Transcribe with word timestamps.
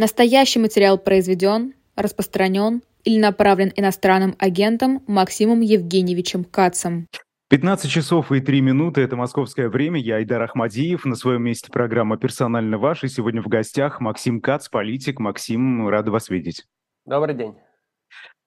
Настоящий 0.00 0.60
материал 0.60 0.96
произведен, 0.96 1.74
распространен 1.96 2.82
или 3.02 3.18
направлен 3.18 3.72
иностранным 3.74 4.36
агентом 4.38 5.02
Максимом 5.08 5.60
Евгеньевичем 5.60 6.44
Кацем. 6.44 7.08
15 7.50 7.90
часов 7.90 8.30
и 8.30 8.38
3 8.38 8.60
минуты– 8.60 9.00
это 9.02 9.16
московское 9.16 9.68
время. 9.68 9.98
Я 9.98 10.18
Айдар 10.18 10.40
Ахмадиев. 10.40 11.04
На 11.04 11.16
своем 11.16 11.42
месте 11.42 11.72
программа 11.72 12.16
«Персонально 12.16 12.78
ваш». 12.78 13.02
И 13.02 13.08
сегодня 13.08 13.42
в 13.42 13.48
гостях 13.48 14.00
Максим 14.00 14.40
Кац, 14.40 14.68
политик. 14.68 15.18
Максим, 15.18 15.88
рада 15.88 16.12
вас 16.12 16.28
видеть. 16.28 16.62
Добрый 17.04 17.34
день. 17.34 17.54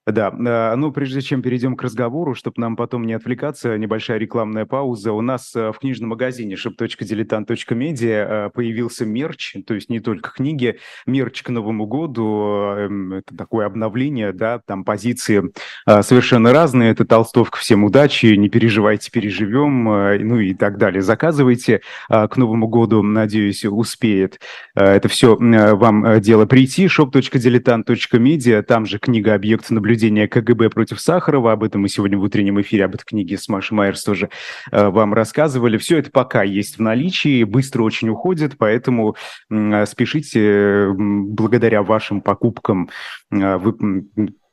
Да, 0.07 0.33
э, 0.35 0.75
ну 0.77 0.91
прежде 0.91 1.21
чем 1.21 1.43
перейдем 1.43 1.75
к 1.75 1.83
разговору, 1.83 2.33
чтобы 2.33 2.55
нам 2.57 2.75
потом 2.75 3.05
не 3.05 3.13
отвлекаться, 3.13 3.77
небольшая 3.77 4.17
рекламная 4.17 4.65
пауза. 4.65 5.13
У 5.13 5.21
нас 5.21 5.55
э, 5.55 5.71
в 5.71 5.77
книжном 5.77 6.09
магазине 6.09 6.55
shop.diletant.media 6.55 8.47
э, 8.47 8.49
появился 8.51 9.05
мерч, 9.05 9.57
то 9.67 9.75
есть 9.75 9.89
не 9.89 9.99
только 9.99 10.31
книги, 10.31 10.79
мерч 11.05 11.43
к 11.43 11.49
Новому 11.49 11.85
году, 11.85 12.73
эм, 12.75 13.13
это 13.13 13.37
такое 13.37 13.67
обновление, 13.67 14.33
да, 14.33 14.59
там 14.65 14.83
позиции 14.83 15.43
совершенно 15.85 16.51
разные, 16.51 16.91
это 16.91 17.05
толстовка 17.05 17.59
«Всем 17.59 17.83
удачи», 17.83 18.25
«Не 18.25 18.49
переживайте, 18.49 19.11
переживем», 19.11 19.83
ну 19.83 20.39
и 20.39 20.55
так 20.55 20.77
далее. 20.77 21.01
Заказывайте 21.01 21.81
к 22.09 22.37
Новому 22.37 22.67
году, 22.67 23.03
надеюсь, 23.03 23.65
успеет 23.65 24.39
это 24.75 25.07
все 25.09 25.35
вам 25.35 26.19
дело 26.21 26.45
прийти. 26.45 26.85
shop.diletant.media, 26.85 28.63
там 28.63 28.85
же 28.85 28.97
книга 28.99 29.35
«Объект 29.35 29.69
наблюдения» 29.69 29.90
наблюдения 29.91 30.27
КГБ 30.27 30.69
против 30.69 31.01
Сахарова. 31.01 31.51
Об 31.51 31.63
этом 31.63 31.81
мы 31.81 31.89
сегодня 31.89 32.17
в 32.17 32.23
утреннем 32.23 32.61
эфире, 32.61 32.85
об 32.85 32.95
этой 32.95 33.03
книге 33.03 33.37
с 33.37 33.49
Машей 33.49 33.75
Майерс 33.75 34.03
тоже 34.03 34.29
э, 34.71 34.87
вам 34.87 35.13
рассказывали. 35.13 35.77
Все 35.77 35.97
это 35.97 36.09
пока 36.11 36.43
есть 36.43 36.77
в 36.77 36.81
наличии, 36.81 37.43
быстро 37.43 37.83
очень 37.83 38.07
уходит, 38.07 38.57
поэтому 38.57 39.17
э, 39.49 39.85
спешите. 39.85 40.87
Благодаря 40.93 41.83
вашим 41.83 42.21
покупкам 42.21 42.89
э, 43.31 43.57
вы 43.57 43.75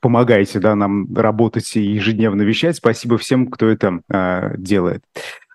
помогаете 0.00 0.58
да, 0.58 0.74
нам 0.74 1.14
работать 1.14 1.76
и 1.76 1.82
ежедневно 1.82 2.42
вещать. 2.42 2.76
Спасибо 2.76 3.16
всем, 3.16 3.46
кто 3.46 3.68
это 3.68 4.00
э, 4.12 4.56
делает. 4.58 5.04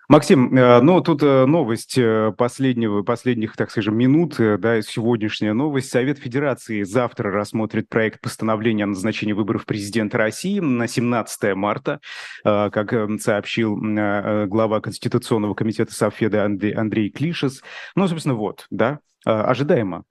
Максим, 0.09 0.54
э, 0.54 0.82
ну 0.82 1.00
тут 1.00 1.23
э, 1.23 1.46
новость 1.46 1.98
э, 1.98 2.34
последнего, 2.38 3.04
последних, 3.04 3.56
так 3.56 3.72
скажем, 3.72 3.96
минут, 3.98 4.36
да, 4.38 4.82
сегодняшняя 4.82 5.54
новость. 5.54 5.90
Совет 5.92 6.20
Федерации 6.20 6.84
завтра 6.84 7.32
рассмотрит 7.32 7.88
проект 7.88 8.20
постановления 8.20 8.84
о 8.84 8.88
назначении 8.88 9.32
выборов 9.32 9.66
президента 9.66 10.18
России 10.18 10.60
на 10.60 10.88
17 10.88 11.56
марта, 11.56 12.00
как 12.44 12.94
сообщил 13.22 13.78
глава 13.78 14.82
Конституционного 14.82 15.54
комитета 15.54 15.94
Совфеда 15.94 16.45
Андрей, 16.45 16.73
Андрей 16.73 17.10
Клишес. 17.10 17.64
Ну, 17.95 18.08
собственно, 18.08 18.36
вот, 18.36 18.67
да, 18.70 19.00
ожидаемо. 19.23 20.04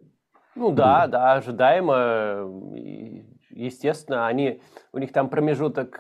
Ну 0.55 0.73
да, 0.73 1.07
да, 1.07 1.35
ожидаемо. 1.35 2.49
Естественно, 3.51 4.27
они, 4.27 4.63
у 4.93 4.99
них 4.99 5.13
там 5.13 5.29
промежуток 5.29 5.99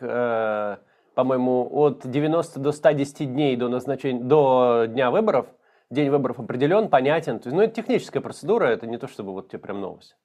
по-моему, 1.14 1.68
от 1.70 2.08
90 2.08 2.60
до 2.60 2.72
110 2.72 3.32
дней 3.32 3.56
до 3.56 3.68
назначения, 3.68 4.22
до 4.22 4.86
дня 4.88 5.10
выборов, 5.10 5.46
день 5.90 6.10
выборов 6.10 6.40
определен, 6.40 6.88
понятен. 6.88 7.38
То 7.38 7.48
есть, 7.48 7.56
ну, 7.56 7.62
это 7.62 7.74
техническая 7.74 8.22
процедура, 8.22 8.64
это 8.66 8.86
не 8.86 8.98
то, 8.98 9.08
чтобы 9.08 9.32
вот 9.32 9.48
тебе 9.48 9.58
прям 9.58 9.80
новость. 9.80 10.16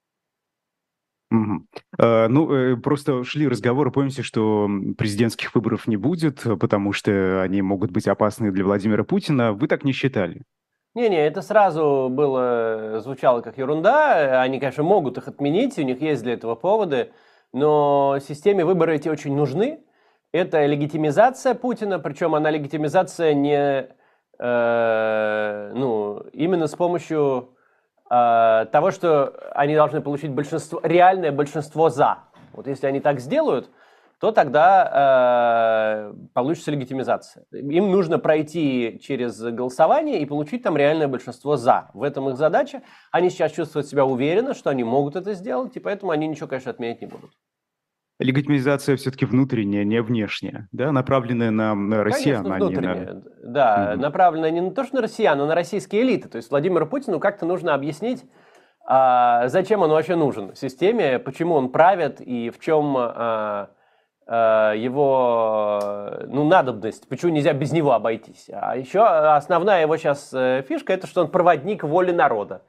Угу. 1.30 1.66
А, 2.00 2.28
ну, 2.30 2.54
э, 2.54 2.78
просто 2.78 3.24
шли 3.24 3.48
разговоры, 3.48 3.92
помните, 3.92 4.22
что 4.22 4.70
президентских 4.98 5.54
выборов 5.56 5.88
не 5.88 5.98
будет, 5.98 6.44
потому 6.60 6.94
что 6.94 7.42
они 7.42 7.62
могут 7.62 7.92
быть 7.92 8.08
опасны 8.08 8.52
для 8.52 8.64
Владимира 8.64 9.04
Путина. 9.04 9.52
Вы 9.52 9.68
так 9.68 9.84
не 9.84 9.92
считали? 9.92 10.44
Не-не, 10.96 11.28
это 11.28 11.42
сразу 11.42 12.08
было, 12.10 13.02
звучало 13.04 13.42
как 13.42 13.58
ерунда. 13.58 14.42
Они, 14.42 14.60
конечно, 14.60 14.84
могут 14.84 15.18
их 15.18 15.28
отменить, 15.28 15.78
у 15.78 15.84
них 15.84 16.02
есть 16.02 16.24
для 16.24 16.34
этого 16.34 16.56
поводы, 16.56 17.12
но 17.54 18.18
системе 18.26 18.66
выборы 18.66 18.96
эти 18.96 19.10
очень 19.10 19.36
нужны, 19.36 19.82
это 20.32 20.66
легитимизация 20.66 21.54
Путина, 21.54 22.00
причем 22.00 22.36
она 22.36 22.50
легитимизация 22.50 23.34
не, 23.34 23.90
э, 24.40 25.72
ну, 25.74 26.20
именно 26.34 26.68
с 26.68 26.76
помощью 26.76 27.56
э, 28.10 28.66
того, 28.72 28.92
что 28.92 29.34
они 29.54 29.76
должны 29.76 30.02
получить 30.02 30.32
большинство, 30.32 30.80
реальное 30.84 31.32
большинство 31.32 31.90
за. 31.90 32.20
Вот 32.54 32.68
если 32.68 32.88
они 32.88 33.00
так 33.00 33.20
сделают, 33.20 33.70
то 34.20 34.32
тогда 34.32 36.10
э, 36.12 36.28
получится 36.34 36.72
легитимизация. 36.72 37.46
Им 37.52 37.92
нужно 37.92 38.18
пройти 38.18 39.00
через 39.02 39.40
голосование 39.40 40.20
и 40.22 40.26
получить 40.26 40.64
там 40.64 40.76
реальное 40.76 41.08
большинство 41.08 41.56
за. 41.56 41.92
В 41.94 42.02
этом 42.02 42.28
их 42.30 42.36
задача. 42.36 42.82
Они 43.12 43.30
сейчас 43.30 43.52
чувствуют 43.52 43.88
себя 43.88 44.06
уверенно, 44.06 44.56
что 44.56 44.72
они 44.72 44.84
могут 44.84 45.16
это 45.16 45.36
сделать, 45.36 45.76
и 45.78 45.80
поэтому 45.80 46.12
они 46.12 46.28
ничего, 46.28 46.48
конечно, 46.48 46.72
отменять 46.72 47.02
не 47.02 47.08
будут 47.08 47.32
легитимизация 48.20 48.96
все-таки 48.96 49.26
внутренняя, 49.26 49.84
не 49.84 50.02
внешняя, 50.02 50.68
да, 50.72 50.92
направленная 50.92 51.52
на, 51.52 51.76
россиян, 52.04 52.44
Конечно, 52.44 52.68
а 52.68 52.70
не 52.70 52.78
на... 52.78 53.24
Да, 53.44 53.92
угу. 53.94 54.02
направленная 54.02 54.52
не 54.52 54.62
на 54.62 54.72
то, 54.72 54.84
что 54.84 54.96
на 54.96 55.02
россиян, 55.02 55.40
а 55.40 55.46
на 55.46 55.56
российские 55.56 56.02
элиты. 56.02 56.28
То 56.30 56.38
есть 56.38 56.50
Владимиру 56.50 56.88
Путину 56.88 57.20
как-то 57.20 57.46
нужно 57.46 57.74
объяснить, 57.74 58.24
а, 58.86 59.48
зачем 59.50 59.82
он 59.82 59.92
вообще 59.92 60.16
нужен 60.16 60.56
системе, 60.56 61.20
почему 61.20 61.56
он 61.56 61.70
правит 61.70 62.22
и 62.22 62.50
в 62.50 62.60
чем 62.60 62.96
а, 62.98 63.70
а, 64.26 64.74
его 64.74 66.14
ну, 66.28 66.48
надобность, 66.48 67.08
почему 67.10 67.32
нельзя 67.32 67.54
без 67.54 67.72
него 67.72 67.92
обойтись. 67.92 68.50
А 68.52 68.76
еще 68.76 69.04
основная 69.04 69.82
его 69.82 69.98
сейчас 69.98 70.34
э, 70.34 70.64
фишка– 70.68 70.94
это 70.94 71.06
что 71.06 71.22
он 71.22 71.32
проводник 71.32 71.84
воли 71.84 72.12
народа. 72.12 72.64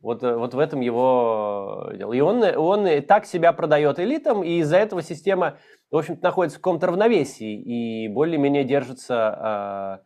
Вот, 0.00 0.22
э, 0.22 0.34
вот 0.34 0.54
в 0.54 0.58
этом 0.58 0.80
его 0.80 1.90
дело. 1.94 2.12
И 2.12 2.20
он, 2.20 2.42
он 2.56 3.02
так 3.02 3.26
себя 3.26 3.52
продает 3.52 3.98
элитам, 3.98 4.42
и 4.42 4.60
из-за 4.60 4.78
этого 4.78 5.02
система, 5.02 5.58
в 5.90 5.96
общем-то, 5.96 6.22
находится 6.22 6.58
в 6.58 6.62
каком-то 6.62 6.86
равновесии 6.86 7.60
и 7.60 8.08
более-менее 8.08 8.64
держится, 8.64 10.00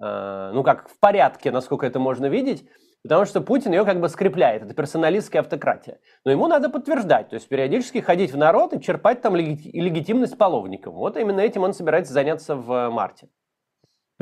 э, 0.00 0.04
э, 0.04 0.50
ну, 0.52 0.62
как 0.62 0.88
в 0.88 0.98
порядке, 1.00 1.50
насколько 1.50 1.86
это 1.86 1.98
можно 1.98 2.26
видеть, 2.26 2.68
потому 3.02 3.24
что 3.24 3.40
Путин 3.40 3.72
ее 3.72 3.86
как 3.86 4.00
бы 4.00 4.10
скрепляет. 4.10 4.62
Это 4.62 4.74
персоналистская 4.74 5.40
автократия. 5.40 6.00
Но 6.24 6.32
ему 6.32 6.46
надо 6.46 6.68
подтверждать, 6.68 7.30
то 7.30 7.34
есть 7.34 7.48
периодически 7.48 7.98
ходить 7.98 8.32
в 8.32 8.36
народ 8.36 8.74
и 8.74 8.80
черпать 8.80 9.22
там 9.22 9.36
легитимность 9.36 10.36
половником. 10.36 10.94
Вот 10.94 11.16
именно 11.16 11.40
этим 11.40 11.62
он 11.62 11.72
собирается 11.72 12.12
заняться 12.12 12.56
в 12.56 12.90
марте. 12.90 13.28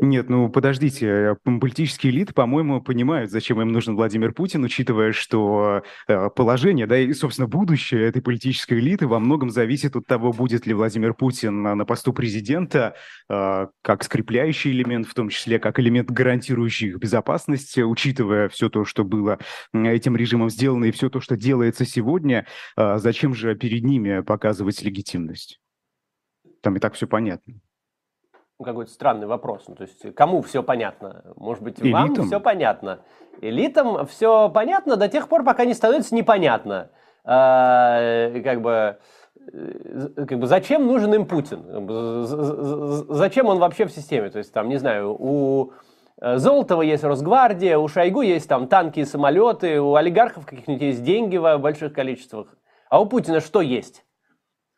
Нет, 0.01 0.29
ну 0.29 0.49
подождите, 0.49 1.37
политические 1.43 2.13
элиты, 2.13 2.33
по-моему, 2.33 2.81
понимают, 2.81 3.33
зачем 3.33 3.61
им 3.61 3.73
нужен 3.73 3.97
Владимир 3.97 4.33
Путин, 4.33 4.63
учитывая, 4.63 5.11
что 5.11 5.83
э, 6.07 6.31
положение, 6.37 6.87
да, 6.87 6.97
и, 6.97 7.13
собственно, 7.13 7.49
будущее 7.49 8.07
этой 8.07 8.23
политической 8.23 8.79
элиты 8.79 9.09
во 9.09 9.19
многом 9.19 9.51
зависит 9.51 9.97
от 9.97 10.07
того, 10.07 10.33
будет 10.33 10.67
ли 10.67 10.75
Владимир 10.75 11.15
Путин 11.15 11.63
на, 11.63 11.85
посту 11.85 12.13
президента 12.13 12.95
э, 13.29 13.67
как 13.83 14.05
скрепляющий 14.05 14.71
элемент, 14.71 15.09
в 15.09 15.15
том 15.15 15.31
числе 15.31 15.59
как 15.59 15.81
элемент, 15.81 16.13
гарантирующий 16.13 16.91
их 16.91 16.99
безопасность, 16.99 17.77
учитывая 17.77 18.49
все 18.49 18.69
то, 18.69 18.85
что 18.85 19.03
было 19.03 19.41
этим 19.75 20.17
режимом 20.17 20.49
сделано 20.49 20.85
и 20.85 20.93
все 20.93 21.11
то, 21.11 21.21
что 21.21 21.37
делается 21.37 21.85
сегодня, 21.85 22.47
э, 22.77 22.99
зачем 22.99 23.35
же 23.35 23.57
перед 23.57 23.83
ними 23.83 24.21
показывать 24.21 24.81
легитимность? 24.81 25.59
Там 26.63 26.77
и 26.77 26.79
так 26.79 26.95
все 26.95 27.09
понятно 27.09 27.61
какой-то 28.65 28.91
странный 28.91 29.27
вопрос. 29.27 29.65
Ну, 29.69 29.77
то 29.77 29.83
есть, 29.85 30.15
кому 30.15 30.43
все 30.43 30.63
понятно? 30.63 31.23
Может 31.37 31.63
быть, 31.63 31.81
Элитам? 31.81 32.15
вам 32.15 32.27
все 32.27 32.41
понятно? 32.41 33.01
Элитам 33.41 34.07
все 34.07 34.49
понятно 34.49 34.97
до 34.97 35.09
тех 35.09 35.29
пор, 35.29 35.45
пока 35.45 35.65
не 35.65 35.75
становится 35.75 36.15
непонятно. 36.15 36.91
А, 37.25 38.31
как 38.43 38.61
бы 38.63 38.99
э, 39.53 40.25
как 40.27 40.39
бы 40.39 40.47
зачем 40.47 40.87
нужен 40.87 41.15
им 41.15 41.27
Путин? 41.27 41.87
Зачем 43.09 43.47
он 43.47 43.59
вообще 43.59 43.87
в 43.87 43.93
системе? 43.93 44.31
То 44.31 44.39
есть, 44.39 44.53
там, 44.53 44.69
не 44.69 44.79
знаю, 44.79 45.15
у 45.19 45.73
э, 46.21 46.39
Золотого 46.39 46.83
есть 46.83 47.05
Росгвардия, 47.05 47.79
у 47.79 47.87
Шойгу 47.87 48.23
есть 48.23 48.49
там 48.49 48.67
танки 48.67 49.01
и 49.01 49.05
самолеты, 49.05 49.81
у 49.81 49.95
олигархов 49.95 50.47
каких-нибудь 50.47 50.83
есть 50.83 51.05
деньги 51.05 51.37
в 51.37 51.59
больших 51.59 51.93
количествах. 51.93 52.49
А 52.91 53.01
у 53.01 53.07
Путина 53.07 53.41
что 53.41 53.61
есть? 53.61 54.05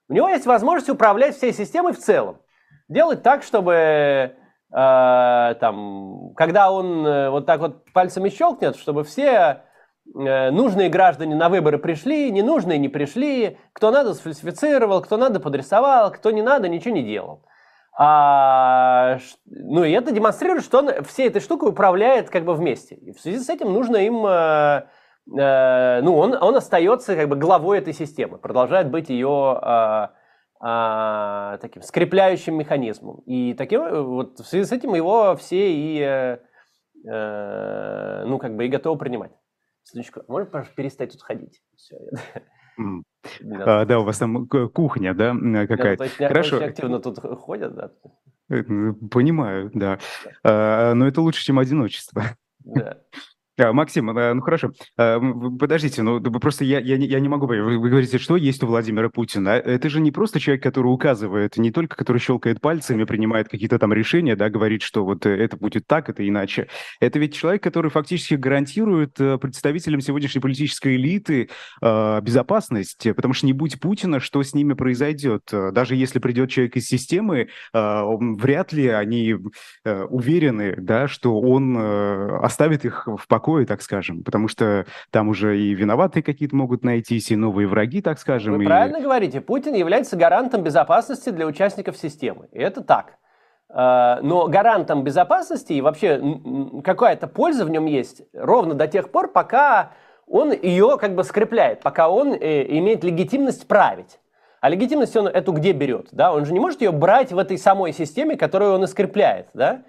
У 0.08 0.12
него 0.12 0.28
есть 0.28 0.44
возможность 0.44 0.90
управлять 0.90 1.36
всей 1.36 1.52
системой 1.52 1.92
в 1.92 1.98
целом 1.98 2.38
делать 2.90 3.22
так, 3.22 3.42
чтобы 3.42 3.72
э, 3.72 4.34
там, 4.70 6.34
когда 6.36 6.70
он 6.70 7.06
э, 7.06 7.30
вот 7.30 7.46
так 7.46 7.60
вот 7.60 7.90
пальцами 7.92 8.28
щелкнет, 8.28 8.76
чтобы 8.76 9.04
все 9.04 9.62
э, 10.14 10.50
нужные 10.50 10.90
граждане 10.90 11.36
на 11.36 11.48
выборы 11.48 11.78
пришли, 11.78 12.30
ненужные 12.30 12.78
не 12.78 12.88
пришли, 12.88 13.58
кто 13.72 13.90
надо 13.90 14.12
сфальсифицировал, 14.12 15.00
кто 15.00 15.16
надо 15.16 15.40
подрисовал, 15.40 16.10
кто 16.10 16.30
не 16.30 16.42
надо, 16.42 16.68
ничего 16.68 16.94
не 16.94 17.04
делал. 17.04 17.44
А, 17.96 19.18
ну 19.46 19.84
и 19.84 19.92
это 19.92 20.10
демонстрирует, 20.10 20.64
что 20.64 20.78
он 20.78 21.04
всей 21.04 21.28
этой 21.28 21.40
штукой 21.40 21.70
управляет 21.70 22.30
как 22.30 22.44
бы 22.44 22.54
вместе. 22.54 22.94
И 22.96 23.12
в 23.12 23.20
связи 23.20 23.38
с 23.38 23.48
этим 23.48 23.72
нужно 23.72 23.98
им, 23.98 24.24
э, 24.26 24.84
э, 25.38 26.00
ну 26.02 26.16
он, 26.16 26.34
он 26.40 26.56
остается 26.56 27.14
как 27.14 27.28
бы 27.28 27.36
главой 27.36 27.78
этой 27.78 27.92
системы, 27.92 28.38
продолжает 28.38 28.90
быть 28.90 29.10
ее 29.10 29.60
э, 29.62 30.08
а, 30.62 31.56
таким 31.58 31.82
скрепляющим 31.82 32.54
механизмом. 32.58 33.22
И 33.24 33.54
таким, 33.54 33.80
э, 33.80 34.02
вот 34.02 34.40
в 34.40 34.44
связи 34.44 34.64
с 34.66 34.72
этим 34.72 34.94
его 34.94 35.34
все 35.36 35.72
и, 35.72 35.98
э, 35.98 36.38
э, 37.10 38.24
ну, 38.26 38.38
как 38.38 38.54
бы 38.56 38.66
и 38.66 38.68
готовы 38.68 38.98
принимать. 38.98 39.32
Сыночка, 39.84 40.22
можно, 40.28 40.50
пожалуйста, 40.50 40.74
перестать 40.76 41.12
тут 41.12 41.22
ходить? 41.22 41.62
Все. 41.76 41.96
А, 43.66 43.84
да, 43.84 43.98
у 43.98 44.04
вас 44.04 44.16
там 44.16 44.48
кухня, 44.48 45.12
да, 45.12 45.34
какая-то. 45.66 46.08
Да, 46.18 46.28
Хорошо. 46.28 46.56
Очень 46.56 46.68
активно 46.68 47.00
тут 47.00 47.18
ходят, 47.18 47.74
да. 47.74 47.92
Э, 48.48 48.62
понимаю, 49.10 49.70
да. 49.74 49.98
А, 50.42 50.94
но 50.94 51.06
это 51.06 51.20
лучше, 51.20 51.44
чем 51.44 51.58
одиночество. 51.58 52.22
Да. 52.60 53.02
А, 53.60 53.72
Максим, 53.72 54.10
э, 54.10 54.32
ну 54.32 54.40
хорошо, 54.40 54.72
а, 54.96 55.20
подождите, 55.58 56.02
ну 56.02 56.20
просто 56.20 56.64
я, 56.64 56.80
я, 56.80 56.96
я 56.96 57.20
не 57.20 57.28
могу 57.28 57.46
понять, 57.46 57.64
вы, 57.64 57.90
говорите, 57.90 58.18
что 58.18 58.36
есть 58.36 58.62
у 58.62 58.66
Владимира 58.66 59.10
Путина? 59.10 59.50
Это 59.50 59.90
же 59.90 60.00
не 60.00 60.10
просто 60.10 60.40
человек, 60.40 60.62
который 60.62 60.86
указывает, 60.86 61.56
не 61.58 61.70
только 61.70 61.96
который 61.96 62.18
щелкает 62.18 62.60
пальцами, 62.60 63.04
принимает 63.04 63.48
какие-то 63.48 63.78
там 63.78 63.92
решения, 63.92 64.34
да, 64.34 64.48
говорит, 64.48 64.82
что 64.82 65.04
вот 65.04 65.26
э, 65.26 65.30
это 65.30 65.56
будет 65.56 65.86
так, 65.86 66.08
это 66.08 66.26
иначе. 66.26 66.68
Это 67.00 67.18
ведь 67.18 67.34
человек, 67.34 67.62
который 67.62 67.90
фактически 67.90 68.34
гарантирует 68.34 69.20
э, 69.20 69.36
представителям 69.38 70.00
сегодняшней 70.00 70.40
политической 70.40 70.96
элиты 70.96 71.50
безопасность, 71.80 73.06
потому 73.14 73.34
что 73.34 73.46
не 73.46 73.52
будь 73.52 73.80
Путина, 73.80 74.20
что 74.20 74.42
с 74.42 74.54
ними 74.54 74.74
произойдет? 74.74 75.42
Даже 75.50 75.94
если 75.94 76.18
придет 76.18 76.50
человек 76.50 76.76
из 76.76 76.86
системы, 76.86 77.48
вряд 77.72 78.72
ли 78.72 78.88
они 78.88 79.36
уверены, 79.84 80.74
да, 80.76 81.08
что 81.08 81.40
он 81.40 81.76
оставит 81.76 82.84
их 82.84 83.06
в 83.06 83.26
покое 83.26 83.49
покое, 83.50 83.66
так 83.66 83.82
скажем, 83.82 84.22
потому 84.22 84.48
что 84.48 84.86
там 85.10 85.28
уже 85.28 85.58
и 85.58 85.74
виноватые 85.74 86.22
какие-то 86.22 86.54
могут 86.54 86.84
найтись, 86.84 87.30
и 87.30 87.36
новые 87.36 87.66
враги, 87.66 88.00
так 88.00 88.18
скажем. 88.18 88.56
Вы 88.56 88.64
и... 88.64 88.66
правильно 88.66 89.00
говорите, 89.00 89.40
Путин 89.40 89.74
является 89.74 90.16
гарантом 90.16 90.62
безопасности 90.62 91.30
для 91.30 91.46
участников 91.46 91.96
системы, 91.96 92.48
и 92.52 92.60
это 92.60 92.80
так. 92.80 93.16
А, 93.68 94.20
но 94.22 94.46
гарантом 94.48 95.02
безопасности 95.02 95.72
и 95.72 95.80
вообще 95.80 96.20
какая-то 96.84 97.26
польза 97.26 97.64
в 97.64 97.70
нем 97.70 97.86
есть 97.86 98.22
ровно 98.32 98.74
до 98.74 98.86
тех 98.86 99.10
пор, 99.10 99.32
пока 99.32 99.92
он 100.26 100.52
ее 100.52 100.96
как 101.00 101.14
бы 101.14 101.24
скрепляет, 101.24 101.80
пока 101.80 102.08
он 102.08 102.32
э, 102.32 102.78
имеет 102.78 103.02
легитимность 103.02 103.66
править. 103.66 104.20
А 104.60 104.68
легитимность 104.68 105.16
он 105.16 105.26
эту 105.26 105.52
где 105.52 105.72
берет? 105.72 106.08
Да? 106.12 106.32
Он 106.32 106.44
же 106.44 106.52
не 106.52 106.60
может 106.60 106.82
ее 106.82 106.92
брать 106.92 107.32
в 107.32 107.38
этой 107.38 107.58
самой 107.58 107.92
системе, 107.92 108.36
которую 108.36 108.74
он 108.74 108.84
и 108.84 108.86
скрепляет. 108.86 109.48
Да? 109.54 109.82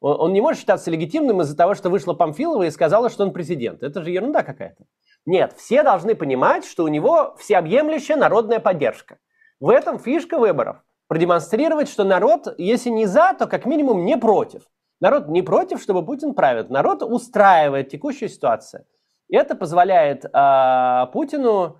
Он 0.00 0.32
не 0.32 0.40
может 0.40 0.60
считаться 0.60 0.90
легитимным 0.90 1.42
из-за 1.42 1.56
того, 1.56 1.74
что 1.74 1.90
вышла 1.90 2.14
Памфилова 2.14 2.64
и 2.64 2.70
сказала, 2.70 3.10
что 3.10 3.24
он 3.24 3.32
президент. 3.32 3.82
Это 3.82 4.02
же 4.02 4.10
ерунда 4.10 4.42
какая-то. 4.42 4.84
Нет, 5.26 5.54
все 5.56 5.82
должны 5.82 6.14
понимать, 6.14 6.64
что 6.64 6.84
у 6.84 6.88
него 6.88 7.34
всеобъемлющая 7.38 8.16
народная 8.16 8.60
поддержка. 8.60 9.18
В 9.60 9.70
этом 9.70 9.98
фишка 9.98 10.38
выборов. 10.38 10.78
Продемонстрировать, 11.08 11.88
что 11.88 12.04
народ, 12.04 12.54
если 12.58 12.90
не 12.90 13.06
за, 13.06 13.34
то 13.38 13.46
как 13.46 13.66
минимум 13.66 14.04
не 14.04 14.16
против. 14.16 14.62
Народ 15.00 15.28
не 15.28 15.42
против, 15.42 15.80
чтобы 15.80 16.04
Путин 16.04 16.34
правит. 16.34 16.70
Народ 16.70 17.02
устраивает 17.02 17.88
текущую 17.88 18.28
ситуацию. 18.28 18.84
И 19.28 19.36
это 19.36 19.54
позволяет 19.54 20.24
э, 20.24 21.06
Путину 21.12 21.78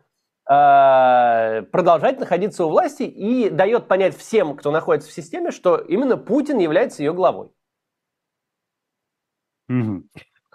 э, 0.48 1.62
продолжать 1.62 2.20
находиться 2.20 2.64
у 2.64 2.68
власти 2.68 3.02
и 3.02 3.48
дает 3.50 3.88
понять 3.88 4.16
всем, 4.16 4.56
кто 4.56 4.70
находится 4.70 5.10
в 5.10 5.14
системе, 5.14 5.50
что 5.50 5.76
именно 5.76 6.16
Путин 6.16 6.58
является 6.58 7.02
ее 7.02 7.12
главой. 7.12 7.50
Угу. 9.68 10.04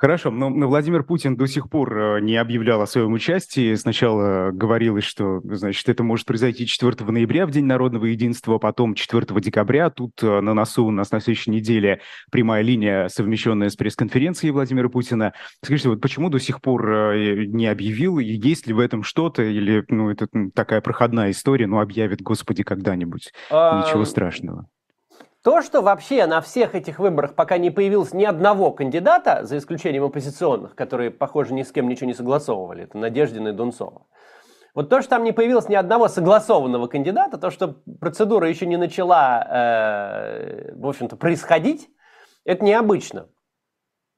Хорошо, 0.04 0.32
но 0.32 0.50
Владимир 0.68 1.04
Путин 1.04 1.38
до 1.38 1.48
сих 1.48 1.70
пор 1.70 1.98
э, 1.98 2.20
не 2.20 2.36
объявлял 2.36 2.82
о 2.82 2.88
своем 2.88 3.14
участии. 3.14 3.74
Сначала 3.76 4.52
говорилось, 4.52 5.06
что, 5.06 5.40
значит, 5.46 5.88
это 5.88 6.04
может 6.04 6.26
произойти 6.26 6.68
4 6.68 7.06
ноября, 7.10 7.46
в 7.46 7.52
День 7.52 7.64
народного 7.64 8.08
единства, 8.08 8.58
потом 8.58 8.96
4 8.96 9.40
декабря. 9.40 9.90
Тут 9.90 10.22
э, 10.22 10.42
на 10.42 10.54
носу 10.54 10.88
у 10.88 10.92
нас 10.92 11.12
на 11.12 11.22
следующей 11.22 11.52
неделе 11.52 12.02
прямая 12.32 12.64
линия, 12.64 13.08
совмещенная 13.08 13.70
с 13.70 13.78
пресс-конференцией 13.78 14.52
Владимира 14.52 14.90
Путина. 14.90 15.32
Скажите, 15.64 15.88
вот 15.88 16.02
почему 16.02 16.30
до 16.30 16.40
сих 16.40 16.60
пор 16.60 16.86
э, 16.92 17.46
не 17.46 17.68
объявил? 17.68 18.20
И 18.20 18.26
есть 18.26 18.68
ли 18.68 18.74
в 18.74 18.80
этом 18.80 19.04
что-то? 19.04 19.44
Или, 19.44 19.86
ну, 19.88 20.10
это 20.10 20.28
такая 20.54 20.82
проходная 20.82 21.32
история, 21.32 21.66
ну, 21.66 21.80
объявит, 21.80 22.22
господи, 22.22 22.64
когда-нибудь. 22.64 23.32
Ничего 23.50 24.04
страшного. 24.04 24.68
То, 25.44 25.62
что 25.62 25.82
вообще 25.82 26.26
на 26.26 26.40
всех 26.40 26.74
этих 26.74 27.00
выборах 27.00 27.36
пока 27.36 27.58
не 27.58 27.70
появилось 27.70 28.14
ни 28.14 28.24
одного 28.24 28.72
кандидата, 28.72 29.44
за 29.44 29.58
исключением 29.58 30.06
оппозиционных, 30.06 30.74
которые, 30.74 31.12
похоже, 31.12 31.54
ни 31.54 31.64
с 31.64 31.72
кем 31.74 31.90
ничего 31.90 32.08
не 32.08 32.14
согласовывали, 32.14 32.86
это 32.86 32.98
Надеждина 32.98 33.50
и 33.50 33.52
Дунцова. 33.52 34.06
Вот 34.74 34.90
то, 34.90 35.02
что 35.02 35.12
там 35.12 35.26
не 35.26 35.34
появилось 35.34 35.68
ни 35.68 35.76
одного 35.76 36.08
согласованного 36.08 36.88
кандидата, 36.88 37.38
то, 37.38 37.52
что 37.52 37.76
процедура 38.00 38.48
еще 38.48 38.66
не 38.66 38.78
начала, 38.78 39.46
э, 39.48 40.76
в 40.76 40.88
общем-то, 40.88 41.18
происходить, 41.18 41.90
это 42.46 42.64
необычно. 42.64 43.28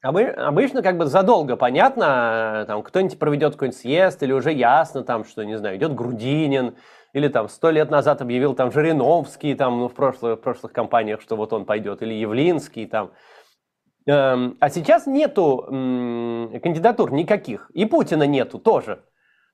Обычно 0.03 0.83
как 0.83 0.97
бы 0.97 1.07
задолго 1.07 1.55
понятно, 1.55 2.65
там 2.67 2.83
кто-нибудь 2.83 3.17
проведет 3.17 3.53
какой-нибудь 3.53 3.79
съезд, 3.79 4.21
или 4.21 4.31
уже 4.31 4.51
ясно, 4.51 5.03
там, 5.03 5.25
что, 5.25 5.43
не 5.43 5.57
знаю, 5.57 5.77
идет 5.77 5.95
Грудинин, 5.95 6.75
или 7.15 7.29
там 7.29 7.47
сто 7.47 7.71
лет 7.71 7.89
назад 7.89 8.21
объявил 8.21 8.55
там 8.55 8.73
Жириновский 8.73 9.55
там, 9.55 9.79
ну, 9.79 9.87
в, 9.87 9.93
прошлых, 9.93 10.37
в 10.37 10.41
прошлых 10.41 10.73
кампаниях, 10.73 11.21
что 11.21 11.37
вот 11.37 11.53
он 11.53 11.63
пойдет, 11.63 12.01
или 12.01 12.13
Явлинский 12.13 12.87
там. 12.87 13.13
Эм, 14.05 14.57
а 14.59 14.69
сейчас 14.69 15.07
нету 15.07 15.63
кандидатур 15.65 17.13
никаких, 17.13 17.71
и 17.73 17.85
Путина 17.85 18.23
нету 18.23 18.59
тоже. 18.59 18.97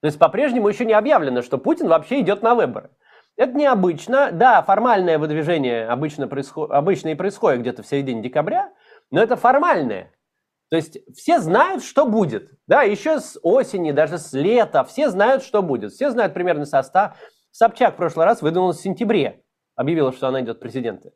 То 0.02 0.08
есть 0.08 0.18
по-прежнему 0.18 0.70
еще 0.70 0.86
не 0.86 0.94
объявлено, 0.94 1.44
что 1.44 1.60
Путин 1.60 1.88
вообще 1.88 2.22
идет 2.22 2.42
на 2.42 2.56
выборы. 2.56 2.90
Это 3.38 3.54
необычно. 3.54 4.32
Да, 4.32 4.64
формальное 4.64 5.20
выдвижение 5.20 5.88
обычно, 5.88 6.28
происход... 6.28 6.72
обычно 6.72 7.10
и 7.10 7.16
происходит 7.16 7.62
где-то 7.62 7.84
в 7.84 7.88
середине 7.88 8.24
декабря, 8.24 8.72
но 9.12 9.22
это 9.22 9.36
формальное. 9.36 10.12
То 10.72 10.78
есть 10.78 10.98
все 11.16 11.38
знают, 11.38 11.84
что 11.84 12.08
будет. 12.08 12.50
Да, 12.66 12.82
еще 12.82 13.20
с 13.20 13.38
осени, 13.44 13.92
даже 13.92 14.18
с 14.18 14.34
лета, 14.34 14.84
все 14.84 15.10
знают, 15.10 15.44
что 15.44 15.62
будет. 15.62 15.92
Все 15.92 16.10
знают 16.10 16.34
примерный 16.34 16.66
состав. 16.66 17.18
Собчак 17.52 17.94
в 17.94 17.98
прошлый 17.98 18.26
раз 18.26 18.42
выдвинулась 18.42 18.78
в 18.78 18.82
сентябре. 18.82 19.44
Объявила, 19.76 20.12
что 20.12 20.28
она 20.28 20.42
идет 20.42 20.60
президентом. 20.60 21.12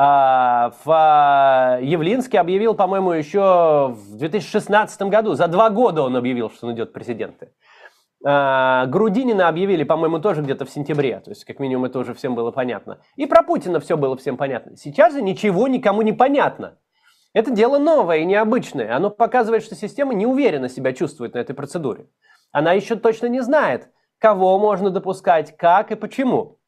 А, 0.00 0.70
в 0.84 0.90
а, 0.90 1.78
Явлинске 1.80 2.38
объявил, 2.38 2.74
по-моему, 2.74 3.12
еще 3.12 3.88
в 3.96 4.16
2016 4.16 5.02
году. 5.02 5.34
За 5.34 5.48
два 5.48 5.70
года 5.70 6.02
он 6.02 6.16
объявил, 6.16 6.50
что 6.50 6.68
он 6.68 6.74
идет 6.74 6.92
президентом. 6.92 7.48
А, 8.24 8.86
Грудинина 8.86 9.48
объявили, 9.48 9.82
по-моему, 9.82 10.20
тоже 10.20 10.42
где-то 10.42 10.64
в 10.64 10.70
сентябре. 10.70 11.20
То 11.20 11.30
есть, 11.30 11.44
как 11.44 11.58
минимум, 11.58 11.86
это 11.86 11.98
уже 11.98 12.14
всем 12.14 12.34
было 12.36 12.52
понятно. 12.52 13.00
И 13.16 13.26
про 13.26 13.42
Путина 13.42 13.80
все 13.80 13.96
было 13.96 14.16
всем 14.16 14.36
понятно. 14.36 14.76
Сейчас 14.76 15.14
же 15.14 15.22
ничего 15.22 15.66
никому 15.66 16.02
не 16.02 16.12
понятно. 16.12 16.78
Это 17.34 17.50
дело 17.50 17.78
новое 17.78 18.18
и 18.18 18.24
необычное. 18.24 18.96
Оно 18.96 19.10
показывает, 19.10 19.62
что 19.62 19.74
система 19.74 20.14
неуверенно 20.14 20.68
себя 20.68 20.92
чувствует 20.92 21.34
на 21.34 21.38
этой 21.38 21.54
процедуре. 21.54 22.06
Она 22.52 22.72
еще 22.72 22.96
точно 22.96 23.26
не 23.26 23.40
знает, 23.40 23.88
кого 24.18 24.58
можно 24.58 24.90
допускать, 24.90 25.56
как 25.56 25.90
и 25.90 25.96
почему. 25.96 26.58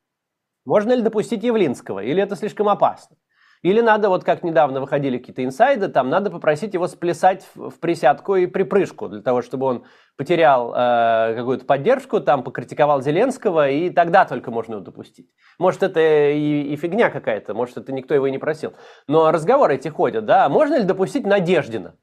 Можно 0.64 0.92
ли 0.92 1.02
допустить 1.02 1.42
Явлинского, 1.42 2.00
или 2.00 2.22
это 2.22 2.36
слишком 2.36 2.68
опасно? 2.68 3.16
Или 3.62 3.82
надо, 3.82 4.08
вот 4.08 4.24
как 4.24 4.42
недавно 4.42 4.80
выходили 4.80 5.18
какие-то 5.18 5.44
инсайды, 5.44 5.88
там 5.88 6.08
надо 6.08 6.30
попросить 6.30 6.72
его 6.72 6.86
сплясать 6.86 7.46
в, 7.54 7.68
в 7.68 7.78
присядку 7.78 8.36
и 8.36 8.46
припрыжку, 8.46 9.08
для 9.08 9.20
того, 9.20 9.42
чтобы 9.42 9.66
он 9.66 9.84
потерял 10.16 10.72
э, 10.74 11.34
какую-то 11.36 11.66
поддержку, 11.66 12.20
там 12.20 12.42
покритиковал 12.42 13.02
Зеленского, 13.02 13.68
и 13.68 13.90
тогда 13.90 14.24
только 14.24 14.50
можно 14.50 14.74
его 14.74 14.82
допустить. 14.82 15.28
Может, 15.58 15.82
это 15.82 16.00
и, 16.00 16.72
и 16.72 16.76
фигня 16.76 17.10
какая-то, 17.10 17.52
может, 17.52 17.76
это 17.76 17.92
никто 17.92 18.14
его 18.14 18.26
и 18.26 18.30
не 18.30 18.38
просил. 18.38 18.72
Но 19.06 19.30
разговоры 19.30 19.74
эти 19.74 19.88
ходят, 19.88 20.24
да, 20.24 20.48
можно 20.48 20.76
ли 20.76 20.84
допустить 20.84 21.26
Надеждина? 21.26 21.96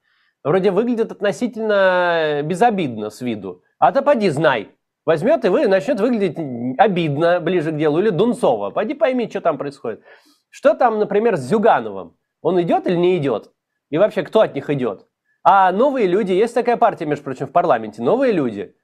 Вроде 0.43 0.69
выглядит 0.69 1.11
относительно 1.11 2.41
безобидно 2.43 3.09
с 3.09 3.21
виду. 3.21 3.63
А 3.79 3.91
то 3.91 4.03
поди 4.03 4.29
знай, 4.29 4.76
возьмет 5.07 5.45
и 5.45 5.47
вы, 5.47 5.67
начнет 5.69 6.01
выглядеть 6.01 6.37
обидно 6.77 7.39
ближе 7.39 7.71
к 7.71 7.77
делу, 7.77 7.99
или 7.99 8.09
Дунцова. 8.09 8.71
Пойди 8.71 8.93
пойми, 8.93 9.29
что 9.29 9.39
там 9.39 9.57
происходит. 9.57 10.03
Что 10.49 10.73
там, 10.73 10.99
например, 10.99 11.37
с 11.37 11.47
Зюгановым? 11.47 12.17
Он 12.41 12.61
идет 12.61 12.87
или 12.87 12.97
не 12.97 13.17
идет? 13.17 13.53
И 13.89 13.97
вообще, 13.97 14.23
кто 14.23 14.41
от 14.41 14.53
них 14.53 14.69
идет? 14.69 15.07
А 15.43 15.71
новые 15.71 16.07
люди, 16.07 16.33
есть 16.33 16.53
такая 16.53 16.75
партия, 16.75 17.05
между 17.05 17.23
прочим, 17.23 17.47
в 17.47 17.53
парламенте, 17.53 18.01
новые 18.01 18.33
люди. 18.33 18.75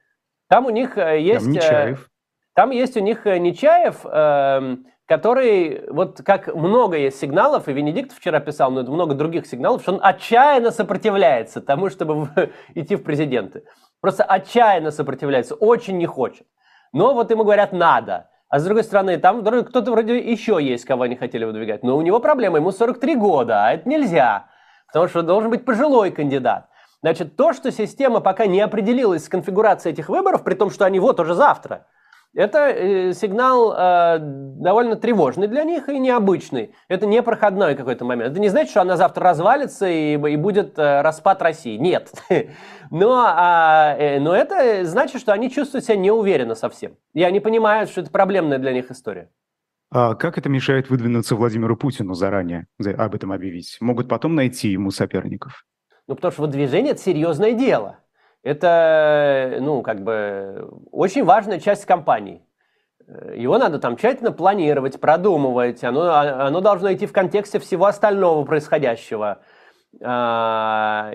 Там 0.48 0.64
у 0.64 0.70
них 0.70 0.96
э, 0.96 1.20
есть... 1.20 1.44
Там 1.44 1.52
э, 1.52 1.56
Нечаев. 1.56 2.10
Там 2.54 2.70
есть 2.70 2.96
у 2.96 3.00
них 3.00 3.26
э, 3.26 3.36
Нечаев, 3.36 4.06
эм, 4.06 4.86
который, 5.06 5.90
вот 5.90 6.22
как 6.24 6.54
много 6.54 6.96
есть 6.96 7.20
сигналов, 7.20 7.68
и 7.68 7.72
Венедикт 7.74 8.12
вчера 8.12 8.40
писал, 8.40 8.70
но 8.70 8.80
это 8.80 8.90
много 8.90 9.14
других 9.14 9.46
сигналов, 9.46 9.82
что 9.82 9.92
он 9.92 10.00
отчаянно 10.02 10.70
сопротивляется 10.70 11.60
тому, 11.60 11.90
чтобы 11.90 12.30
идти 12.74 12.96
в 12.96 13.02
президенты. 13.02 13.64
Просто 14.04 14.22
отчаянно 14.22 14.90
сопротивляется, 14.90 15.54
очень 15.54 15.96
не 15.96 16.04
хочет. 16.04 16.46
Но 16.92 17.14
вот 17.14 17.30
ему 17.30 17.42
говорят 17.42 17.72
«надо». 17.72 18.28
А 18.50 18.58
с 18.58 18.64
другой 18.64 18.84
стороны, 18.84 19.16
там 19.16 19.42
кто-то 19.42 19.90
вроде 19.90 20.18
еще 20.18 20.58
есть, 20.60 20.84
кого 20.84 21.04
они 21.04 21.16
хотели 21.16 21.46
выдвигать. 21.46 21.82
Но 21.82 21.96
у 21.96 22.02
него 22.02 22.20
проблема, 22.20 22.58
ему 22.58 22.70
43 22.70 23.16
года, 23.16 23.64
а 23.64 23.72
это 23.72 23.88
нельзя. 23.88 24.44
Потому 24.88 25.08
что 25.08 25.22
должен 25.22 25.48
быть 25.48 25.64
пожилой 25.64 26.10
кандидат. 26.10 26.68
Значит, 27.00 27.36
то, 27.36 27.54
что 27.54 27.72
система 27.72 28.20
пока 28.20 28.44
не 28.44 28.60
определилась 28.60 29.24
с 29.24 29.28
конфигурацией 29.30 29.94
этих 29.94 30.10
выборов, 30.10 30.44
при 30.44 30.52
том, 30.52 30.68
что 30.68 30.84
они 30.84 31.00
вот 31.00 31.18
уже 31.18 31.34
завтра, 31.34 31.86
Это 32.34 32.68
э, 32.68 33.12
сигнал 33.12 33.72
э, 33.72 34.18
довольно 34.20 34.96
тревожный 34.96 35.46
для 35.46 35.62
них 35.62 35.88
и 35.88 35.98
необычный. 36.00 36.74
Это 36.88 37.06
не 37.06 37.22
проходной 37.22 37.76
какой-то 37.76 38.04
момент. 38.04 38.32
Это 38.32 38.40
не 38.40 38.48
значит, 38.48 38.70
что 38.70 38.80
она 38.80 38.96
завтра 38.96 39.22
развалится 39.22 39.88
и, 39.88 40.14
и 40.14 40.36
будет 40.36 40.76
э, 40.76 41.02
распад 41.02 41.40
России. 41.42 41.76
Нет. 41.76 42.12
Но, 42.90 43.24
а, 43.26 43.96
но 44.20 44.36
это 44.36 44.84
значит, 44.84 45.20
что 45.20 45.32
они 45.32 45.50
чувствуют 45.50 45.86
себя 45.86 45.96
неуверенно 45.96 46.54
совсем. 46.54 46.96
И 47.14 47.22
они 47.24 47.40
понимают, 47.40 47.90
что 47.90 48.02
это 48.02 48.10
проблемная 48.10 48.58
для 48.58 48.72
них 48.72 48.90
история. 48.90 49.30
А 49.90 50.14
как 50.14 50.38
это 50.38 50.48
мешает 50.48 50.90
выдвинуться 50.90 51.34
Владимиру 51.34 51.76
Путину 51.76 52.14
заранее 52.14 52.66
об 52.78 53.14
этом 53.14 53.32
объявить? 53.32 53.78
Могут 53.80 54.08
потом 54.08 54.34
найти 54.34 54.68
ему 54.68 54.90
соперников? 54.90 55.64
Ну, 56.06 56.14
потому 56.14 56.30
что 56.30 56.42
выдвижение– 56.42 56.92
это 56.92 57.00
серьезное 57.00 57.52
дело. 57.52 57.98
Это, 58.44 59.56
ну, 59.60 59.80
как 59.82 60.04
бы, 60.04 60.68
очень 60.92 61.24
важная 61.24 61.58
часть 61.58 61.86
кампании. 61.86 62.46
Его 63.34 63.56
надо 63.56 63.78
там 63.78 63.96
тщательно 63.96 64.32
планировать, 64.32 65.00
продумывать. 65.00 65.82
Оно, 65.82 66.10
оно 66.12 66.60
должно 66.60 66.92
идти 66.92 67.06
в 67.06 67.12
контексте 67.12 67.58
всего 67.58 67.86
остального 67.86 68.44
происходящего. 68.44 69.40
А, 70.02 71.10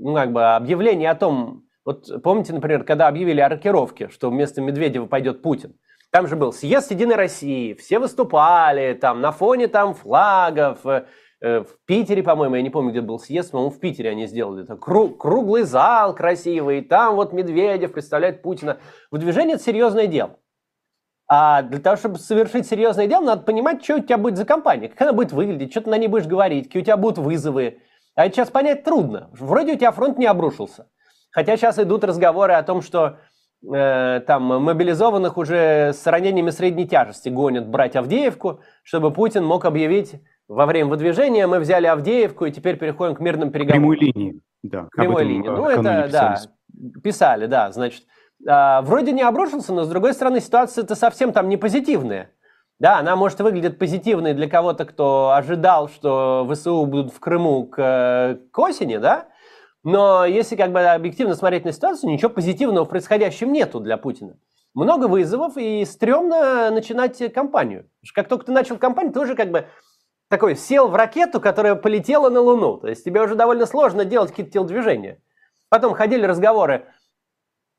ну, 0.00 0.14
как 0.14 0.32
бы, 0.32 0.54
объявление 0.54 1.10
о 1.10 1.14
том... 1.14 1.64
Вот 1.84 2.08
помните, 2.22 2.54
например, 2.54 2.84
когда 2.84 3.08
объявили 3.08 3.42
о 3.42 3.50
рокировке, 3.50 4.08
что 4.08 4.30
вместо 4.30 4.62
Медведева 4.62 5.04
пойдет 5.04 5.42
Путин? 5.42 5.74
Там 6.10 6.26
же 6.26 6.36
был 6.36 6.50
съезд 6.52 6.90
Единой 6.92 7.16
России, 7.16 7.74
все 7.74 7.98
выступали, 7.98 8.94
там, 8.94 9.20
на 9.20 9.32
фоне 9.32 9.68
там 9.68 9.92
флагов, 9.92 10.78
в 11.44 11.84
Питере, 11.84 12.22
по-моему, 12.22 12.54
я 12.54 12.62
не 12.62 12.70
помню, 12.70 12.90
где 12.90 13.02
был 13.02 13.18
съезд, 13.18 13.50
по-моему, 13.50 13.70
в 13.70 13.78
Питере 13.78 14.10
они 14.10 14.26
сделали 14.26 14.64
это. 14.64 14.76
Круг, 14.76 15.20
круглый 15.20 15.64
зал 15.64 16.14
красивый, 16.14 16.80
там 16.80 17.16
вот 17.16 17.32
Медведев 17.34 17.92
представляет 17.92 18.40
Путина. 18.40 18.78
Выдвижение– 19.10 19.54
это 19.56 19.64
серьезное 19.64 20.06
дело. 20.06 20.38
А 21.26 21.62
для 21.62 21.80
того, 21.80 21.96
чтобы 21.96 22.18
совершить 22.18 22.66
серьезное 22.66 23.06
дело, 23.06 23.24
надо 23.24 23.42
понимать, 23.42 23.82
что 23.84 23.96
у 23.96 24.00
тебя 24.00 24.18
будет 24.18 24.36
за 24.36 24.44
компания, 24.44 24.88
как 24.88 25.00
она 25.02 25.12
будет 25.12 25.32
выглядеть, 25.32 25.70
что 25.70 25.82
ты 25.82 25.90
на 25.90 25.98
ней 25.98 26.08
будешь 26.08 26.26
говорить, 26.26 26.66
какие 26.66 26.82
у 26.82 26.84
тебя 26.84 26.96
будут 26.96 27.18
вызовы. 27.18 27.78
А 28.14 28.26
это 28.26 28.36
сейчас 28.36 28.50
понять 28.50 28.84
трудно. 28.84 29.28
Вроде 29.32 29.72
у 29.72 29.76
тебя 29.76 29.92
фронт 29.92 30.18
не 30.18 30.26
обрушился. 30.26 30.88
Хотя 31.30 31.56
сейчас 31.56 31.78
идут 31.78 32.04
разговоры 32.04 32.52
о 32.52 32.62
том, 32.62 32.80
что 32.80 33.18
э, 33.70 34.20
там 34.26 34.44
мобилизованных 34.44 35.36
уже 35.36 35.92
с 35.92 36.06
ранениями 36.06 36.50
средней 36.50 36.86
тяжести 36.86 37.28
гонят 37.28 37.68
брать 37.68 37.96
Авдеевку, 37.96 38.60
чтобы 38.82 39.10
Путин 39.10 39.44
мог 39.44 39.64
объявить 39.64 40.14
во 40.48 40.66
время 40.66 40.88
выдвижения 40.88 41.46
мы 41.46 41.58
взяли 41.58 41.86
Авдеевку 41.86 42.46
и 42.46 42.52
теперь 42.52 42.76
переходим 42.76 43.14
к 43.14 43.20
мирным 43.20 43.50
переговорам. 43.50 43.90
Прямой 43.90 43.96
линии, 43.98 44.40
да. 44.62 44.88
Прямой 44.94 45.24
линии. 45.24 45.48
Ну, 45.48 45.68
это, 45.68 46.08
да, 46.10 46.40
писали, 47.02 47.46
да, 47.46 47.70
значит. 47.72 48.04
А, 48.46 48.82
вроде 48.82 49.12
не 49.12 49.22
обрушился, 49.22 49.72
но, 49.72 49.84
с 49.84 49.88
другой 49.88 50.12
стороны, 50.12 50.40
ситуация-то 50.40 50.94
совсем 50.94 51.32
там 51.32 51.48
не 51.48 51.56
позитивная. 51.56 52.30
Да, 52.80 52.98
она, 52.98 53.16
может, 53.16 53.40
выглядит 53.40 53.78
позитивной 53.78 54.34
для 54.34 54.48
кого-то, 54.48 54.84
кто 54.84 55.30
ожидал, 55.30 55.88
что 55.88 56.46
ВСУ 56.50 56.84
будут 56.86 57.12
в 57.12 57.20
Крыму 57.20 57.66
к, 57.66 58.38
к 58.50 58.58
осени, 58.58 58.96
да, 58.96 59.28
но 59.84 60.24
если 60.24 60.56
как 60.56 60.72
бы 60.72 60.80
объективно 60.80 61.34
смотреть 61.34 61.64
на 61.64 61.72
ситуацию, 61.72 62.10
ничего 62.10 62.30
позитивного 62.30 62.84
в 62.84 62.88
происходящем 62.88 63.52
нету 63.52 63.80
для 63.80 63.96
Путина. 63.96 64.36
Много 64.74 65.06
вызовов, 65.06 65.56
и 65.56 65.84
стрёмно 65.84 66.70
начинать 66.72 67.32
кампанию. 67.32 67.88
Как 68.12 68.26
только 68.26 68.46
ты 68.46 68.52
начал 68.52 68.76
кампанию, 68.76 69.12
ты 69.12 69.20
уже 69.20 69.36
как 69.36 69.50
бы 69.50 69.66
такой 70.34 70.56
сел 70.56 70.88
в 70.88 70.96
ракету, 70.96 71.40
которая 71.40 71.76
полетела 71.76 72.28
на 72.28 72.40
Луну. 72.40 72.78
То 72.78 72.88
есть 72.88 73.04
тебе 73.04 73.22
уже 73.22 73.36
довольно 73.36 73.66
сложно 73.66 74.04
делать 74.04 74.30
какие-то 74.30 74.50
телодвижения. 74.50 75.22
Потом 75.68 75.94
ходили 75.94 76.26
разговоры, 76.26 76.86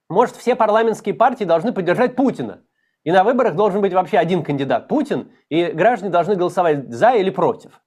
может, 0.09 0.37
все 0.37 0.55
парламентские 0.55 1.15
партии 1.15 1.43
должны 1.43 1.73
поддержать 1.73 2.15
Путина. 2.15 2.61
И 3.03 3.11
на 3.11 3.25
выборах 3.25 3.55
должен 3.55 3.81
быть 3.81 3.93
вообще 3.93 4.17
один 4.17 4.41
кандидат– 4.41 4.87
Путин, 4.89 5.31
и 5.49 5.65
граждане 5.65 6.13
должны 6.13 6.35
голосовать 6.35 6.89
за 6.93 7.11
или 7.11 7.29
против. 7.29 7.81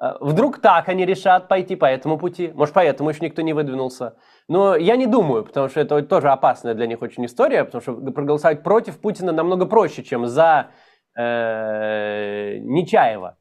А, 0.00 0.18
вдруг 0.20 0.60
так 0.60 0.88
они 0.88 1.04
решат 1.04 1.48
пойти 1.48 1.74
по 1.74 1.86
этому 1.86 2.16
пути. 2.16 2.52
Может, 2.54 2.74
поэтому 2.74 3.10
еще 3.10 3.24
никто 3.24 3.42
не 3.42 3.54
выдвинулся. 3.54 4.16
Но 4.46 4.76
я 4.76 4.96
не 4.96 5.06
думаю, 5.06 5.44
потому 5.44 5.68
что 5.68 5.80
это 5.80 6.00
тоже 6.02 6.28
опасная 6.28 6.74
для 6.74 6.86
них 6.86 7.02
очень 7.02 7.26
история, 7.26 7.64
потому 7.64 7.82
что 7.82 7.94
проголосовать 8.12 8.62
против 8.62 9.00
Путина 9.00 9.32
намного 9.32 9.66
проще, 9.66 10.04
чем 10.04 10.26
за 10.26 10.70
э, 11.18 12.58
Нечаева. 12.58 13.36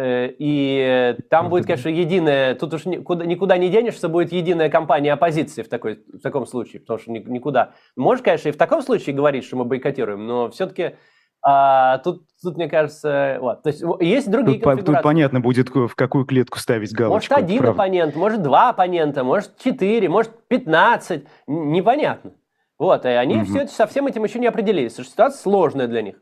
Э, 0.00 0.32
и 0.38 1.14
там 1.28 1.50
будет, 1.50 1.66
конечно, 1.66 1.90
единая, 1.90 2.54
тут 2.54 2.72
уж 2.72 2.86
никуда, 2.86 3.58
не 3.58 3.68
денешься, 3.68 4.08
будет 4.08 4.32
единая 4.32 4.70
компания 4.70 5.12
оппозиции 5.12 5.62
в, 5.62 5.68
такой, 5.68 6.02
в 6.10 6.20
таком 6.20 6.46
случае, 6.46 6.80
потому 6.80 6.98
что 6.98 7.12
никуда. 7.12 7.72
Можешь, 7.96 8.24
конечно, 8.24 8.48
и 8.48 8.52
в 8.52 8.56
таком 8.56 8.80
случае 8.80 9.14
говорить, 9.14 9.44
что 9.44 9.56
мы 9.56 9.66
бойкотируем, 9.66 10.26
но 10.26 10.48
все-таки 10.50 10.94
а, 11.42 11.98
тут, 11.98 12.22
тут, 12.42 12.56
мне 12.56 12.68
кажется, 12.68 13.36
вот. 13.42 13.62
То 13.62 13.68
есть 13.68 13.82
есть 14.00 14.30
другие 14.30 14.58
тут, 14.58 14.86
тут 14.86 15.02
понятно 15.02 15.40
будет, 15.40 15.68
в 15.68 15.94
какую 15.94 16.24
клетку 16.24 16.58
ставить 16.58 16.92
галочку. 16.94 17.34
Может, 17.34 17.44
один 17.44 17.58
правда. 17.58 17.72
оппонент, 17.72 18.16
может, 18.16 18.42
два 18.42 18.70
оппонента, 18.70 19.22
может, 19.22 19.58
четыре, 19.58 20.08
может, 20.08 20.32
пятнадцать, 20.48 21.26
непонятно. 21.46 22.32
Вот, 22.78 23.04
и 23.04 23.08
они 23.08 23.36
угу. 23.36 23.44
все 23.44 23.58
это, 23.64 23.72
со 23.72 23.86
всем 23.86 24.06
этим 24.06 24.24
еще 24.24 24.38
не 24.38 24.46
определились. 24.46 24.96
Ситуация 24.96 25.42
сложная 25.42 25.88
для 25.88 26.00
них. 26.00 26.16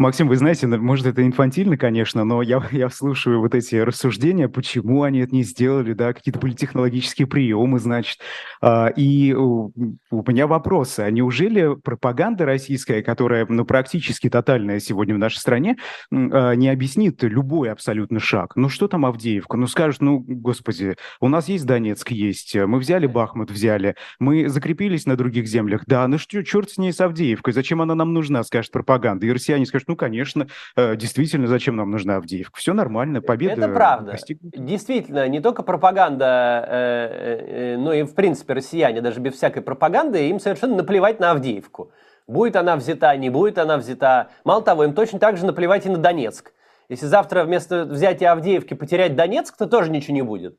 Максим, 0.00 0.28
вы 0.28 0.36
знаете, 0.36 0.68
может, 0.68 1.06
это 1.06 1.26
инфантильно, 1.26 1.76
конечно, 1.76 2.22
но 2.22 2.40
я, 2.40 2.62
я 2.70 2.88
слушаю 2.88 3.40
вот 3.40 3.56
эти 3.56 3.74
рассуждения, 3.74 4.48
почему 4.48 5.02
они 5.02 5.18
это 5.18 5.34
не 5.34 5.42
сделали, 5.42 5.92
да, 5.92 6.12
какие-то 6.12 6.38
политтехнологические 6.38 7.26
приемы, 7.26 7.80
значит. 7.80 8.18
А, 8.60 8.92
и 8.94 9.32
у 9.34 9.72
меня 10.10 10.46
вопрос, 10.46 11.00
а 11.00 11.10
неужели 11.10 11.74
пропаганда 11.74 12.44
российская, 12.44 13.02
которая, 13.02 13.44
ну, 13.48 13.64
практически 13.64 14.30
тотальная 14.30 14.78
сегодня 14.78 15.16
в 15.16 15.18
нашей 15.18 15.38
стране, 15.38 15.76
а, 16.12 16.52
не 16.52 16.68
объяснит 16.68 17.20
любой 17.24 17.72
абсолютно 17.72 18.20
шаг? 18.20 18.54
Ну, 18.54 18.68
что 18.68 18.86
там 18.86 19.04
Авдеевка? 19.04 19.56
Ну, 19.56 19.66
скажут, 19.66 20.00
ну, 20.00 20.20
господи, 20.20 20.94
у 21.20 21.26
нас 21.26 21.48
есть 21.48 21.66
Донецк, 21.66 22.12
есть, 22.12 22.54
мы 22.54 22.78
взяли 22.78 23.08
Бахмут, 23.08 23.50
взяли, 23.50 23.96
мы 24.20 24.48
закрепились 24.48 25.06
на 25.06 25.16
других 25.16 25.48
землях, 25.48 25.82
да, 25.88 26.06
ну, 26.06 26.18
что, 26.18 26.44
черт 26.44 26.70
с 26.70 26.78
ней 26.78 26.92
с 26.92 27.00
Авдеевкой, 27.00 27.52
зачем 27.52 27.82
она 27.82 27.96
нам 27.96 28.12
нужна, 28.12 28.44
скажет 28.44 28.70
пропаганда, 28.70 29.26
и 29.26 29.32
россияне 29.32 29.66
скажут, 29.66 29.87
ну, 29.88 29.96
конечно, 29.96 30.46
э, 30.76 30.96
действительно, 30.96 31.46
зачем 31.46 31.76
нам 31.76 31.90
нужна 31.90 32.16
Авдеевка? 32.16 32.58
Все 32.58 32.74
нормально, 32.74 33.20
победа 33.20 33.62
Это 33.62 33.68
правда. 33.68 34.12
Достигнута. 34.12 34.58
Действительно, 34.60 35.26
не 35.28 35.40
только 35.40 35.62
пропаганда, 35.62 36.64
э, 36.68 37.72
э, 37.72 37.76
но 37.78 37.92
и, 37.92 38.02
в 38.02 38.14
принципе, 38.14 38.52
россияне, 38.52 39.00
даже 39.00 39.20
без 39.20 39.34
всякой 39.34 39.62
пропаганды, 39.62 40.28
им 40.28 40.38
совершенно 40.38 40.76
наплевать 40.76 41.18
на 41.18 41.30
Авдеевку. 41.32 41.90
Будет 42.26 42.56
она 42.56 42.76
взята, 42.76 43.16
не 43.16 43.30
будет 43.30 43.58
она 43.58 43.78
взята. 43.78 44.28
Мало 44.44 44.62
того, 44.62 44.84
им 44.84 44.92
точно 44.92 45.18
так 45.18 45.38
же 45.38 45.46
наплевать 45.46 45.86
и 45.86 45.88
на 45.88 45.96
Донецк. 45.96 46.52
Если 46.90 47.06
завтра 47.06 47.44
вместо 47.44 47.84
взятия 47.84 48.30
Авдеевки 48.30 48.74
потерять 48.74 49.16
Донецк, 49.16 49.56
то 49.56 49.66
тоже 49.66 49.90
ничего 49.90 50.14
не 50.14 50.22
будет. 50.22 50.58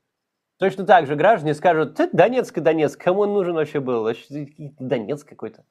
Точно 0.59 0.85
так 0.85 1.07
же 1.07 1.15
граждане 1.15 1.53
скажут, 1.53 1.95
ты 1.95 2.09
Донецк 2.11 2.57
и 2.57 2.61
Донецк, 2.61 3.01
кому 3.01 3.21
он 3.21 3.33
нужен 3.33 3.55
вообще 3.55 3.79
был? 3.79 4.09
Донецк 4.79 5.27
какой-то. 5.27 5.63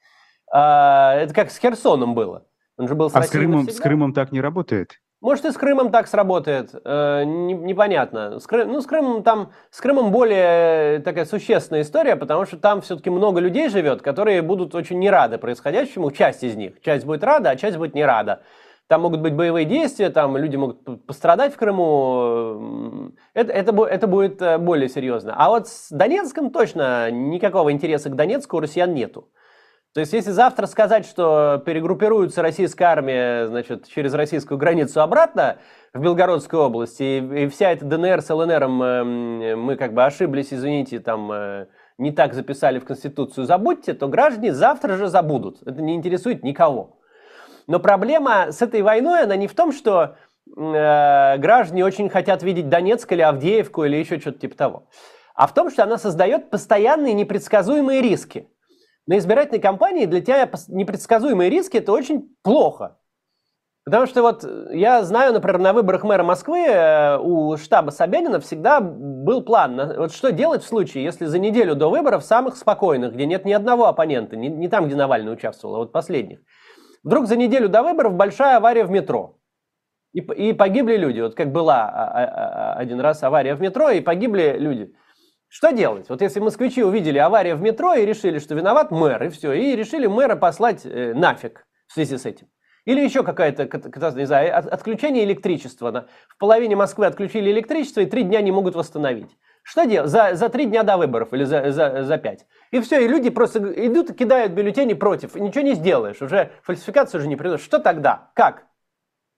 А, 0.50 1.14
это 1.16 1.34
как 1.34 1.50
с 1.50 1.58
Херсоном 1.58 2.14
было. 2.14 2.46
Он 2.78 2.86
же 2.86 2.94
был 2.94 3.10
с 3.10 3.14
а 3.16 3.22
с 3.22 3.30
Крымом, 3.30 3.68
с 3.68 3.80
Крымом 3.80 4.12
так 4.14 4.32
не 4.32 4.40
работает? 4.40 5.00
Может, 5.20 5.46
и 5.46 5.50
с 5.50 5.56
Крымом 5.56 5.90
так 5.90 6.06
сработает, 6.06 6.70
э, 6.72 7.24
не, 7.24 7.54
непонятно. 7.54 8.38
С, 8.38 8.46
Крым, 8.46 8.72
ну, 8.72 8.80
с 8.80 8.86
Крымом 8.86 9.24
там, 9.24 9.50
с 9.70 9.80
Крымом 9.80 10.12
более 10.12 11.00
такая 11.00 11.24
существенная 11.24 11.82
история, 11.82 12.14
потому 12.14 12.46
что 12.46 12.56
там 12.56 12.80
все-таки 12.82 13.10
много 13.10 13.40
людей 13.40 13.68
живет, 13.68 14.00
которые 14.00 14.42
будут 14.42 14.76
очень 14.76 15.00
не 15.00 15.10
рады 15.10 15.38
происходящему, 15.38 16.12
часть 16.12 16.44
из 16.44 16.54
них. 16.54 16.80
Часть 16.82 17.04
будет 17.04 17.24
рада, 17.24 17.50
а 17.50 17.56
часть 17.56 17.76
будет 17.76 17.96
не 17.96 18.04
рада. 18.04 18.42
Там 18.86 19.02
могут 19.02 19.20
быть 19.20 19.34
боевые 19.34 19.66
действия, 19.66 20.10
там 20.10 20.36
люди 20.36 20.54
могут 20.54 21.04
пострадать 21.04 21.52
в 21.52 21.56
Крыму. 21.56 23.12
Это, 23.34 23.52
это, 23.52 23.84
это 23.84 24.06
будет 24.06 24.40
э, 24.40 24.56
более 24.56 24.88
серьезно. 24.88 25.34
А 25.36 25.48
вот 25.48 25.66
с 25.66 25.90
Донецком 25.90 26.52
точно 26.52 27.10
никакого 27.10 27.72
интереса 27.72 28.08
к 28.08 28.14
Донецку 28.14 28.56
у 28.56 28.60
россиян 28.60 28.94
нету. 28.94 29.28
То 29.94 30.00
есть, 30.00 30.12
если 30.12 30.30
завтра 30.32 30.66
сказать, 30.66 31.06
что 31.06 31.62
перегруппируется 31.64 32.42
российская 32.42 32.84
армия 32.84 33.46
значит, 33.46 33.88
через 33.88 34.12
российскую 34.12 34.58
границу 34.58 35.00
обратно 35.00 35.58
в 35.94 36.00
Белгородскую 36.00 36.62
область, 36.62 37.00
и, 37.00 37.18
и 37.18 37.48
вся 37.48 37.72
эта 37.72 37.86
ДНР 37.86 38.20
с 38.20 38.28
ЛНР 38.28 38.62
э, 38.64 39.56
мы 39.56 39.76
как 39.76 39.94
бы 39.94 40.04
ошиблись, 40.04 40.52
извините, 40.52 41.00
там 41.00 41.32
э, 41.32 41.66
не 41.96 42.12
так 42.12 42.34
записали 42.34 42.78
в 42.78 42.84
Конституцию, 42.84 43.46
забудьте, 43.46 43.94
то 43.94 44.08
граждане 44.08 44.52
завтра 44.52 44.96
же 44.96 45.08
забудут. 45.08 45.62
Это 45.66 45.80
не 45.80 45.94
интересует 45.94 46.44
никого. 46.44 46.98
Но 47.66 47.80
проблема 47.80 48.52
с 48.52 48.60
этой 48.60 48.82
войной, 48.82 49.22
она 49.22 49.36
не 49.36 49.46
в 49.46 49.54
том, 49.54 49.72
что 49.72 50.16
э, 50.54 51.38
граждане 51.38 51.84
очень 51.84 52.10
хотят 52.10 52.42
видеть 52.42 52.68
Донецк 52.68 53.10
или 53.10 53.22
Авдеевку 53.22 53.84
или 53.84 53.96
еще 53.96 54.20
что-то 54.20 54.38
типа 54.38 54.54
того, 54.54 54.88
а 55.34 55.46
в 55.46 55.54
том, 55.54 55.70
что 55.70 55.82
она 55.82 55.96
создает 55.96 56.50
постоянные 56.50 57.14
непредсказуемые 57.14 58.02
риски 58.02 58.48
на 59.08 59.16
избирательной 59.16 59.60
кампании 59.60 60.04
для 60.04 60.20
тебя 60.20 60.50
непредсказуемые 60.68 61.48
риски– 61.48 61.76
это 61.78 61.92
очень 61.92 62.28
плохо. 62.42 62.98
Потому 63.86 64.06
что 64.06 64.20
вот 64.20 64.44
я 64.70 65.02
знаю, 65.02 65.32
например, 65.32 65.58
на 65.58 65.72
выборах 65.72 66.04
мэра 66.04 66.22
Москвы 66.22 66.58
э, 66.58 67.16
у 67.16 67.56
штаба 67.56 67.90
Собянина 67.90 68.38
всегда 68.38 68.80
был 68.82 69.40
план, 69.40 69.94
вот 69.96 70.12
что 70.12 70.30
делать 70.30 70.62
в 70.62 70.68
случае, 70.68 71.04
если 71.04 71.24
за 71.24 71.38
неделю 71.38 71.74
до 71.74 71.88
выборов 71.88 72.22
самых 72.22 72.56
спокойных, 72.56 73.14
где 73.14 73.24
нет 73.24 73.46
ни 73.46 73.52
одного 73.52 73.86
оппонента, 73.86 74.36
не, 74.36 74.48
не 74.48 74.68
там, 74.68 74.86
где 74.86 74.94
Навальный 74.94 75.32
участвовал, 75.32 75.76
а 75.76 75.78
вот 75.78 75.90
последних, 75.90 76.40
вдруг 77.02 77.28
за 77.28 77.36
неделю 77.36 77.70
до 77.70 77.82
выборов 77.82 78.12
большая 78.12 78.58
авария 78.58 78.84
в 78.84 78.90
метро. 78.90 79.38
И, 80.12 80.20
и 80.20 80.52
погибли 80.52 80.98
люди. 80.98 81.20
Вот 81.20 81.34
как 81.34 81.50
была 81.50 81.88
а, 81.88 82.08
а, 82.08 82.24
а, 82.24 82.74
один 82.74 83.00
раз 83.00 83.22
авария 83.22 83.54
в 83.54 83.62
метро, 83.62 83.88
и 83.88 84.02
погибли 84.02 84.56
люди. 84.58 84.94
Что 85.48 85.70
делать? 85.70 86.08
Вот 86.08 86.20
если 86.20 86.40
москвичи 86.40 86.82
увидели 86.82 87.18
аварию 87.18 87.56
в 87.56 87.62
метро 87.62 87.94
и 87.94 88.04
решили, 88.04 88.38
что 88.38 88.54
виноват 88.54 88.90
мэр, 88.90 89.24
и 89.24 89.28
все, 89.30 89.52
и 89.52 89.74
решили 89.74 90.06
мэра 90.06 90.36
послать 90.36 90.84
э, 90.84 91.14
нафиг 91.14 91.66
в 91.86 91.94
связи 91.94 92.18
с 92.18 92.26
этим. 92.26 92.48
Или 92.84 93.02
еще 93.02 93.22
какая-то, 93.22 93.64
не 94.16 94.24
знаю, 94.24 94.56
отключение 94.56 95.24
электричества. 95.24 96.08
В 96.28 96.38
половине 96.38 96.74
Москвы 96.74 97.04
отключили 97.04 97.50
электричество 97.50 98.00
и 98.00 98.06
три 98.06 98.22
дня 98.22 98.40
не 98.40 98.50
могут 98.50 98.74
восстановить. 98.74 99.36
Что 99.62 99.84
делать? 99.84 100.10
За, 100.10 100.34
за 100.34 100.48
три 100.48 100.64
дня 100.64 100.82
до 100.84 100.96
выборов 100.96 101.34
или 101.34 101.44
за, 101.44 101.70
за, 101.70 102.02
за 102.02 102.16
пять. 102.16 102.46
И 102.70 102.80
все, 102.80 103.04
и 103.04 103.08
люди 103.08 103.28
просто 103.28 103.58
идут 103.86 104.16
кидают 104.16 104.52
бюллетени 104.52 104.94
против. 104.94 105.36
И 105.36 105.40
ничего 105.40 105.64
не 105.64 105.74
сделаешь. 105.74 106.22
Уже 106.22 106.52
фальсификацию 106.62 107.20
уже 107.20 107.28
не 107.28 107.36
придешь. 107.36 107.60
Что 107.60 107.78
тогда? 107.78 108.30
Как? 108.34 108.66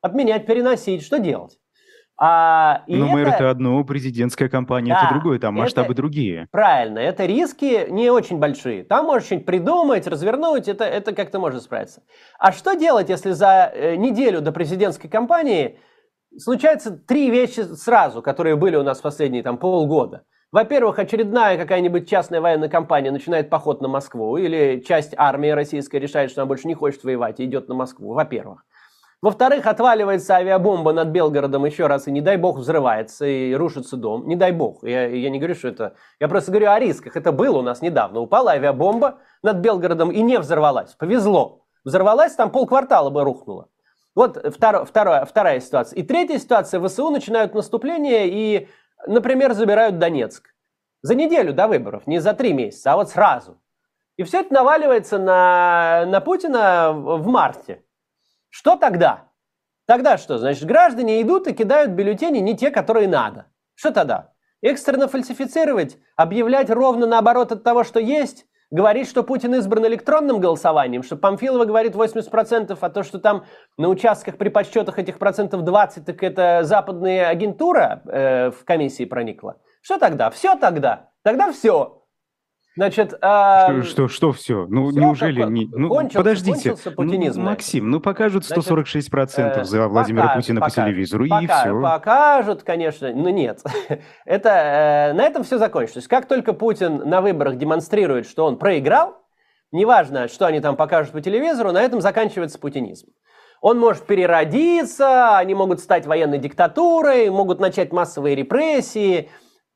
Отменять, 0.01 0.47
переносить. 0.47 1.03
Что 1.03 1.19
делать? 1.19 1.59
А, 2.23 2.83
Но 2.87 3.07
это... 3.07 3.13
мэр 3.15 3.29
это 3.29 3.51
одно, 3.51 3.83
президентская 3.83 4.51
кампания 4.51 4.93
да, 4.93 5.05
это 5.07 5.15
другое, 5.15 5.39
там 5.39 5.55
масштабы 5.55 5.87
это... 5.87 5.95
другие. 5.95 6.49
Правильно, 6.51 6.99
это 6.99 7.25
риски 7.25 7.91
не 7.91 8.11
очень 8.11 8.37
большие. 8.37 8.85
Там 8.85 9.07
можешь 9.07 9.25
что-нибудь 9.25 9.47
придумать, 9.47 10.07
развернуть, 10.07 10.69
это, 10.69 10.85
это 10.85 11.15
как-то 11.15 11.39
можно 11.39 11.61
справиться. 11.61 12.03
А 12.39 12.53
что 12.53 12.75
делать, 12.75 13.09
если 13.09 13.31
за 13.31 13.73
э, 13.75 13.97
неделю 13.97 14.43
до 14.43 14.53
президентской 14.53 15.09
кампании 15.09 15.79
случаются 16.37 16.91
три 16.91 17.31
вещи 17.31 17.61
сразу, 17.61 18.21
которые 18.21 18.57
были 18.57 18.77
у 18.77 18.83
нас 18.83 18.99
в 18.99 19.03
последние 19.03 19.43
там, 19.43 19.57
полгода? 19.57 20.25
Во-первых, 20.53 20.99
очередная 20.99 21.57
какая-нибудь 21.57 22.11
частная 22.11 22.43
военная 22.43 22.69
компания 22.69 23.13
начинает 23.13 23.49
поход 23.49 23.81
на 23.81 23.89
Москву, 23.89 24.37
или 24.37 24.83
часть 24.87 25.15
армии 25.17 25.49
российской 25.49 25.97
решает, 25.97 26.31
что 26.33 26.43
она 26.43 26.49
больше 26.49 26.69
не 26.69 26.75
хочет 26.75 27.03
воевать 27.03 27.41
и 27.41 27.45
идет 27.45 27.69
на 27.69 27.75
Москву, 27.77 28.13
во-первых. 28.13 28.65
Во-вторых, 29.23 29.67
отваливается 29.67 30.37
авиабомба 30.37 30.95
над 30.95 31.09
Белгородом 31.09 31.67
еще 31.67 31.87
раз, 31.87 32.09
и 32.09 32.11
не 32.11 32.23
дай 32.23 32.39
бог 32.39 32.57
взрывается, 32.57 33.27
и 33.27 33.53
рушится 33.55 33.99
дом. 33.99 34.27
Не 34.27 34.35
дай 34.35 34.51
бог. 34.51 34.83
Я, 34.83 35.09
я 35.09 35.29
не 35.29 35.39
говорю, 35.39 35.55
что 35.55 35.69
это... 35.69 35.95
Я 36.19 36.29
просто 36.29 36.51
говорю 36.51 36.71
о 36.71 36.79
рисках. 36.79 37.17
Это 37.17 37.31
было 37.31 37.59
у 37.59 37.63
нас 37.63 37.83
недавно. 37.83 38.21
Упала 38.21 38.53
авиабомба 38.53 39.19
над 39.43 39.59
Белгородом 39.59 40.11
и 40.11 40.23
не 40.23 40.39
взорвалась. 40.39 40.95
Повезло. 40.95 41.67
Взорвалась, 41.85 42.35
там 42.35 42.51
полквартала 42.51 43.11
бы 43.11 43.23
рухнуло. 43.23 43.69
Вот 44.15 44.39
второ, 44.55 44.87
второе, 44.87 45.27
вторая 45.27 45.61
ситуация. 45.61 45.99
И 45.99 46.03
третья 46.03 46.39
ситуация. 46.39 46.81
ВСУ 46.81 47.11
начинают 47.11 47.55
наступление 47.55 48.27
и, 48.27 48.69
например, 49.07 49.53
забирают 49.53 49.99
Донецк. 49.99 50.49
За 51.03 51.15
неделю 51.15 51.53
до 51.53 51.69
выборов, 51.69 52.07
не 52.07 52.21
за 52.21 52.33
три 52.33 52.55
месяца, 52.55 52.93
а 52.93 52.97
вот 52.97 53.11
сразу. 53.11 53.61
И 54.17 54.23
все 54.23 54.41
это 54.41 54.53
наваливается 54.53 55.19
на, 55.19 56.05
на 56.07 56.21
Путина 56.21 56.93
в 56.93 57.27
марте. 57.27 57.83
Что 58.51 58.77
тогда? 58.77 59.29
Тогда 59.87 60.19
что? 60.19 60.39
Значит, 60.39 60.65
граждане 60.65 61.23
идут 61.23 61.49
и 61.49 61.55
кидают 61.55 61.93
бюллетени 61.93 62.39
не 62.39 62.57
те, 62.57 62.71
которые 62.71 63.09
надо. 63.09 63.47
Что 63.75 63.91
тогда? 63.93 64.33
Экстренно 64.63 65.09
фальсифицировать, 65.09 65.97
объявлять 66.17 66.69
ровно 66.69 67.07
наоборот 67.07 67.51
от 67.51 67.65
того, 67.65 67.83
что 67.83 67.99
есть, 67.99 68.47
говорить, 68.71 69.09
что 69.09 69.23
Путин 69.23 69.55
избран 69.55 69.87
электронным 69.87 70.39
голосованием, 70.39 71.03
что 71.03 71.17
Памфилова 71.17 71.65
говорит 71.65 71.95
80%, 71.95 72.77
а 72.79 72.91
то, 72.91 73.03
что 73.03 73.19
там 73.19 73.45
на 73.79 73.89
участках 73.89 74.37
при 74.37 74.49
подсчетах 74.49 74.99
этих 74.99 75.19
процентов 75.19 75.63
20, 75.63 76.05
так 76.05 76.23
это 76.23 76.61
западная 76.63 77.29
агентура 77.29 78.03
э, 78.05 78.51
в 78.51 78.65
комиссии 78.65 79.05
проникла. 79.05 79.57
Что 79.81 79.99
тогда? 79.99 80.31
Все 80.31 80.57
тогда. 80.57 81.11
Тогда 81.23 81.53
все. 81.53 82.00
Значит, 82.77 83.15
а... 83.21 83.83
что, 83.83 83.83
что, 83.83 84.09
что 84.09 84.33
все? 84.33 84.67
Ну, 84.69 84.91
все 84.91 85.01
неужели 85.01 85.43
не... 85.43 85.69
Ну, 85.73 85.89
кончился, 85.89 86.19
подождите, 86.19 86.77
ну, 86.97 87.43
Максим, 87.43 87.91
ну 87.91 88.01
покажут 88.01 88.45
146% 88.45 89.11
Значит, 89.11 89.57
э, 89.57 89.65
за 89.65 89.89
Владимира 89.89 90.23
покажут, 90.29 90.45
Путина 90.45 90.61
покажут, 90.61 90.77
по 90.77 90.83
телевизору, 90.85 91.29
покажут, 91.29 91.51
и 91.51 91.53
все. 91.53 91.83
Покажут, 91.83 92.63
конечно, 92.63 93.13
но 93.13 93.31
нет. 93.31 93.63
Это, 94.25 94.49
э, 94.49 95.13
на 95.15 95.25
этом 95.25 95.43
все 95.43 95.59
закончится. 95.59 96.09
Как 96.09 96.27
только 96.27 96.53
Путин 96.53 97.09
на 97.09 97.21
выборах 97.21 97.57
демонстрирует, 97.59 98.29
что 98.29 98.47
он 98.47 98.57
проиграл, 98.57 99.21
неважно, 99.73 100.29
что 100.29 100.47
они 100.47 100.61
там 100.61 100.77
покажут 100.77 101.13
по 101.13 101.21
телевизору, 101.21 101.73
на 101.73 101.83
этом 101.83 102.01
заканчивается 102.01 102.61
путинизм. 102.61 103.09
Он 103.61 103.79
может 103.79 104.07
переродиться, 104.07 105.37
они 105.37 105.55
могут 105.55 105.81
стать 105.81 106.07
военной 106.07 106.39
диктатурой, 106.39 107.29
могут 107.31 107.61
начать 107.61 107.93
массовые 107.93 108.37
репрессии, 108.37 109.29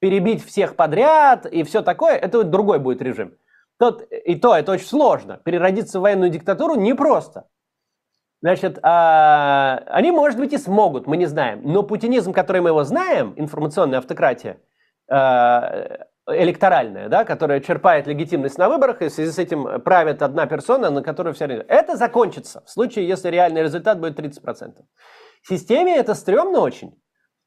перебить 0.04 0.44
всех 0.44 0.76
подряд 0.76 1.46
и 1.46 1.62
все 1.62 1.80
такое, 1.80 2.16
это 2.16 2.44
другой 2.44 2.78
будет 2.78 3.00
режим. 3.00 3.38
Тот, 3.78 4.02
и 4.02 4.34
то, 4.34 4.54
это 4.54 4.72
очень 4.72 4.86
сложно. 4.86 5.38
Переродиться 5.38 5.98
в 5.98 6.02
военную 6.02 6.28
диктатуру 6.28 6.74
непросто. 6.74 7.48
Значит, 8.42 8.78
а, 8.82 9.82
они, 9.86 10.10
может 10.10 10.38
быть, 10.38 10.52
и 10.52 10.58
смогут, 10.58 11.06
мы 11.06 11.16
не 11.16 11.24
знаем. 11.24 11.62
Но 11.64 11.82
путинизм, 11.82 12.34
который 12.34 12.60
мы 12.60 12.68
его 12.68 12.84
знаем, 12.84 13.32
информационная 13.36 14.00
автократия, 14.00 14.58
а, 15.10 16.04
электоральная, 16.26 17.08
да, 17.08 17.24
которая 17.24 17.60
черпает 17.60 18.06
легитимность 18.06 18.58
на 18.58 18.68
выборах, 18.68 19.00
и 19.00 19.08
в 19.08 19.10
связи 19.10 19.32
с 19.32 19.38
этим 19.38 19.80
правит 19.80 20.20
одна 20.20 20.44
персона, 20.44 20.90
на 20.90 21.02
которую 21.02 21.32
все 21.32 21.46
время... 21.46 21.64
Это 21.66 21.96
закончится 21.96 22.62
в 22.66 22.70
случае, 22.70 23.08
если 23.08 23.30
реальный 23.30 23.62
результат 23.62 23.98
будет 23.98 24.20
30%. 24.20 24.82
В 25.40 25.48
системе 25.48 25.96
это 25.96 26.12
стрёмно 26.12 26.60
очень. 26.60 26.92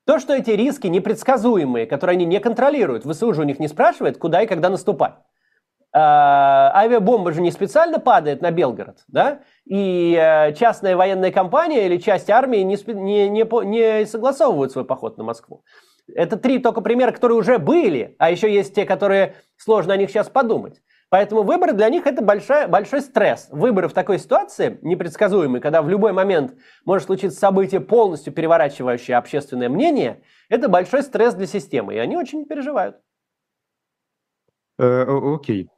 То, 0.07 0.19
что 0.19 0.33
эти 0.33 0.51
риски 0.51 0.87
непредсказуемые, 0.87 1.85
которые 1.85 2.15
они 2.15 2.25
не 2.25 2.39
контролируют, 2.39 3.03
ВСУ 3.03 3.33
же 3.33 3.41
у 3.41 3.43
них 3.43 3.59
не 3.59 3.67
спрашивает, 3.67 4.17
куда 4.17 4.41
и 4.41 4.47
когда 4.47 4.69
наступать. 4.69 5.15
А, 5.93 6.71
авиабомба 6.73 7.33
же 7.33 7.41
не 7.41 7.51
специально 7.51 7.99
падает 7.99 8.41
на 8.41 8.51
Белгород, 8.51 8.99
да? 9.09 9.41
И 9.65 10.15
а, 10.15 10.53
частная 10.53 10.95
военная 10.95 11.31
компания 11.31 11.87
или 11.87 11.97
часть 11.97 12.29
армии 12.29 12.59
не, 12.59 12.77
не, 12.93 13.27
не, 13.27 13.65
не 13.65 14.05
согласовывают 14.05 14.71
свой 14.71 14.85
поход 14.85 15.17
на 15.17 15.25
Москву. 15.25 15.65
Это 16.15 16.37
три 16.37 16.59
только 16.59 16.79
примера, 16.79 17.11
которые 17.11 17.37
уже 17.37 17.57
были, 17.57 18.15
а 18.17 18.31
еще 18.31 18.49
есть 18.49 18.73
те, 18.73 18.85
которые 18.85 19.35
сложно 19.57 19.93
о 19.93 19.97
них 19.97 20.09
сейчас 20.09 20.29
подумать. 20.29 20.81
Поэтому 21.09 21.43
выборы 21.43 21.71
для 21.73 21.89
них 21.89 22.05
это 22.05 22.21
большой, 22.21 22.67
большой 22.67 23.01
стресс. 23.01 23.47
Выборы 23.49 23.87
в 23.87 23.93
такой 23.93 24.19
ситуации 24.19 24.77
непредсказуемые, 24.81 25.61
когда 25.61 25.81
в 25.81 25.89
любой 25.89 26.11
момент 26.11 26.55
может 26.85 27.05
случиться 27.05 27.39
событие, 27.39 27.79
полностью 27.79 28.33
переворачивающее 28.33 29.15
общественное 29.15 29.69
мнение, 29.69 30.21
это 30.49 30.67
большой 30.67 31.03
стресс 31.03 31.33
для 31.33 31.47
системы, 31.47 31.95
и 31.95 31.97
они 31.97 32.17
очень 32.17 32.45
переживают. 32.45 32.97
Э, 34.77 35.05
окей. 35.07 35.69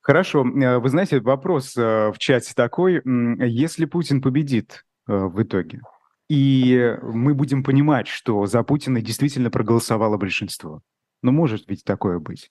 Хорошо. 0.00 0.44
Э, 0.46 0.78
вы 0.78 0.88
знаете, 0.90 1.20
вопрос 1.20 1.76
э, 1.76 2.12
в 2.12 2.18
чате 2.18 2.52
такой. 2.54 3.02
Если 3.04 3.86
Путин 3.86 4.20
победит 4.20 4.84
в 5.06 5.42
итоге, 5.42 5.80
и 6.28 6.94
мы 7.02 7.32
будем 7.32 7.64
понимать, 7.64 8.06
что 8.06 8.44
за 8.44 8.62
Путина 8.62 9.00
действительно 9.00 9.50
проголосовало 9.50 10.18
большинство, 10.18 10.82
ну, 11.22 11.32
может 11.32 11.68
ведь 11.68 11.84
такое 11.84 12.18
быть. 12.18 12.50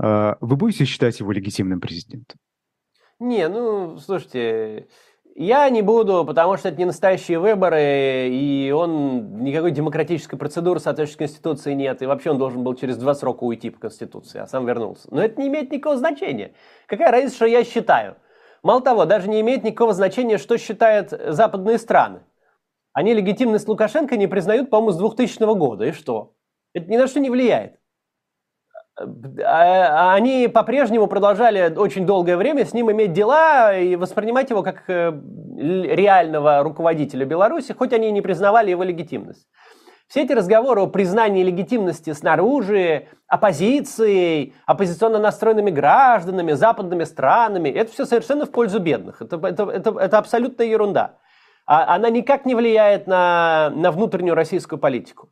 А, 0.00 0.36
вы 0.40 0.56
будете 0.56 0.84
считать 0.84 1.20
его 1.20 1.32
легитимным 1.32 1.80
президентом? 1.80 2.38
Не, 3.20 3.48
ну, 3.48 3.96
слушайте, 3.98 4.88
я 5.36 5.68
не 5.68 5.82
буду, 5.82 6.24
потому 6.24 6.56
что 6.56 6.68
это 6.68 6.78
не 6.78 6.84
настоящие 6.84 7.38
выборы, 7.38 8.28
и 8.30 8.70
он 8.70 9.38
никакой 9.38 9.70
демократической 9.72 10.36
процедуры 10.36 10.80
соответствующей 10.80 11.18
Конституции 11.18 11.74
нет, 11.74 12.02
и 12.02 12.06
вообще 12.06 12.30
он 12.30 12.38
должен 12.38 12.62
был 12.62 12.74
через 12.74 12.96
два 12.96 13.14
срока 13.14 13.44
уйти 13.44 13.70
по 13.70 13.80
Конституции, 13.80 14.40
а 14.40 14.46
сам 14.46 14.66
вернулся. 14.66 15.08
Но 15.10 15.22
это 15.22 15.40
не 15.40 15.48
имеет 15.48 15.72
никакого 15.72 15.96
значения. 15.96 16.54
Какая 16.86 17.10
разница, 17.10 17.36
что 17.36 17.46
я 17.46 17.64
считаю? 17.64 18.16
Мало 18.62 18.80
того, 18.80 19.04
даже 19.04 19.28
не 19.28 19.40
имеет 19.40 19.64
никакого 19.64 19.92
значения, 19.92 20.38
что 20.38 20.56
считают 20.56 21.10
западные 21.10 21.78
страны. 21.78 22.20
Они 22.92 23.12
легитимность 23.12 23.66
Лукашенко 23.66 24.16
не 24.16 24.28
признают, 24.28 24.70
по-моему, 24.70 24.92
с 24.92 24.96
2000 24.96 25.56
года. 25.56 25.86
И 25.86 25.92
что? 25.92 26.34
Это 26.72 26.90
ни 26.90 26.96
на 26.96 27.08
что 27.08 27.18
не 27.18 27.28
влияет. 27.28 27.80
А, 28.96 30.14
они 30.14 30.48
по-прежнему 30.48 31.08
продолжали 31.08 31.74
очень 31.76 32.06
долгое 32.06 32.36
время 32.36 32.64
с 32.64 32.72
ним 32.72 32.92
иметь 32.92 33.12
дела 33.12 33.76
и 33.76 33.96
воспринимать 33.96 34.50
его 34.50 34.62
как 34.62 34.88
э, 34.88 35.12
реального 35.56 36.62
руководителя 36.62 37.26
Беларуси, 37.26 37.72
хоть 37.72 37.92
они 37.92 38.08
и 38.08 38.12
не 38.12 38.22
признавали 38.22 38.70
его 38.70 38.84
легитимность. 38.84 39.48
Все 40.06 40.22
эти 40.22 40.32
разговоры 40.32 40.82
о 40.82 40.86
признании 40.86 41.42
легитимности 41.42 42.12
снаружи, 42.12 43.08
оппозицией, 43.26 44.54
оппозиционно 44.66 45.18
настроенными 45.18 45.70
гражданами, 45.70 46.52
западными 46.52 47.04
странами, 47.04 47.70
это 47.70 47.90
все 47.90 48.04
совершенно 48.04 48.46
в 48.46 48.52
пользу 48.52 48.78
бедных. 48.78 49.22
Это, 49.22 49.36
это, 49.44 49.64
это, 49.64 49.98
это 49.98 50.18
абсолютная 50.18 50.66
ерунда. 50.66 51.18
А, 51.66 51.94
она 51.94 52.10
никак 52.10 52.44
не 52.44 52.54
влияет 52.54 53.08
на, 53.08 53.72
на 53.74 53.90
внутреннюю 53.90 54.36
российскую 54.36 54.78
политику. 54.78 55.30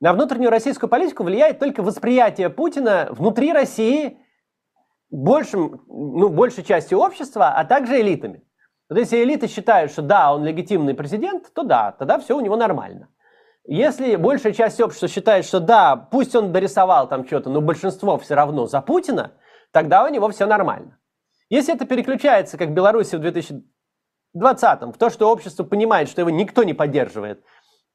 На 0.00 0.12
внутреннюю 0.12 0.50
российскую 0.50 0.90
политику 0.90 1.22
влияет 1.24 1.58
только 1.58 1.82
восприятие 1.82 2.50
Путина 2.50 3.08
внутри 3.10 3.52
России 3.52 4.18
большим, 5.10 5.82
ну, 5.86 6.28
большей 6.28 6.64
частью 6.64 6.98
общества, 6.98 7.54
а 7.56 7.64
также 7.64 8.00
элитами. 8.00 8.42
Вот 8.88 8.98
если 8.98 9.22
элиты 9.22 9.46
считают, 9.46 9.92
что 9.92 10.02
да, 10.02 10.34
он 10.34 10.44
легитимный 10.44 10.94
президент, 10.94 11.52
то 11.54 11.62
да, 11.62 11.92
тогда 11.92 12.18
все 12.18 12.36
у 12.36 12.40
него 12.40 12.56
нормально. 12.56 13.08
Если 13.66 14.16
большая 14.16 14.52
часть 14.52 14.78
общества 14.80 15.08
считает, 15.08 15.46
что 15.46 15.58
да, 15.58 15.96
пусть 15.96 16.34
он 16.34 16.52
дорисовал 16.52 17.08
там 17.08 17.26
что-то, 17.26 17.48
но 17.48 17.62
большинство 17.62 18.18
все 18.18 18.34
равно 18.34 18.66
за 18.66 18.82
Путина, 18.82 19.32
тогда 19.72 20.04
у 20.04 20.08
него 20.08 20.28
все 20.28 20.44
нормально. 20.44 20.98
Если 21.48 21.74
это 21.74 21.86
переключается, 21.86 22.58
как 22.58 22.68
в 22.68 22.74
Беларуси 22.74 23.16
в 23.16 23.20
2020-м, 23.20 24.92
в 24.92 24.98
то, 24.98 25.08
что 25.08 25.30
общество 25.30 25.64
понимает, 25.64 26.10
что 26.10 26.20
его 26.20 26.30
никто 26.30 26.62
не 26.62 26.74
поддерживает, 26.74 27.42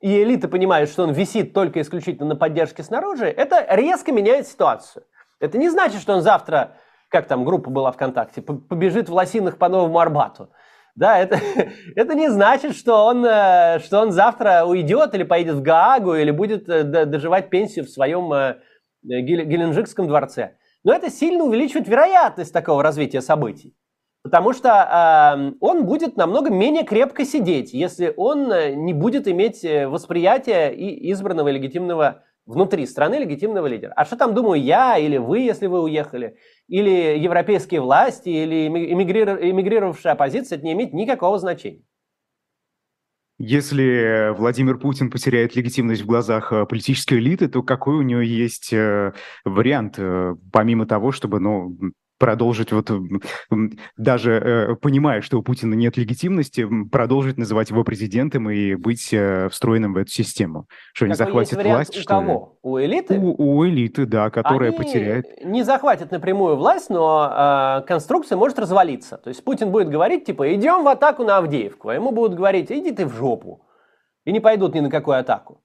и 0.02 0.24
элита 0.24 0.48
понимает, 0.48 0.90
что 0.90 1.04
он 1.04 1.12
висит 1.12 1.54
только 1.54 1.82
исключительно 1.82 2.30
на 2.30 2.36
поддержке 2.36 2.84
снаружи, 2.84 3.26
это 3.26 3.66
резко 3.70 4.12
меняет 4.12 4.48
ситуацию. 4.48 5.04
Это 5.40 5.58
не 5.58 5.70
значит, 5.70 6.02
что 6.02 6.14
он 6.14 6.22
завтра, 6.22 6.78
как 7.10 7.28
там 7.28 7.44
группа 7.44 7.70
была 7.70 7.92
ВКонтакте, 7.92 8.42
побежит 8.42 9.10
в 9.10 9.14
лосинах 9.14 9.58
по 9.58 9.70
Новому 9.70 10.00
Арбату. 10.00 10.52
Да, 10.96 11.18
это, 11.18 11.40
это 11.96 12.16
не 12.16 12.30
значит, 12.30 12.76
что 12.76 13.06
он, 13.06 13.26
э, 13.26 13.80
что 13.80 14.00
он 14.02 14.12
завтра 14.12 14.66
уйдет 14.66 15.14
или 15.16 15.24
поедет 15.24 15.56
в 15.56 15.62
Гаагу, 15.62 16.16
или 16.16 16.32
будет 16.32 16.68
э, 16.68 16.84
доживать 16.84 17.50
пенсию 17.50 17.86
в 17.86 17.90
своем 17.90 18.32
э, 18.34 18.58
Геленджикском 19.04 20.08
дворце. 20.08 20.56
Но 20.84 20.94
это 20.94 21.10
сильно 21.10 21.44
увеличивает 21.44 21.88
вероятность 21.88 22.54
такого 22.54 22.84
развития 22.84 23.22
событий. 23.22 23.76
Потому 24.22 24.54
что 24.54 24.70
э, 24.70 25.54
он 25.60 25.86
будет 25.86 26.18
намного 26.18 26.50
менее 26.50 26.84
крепко 26.84 27.26
сидеть, 27.26 27.74
если 27.74 28.14
он 28.16 28.50
не 28.86 28.94
будет 28.94 29.28
иметь 29.28 29.64
восприятие 29.64 30.76
и 30.76 31.12
избранного 31.12 31.50
легитимного 31.50 32.24
внутри 32.46 32.86
страны 32.86 33.16
легитимного 33.16 33.68
лидера. 33.68 33.94
А 33.96 34.06
что 34.06 34.18
там 34.18 34.34
думаю 34.34 34.62
я 34.62 34.98
или 34.98 35.18
вы, 35.18 35.40
если 35.40 35.68
вы 35.68 35.82
уехали? 35.82 36.36
или 36.70 37.18
европейские 37.18 37.82
власти, 37.82 38.30
или 38.30 38.68
эмигрировавшая 38.68 40.14
оппозиция, 40.14 40.58
это 40.58 40.66
не 40.66 40.74
имеет 40.74 40.94
никакого 40.94 41.40
значения. 41.40 41.82
Если 43.42 44.34
Владимир 44.38 44.78
Путин 44.78 45.10
потеряет 45.10 45.56
легитимность 45.56 46.02
в 46.02 46.06
глазах 46.06 46.52
э, 46.52 46.66
политической 46.66 47.20
элиты, 47.20 47.48
то 47.48 47.64
какой 47.64 47.96
у 47.96 48.02
него 48.02 48.20
есть 48.20 48.74
э, 48.74 49.14
вариант, 49.46 49.96
э, 49.98 50.36
помимо 50.52 50.86
того, 50.86 51.14
чтобы 51.14 51.40
ну, 51.40 51.78
продолжить, 52.20 52.72
вот 52.72 52.92
даже 53.98 54.32
э, 54.34 54.76
понимая, 54.76 55.22
что 55.22 55.40
у 55.40 55.42
Путина 55.42 55.74
нет 55.74 55.98
легитимности, 55.98 56.68
продолжить 56.92 57.38
называть 57.38 57.72
его 57.72 57.84
президентом 57.84 58.50
и 58.50 58.76
быть 58.76 59.12
э, 59.12 59.48
встроенным 59.50 59.94
в 59.94 59.98
эту 59.98 60.12
систему. 60.12 60.68
Что, 60.94 61.08
не 61.08 61.16
захватит 61.16 61.64
власть? 61.64 62.00
У 62.00 62.06
кого? 62.06 62.60
Ли? 62.64 62.70
У 62.70 62.80
элиты? 62.80 63.18
У, 63.18 63.36
у 63.38 63.66
элиты, 63.66 64.06
да, 64.06 64.30
которая 64.30 64.70
Они 64.70 64.78
потеряет. 64.78 65.26
не 65.44 65.64
захватит 65.64 66.12
напрямую 66.12 66.58
власть, 66.58 66.90
но 66.90 67.80
э, 67.82 67.88
конструкция 67.88 68.38
может 68.38 68.60
развалиться. 68.60 69.18
То 69.18 69.30
есть 69.30 69.44
Путин 69.44 69.72
будет 69.72 69.90
говорить, 69.90 70.26
типа, 70.26 70.54
идем 70.54 70.84
в 70.84 70.88
атаку 70.90 71.24
на 71.24 71.38
Авдеевку, 71.38 71.90
а 71.90 71.96
ему 71.96 72.12
будут 72.12 72.38
говорить, 72.38 72.72
иди 72.72 72.92
ты 72.92 73.06
в 73.06 73.16
жопу. 73.16 73.66
И 74.26 74.32
не 74.32 74.42
пойдут 74.42 74.76
ни 74.76 74.82
на 74.82 74.90
какую 74.90 75.18
атаку. 75.18 75.64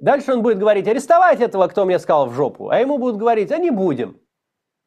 Дальше 0.00 0.32
он 0.32 0.42
будет 0.42 0.58
говорить, 0.58 0.88
арестовать 0.88 1.40
этого, 1.40 1.68
кто 1.68 1.84
мне 1.84 1.98
сказал 2.00 2.26
в 2.26 2.34
жопу. 2.34 2.70
А 2.70 2.78
ему 2.80 2.98
будут 2.98 3.18
говорить, 3.18 3.52
а 3.52 3.58
не 3.58 3.70
будем. 3.70 4.16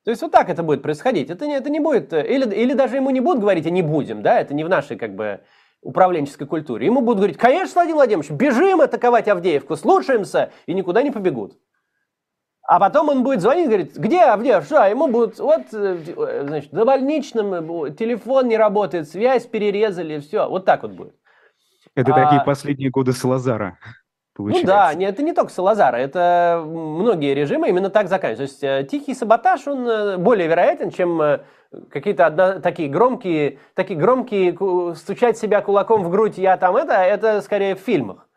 То 0.06 0.12
есть 0.12 0.22
вот 0.22 0.32
так 0.32 0.50
это 0.50 0.62
будет 0.62 0.84
происходить. 0.84 1.32
Это 1.32 1.48
не, 1.48 1.56
это 1.56 1.72
не 1.72 1.80
будет, 1.80 2.14
э, 2.14 2.26
или, 2.26 2.46
или 2.54 2.74
даже 2.74 2.96
ему 2.96 3.10
не 3.10 3.22
будут 3.22 3.42
говорить, 3.42 3.66
а 3.66 3.72
не 3.72 3.82
будем, 3.82 4.22
да, 4.22 4.40
это 4.40 4.54
не 4.54 4.64
в 4.64 4.70
нашей 4.70 4.98
как 4.98 5.16
бы 5.16 5.42
управленческой 5.82 6.46
культуре. 6.46 6.86
Ему 6.86 7.02
будут 7.02 7.18
говорить, 7.18 7.38
конечно, 7.38 7.74
Владимир 7.74 7.96
Владимирович, 7.96 8.30
бежим 8.30 8.82
атаковать 8.82 9.28
Авдеевку, 9.28 9.76
слушаемся, 9.76 10.52
и 10.68 10.76
никуда 10.76 11.02
не 11.02 11.10
побегут. 11.10 11.58
А 12.68 12.80
потом 12.80 13.10
он 13.10 13.24
будет 13.24 13.42
звонить, 13.42 13.68
говорит, 13.68 13.96
где 13.96 14.22
Авдеев, 14.22 14.64
что? 14.66 14.86
Ему 14.86 15.08
будут, 15.08 15.40
вот, 15.40 15.74
э, 15.74 15.98
э, 16.06 16.46
значит, 16.48 16.72
за 16.72 16.86
больничным, 16.86 17.96
телефон 17.96 18.48
не 18.48 18.58
работает, 18.58 19.10
связь 19.10 19.48
перерезали, 19.48 20.20
все, 20.20 20.48
вот 20.48 20.66
так 20.66 20.84
вот 20.84 20.92
будет. 20.92 21.16
Это 21.96 22.14
а... 22.14 22.24
такие 22.26 22.46
последние 22.46 22.92
годы 22.92 23.12
Салазара. 23.12 23.80
Получается. 24.36 24.68
Ну 24.68 24.74
да, 24.74 24.94
не, 24.94 25.06
это 25.06 25.24
не 25.24 25.32
только 25.32 25.50
Салазара, 25.50 25.96
это 25.96 26.62
многие 26.66 27.34
режимы 27.34 27.70
именно 27.70 27.90
так 27.90 28.10
заканчиваются. 28.10 28.60
То 28.60 28.68
есть 28.68 28.86
э, 28.86 28.90
тихий 28.90 29.14
саботаж, 29.14 29.66
он 29.66 29.88
э, 29.88 30.18
более 30.18 30.50
вероятен, 30.50 30.92
чем 30.92 31.22
э, 31.22 31.40
какие-то 31.90 32.26
одна, 32.26 32.60
такие 32.60 32.90
громкие, 32.90 33.60
такие 33.76 33.98
громкие, 33.98 34.58
стучать 34.96 35.38
себя 35.38 35.62
кулаком 35.62 36.04
в 36.04 36.10
грудь, 36.10 36.38
я 36.38 36.58
там 36.58 36.76
это, 36.76 36.96
это 36.96 37.42
скорее 37.42 37.76
в 37.76 37.80
фильмах. 37.80 38.28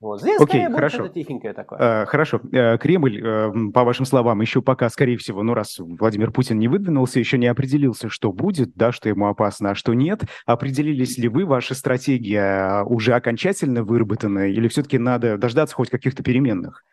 Вот 0.00 0.20
здесь 0.20 0.36
Окей, 0.36 0.60
скорее 0.60 0.70
хорошо. 0.70 0.98
будет 0.98 1.14
тихенькое 1.14 1.52
такое. 1.54 1.78
А, 1.80 2.06
хорошо. 2.06 2.40
А, 2.54 2.78
Кремль, 2.78 3.20
а, 3.20 3.52
по 3.74 3.82
вашим 3.82 4.04
словам, 4.04 4.40
еще 4.40 4.62
пока, 4.62 4.88
скорее 4.90 5.16
всего, 5.16 5.42
ну 5.42 5.54
раз 5.54 5.76
Владимир 5.78 6.30
Путин 6.30 6.58
не 6.58 6.68
выдвинулся, 6.68 7.18
еще 7.18 7.36
не 7.36 7.48
определился, 7.48 8.08
что 8.08 8.30
будет, 8.30 8.74
да, 8.76 8.92
что 8.92 9.08
ему 9.08 9.26
опасно, 9.26 9.70
а 9.70 9.74
что 9.74 9.94
нет. 9.94 10.22
Определились 10.46 11.18
ли 11.18 11.28
вы, 11.28 11.44
ваша 11.46 11.74
стратегия 11.74 12.84
уже 12.84 13.14
окончательно 13.14 13.82
выработана, 13.82 14.48
или 14.48 14.68
все-таки 14.68 14.98
надо 14.98 15.36
дождаться 15.36 15.74
хоть 15.74 15.90
каких-то 15.90 16.22
переменных? 16.22 16.84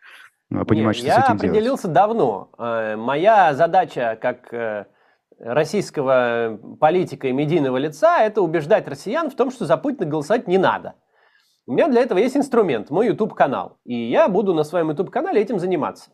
Понимать, 0.48 0.96
Нет, 0.96 0.96
что 0.96 1.06
я 1.06 1.20
с 1.20 1.24
этим 1.24 1.36
определился 1.36 1.88
делать? 1.88 1.94
давно. 1.94 2.50
Моя 2.96 3.52
задача 3.54 4.16
как 4.20 4.52
э, 4.54 4.86
российского 5.40 6.58
политика 6.78 7.26
и 7.26 7.32
медийного 7.32 7.76
лица– 7.78 8.18
это 8.22 8.42
убеждать 8.42 8.86
россиян 8.86 9.28
в 9.30 9.34
том, 9.34 9.50
что 9.50 9.64
за 9.64 9.76
Путина 9.76 10.06
голосовать 10.06 10.48
не 10.48 10.58
надо– 10.58 10.94
у 11.66 11.72
меня 11.72 11.88
для 11.88 12.02
этого 12.02 12.18
есть 12.18 12.36
инструмент, 12.36 12.90
мой 12.90 13.08
YouTube-канал. 13.08 13.78
И 13.84 13.94
я 13.94 14.28
буду 14.28 14.54
на 14.54 14.62
своем 14.62 14.90
YouTube-канале 14.90 15.40
этим 15.40 15.58
заниматься. 15.58 16.10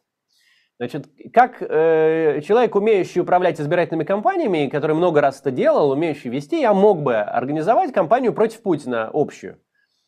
Значит, 0.78 1.06
как 1.32 1.60
э, 1.60 2.40
человек, 2.44 2.74
умеющий 2.74 3.20
управлять 3.20 3.60
избирательными 3.60 4.04
кампаниями, 4.04 4.68
который 4.68 4.96
много 4.96 5.20
раз 5.20 5.40
это 5.40 5.50
делал, 5.50 5.90
умеющий 5.90 6.30
вести, 6.30 6.60
я 6.60 6.72
мог 6.72 7.02
бы 7.02 7.16
организовать 7.16 7.92
кампанию 7.92 8.32
против 8.32 8.62
Путина 8.62 9.10
общую. 9.12 9.60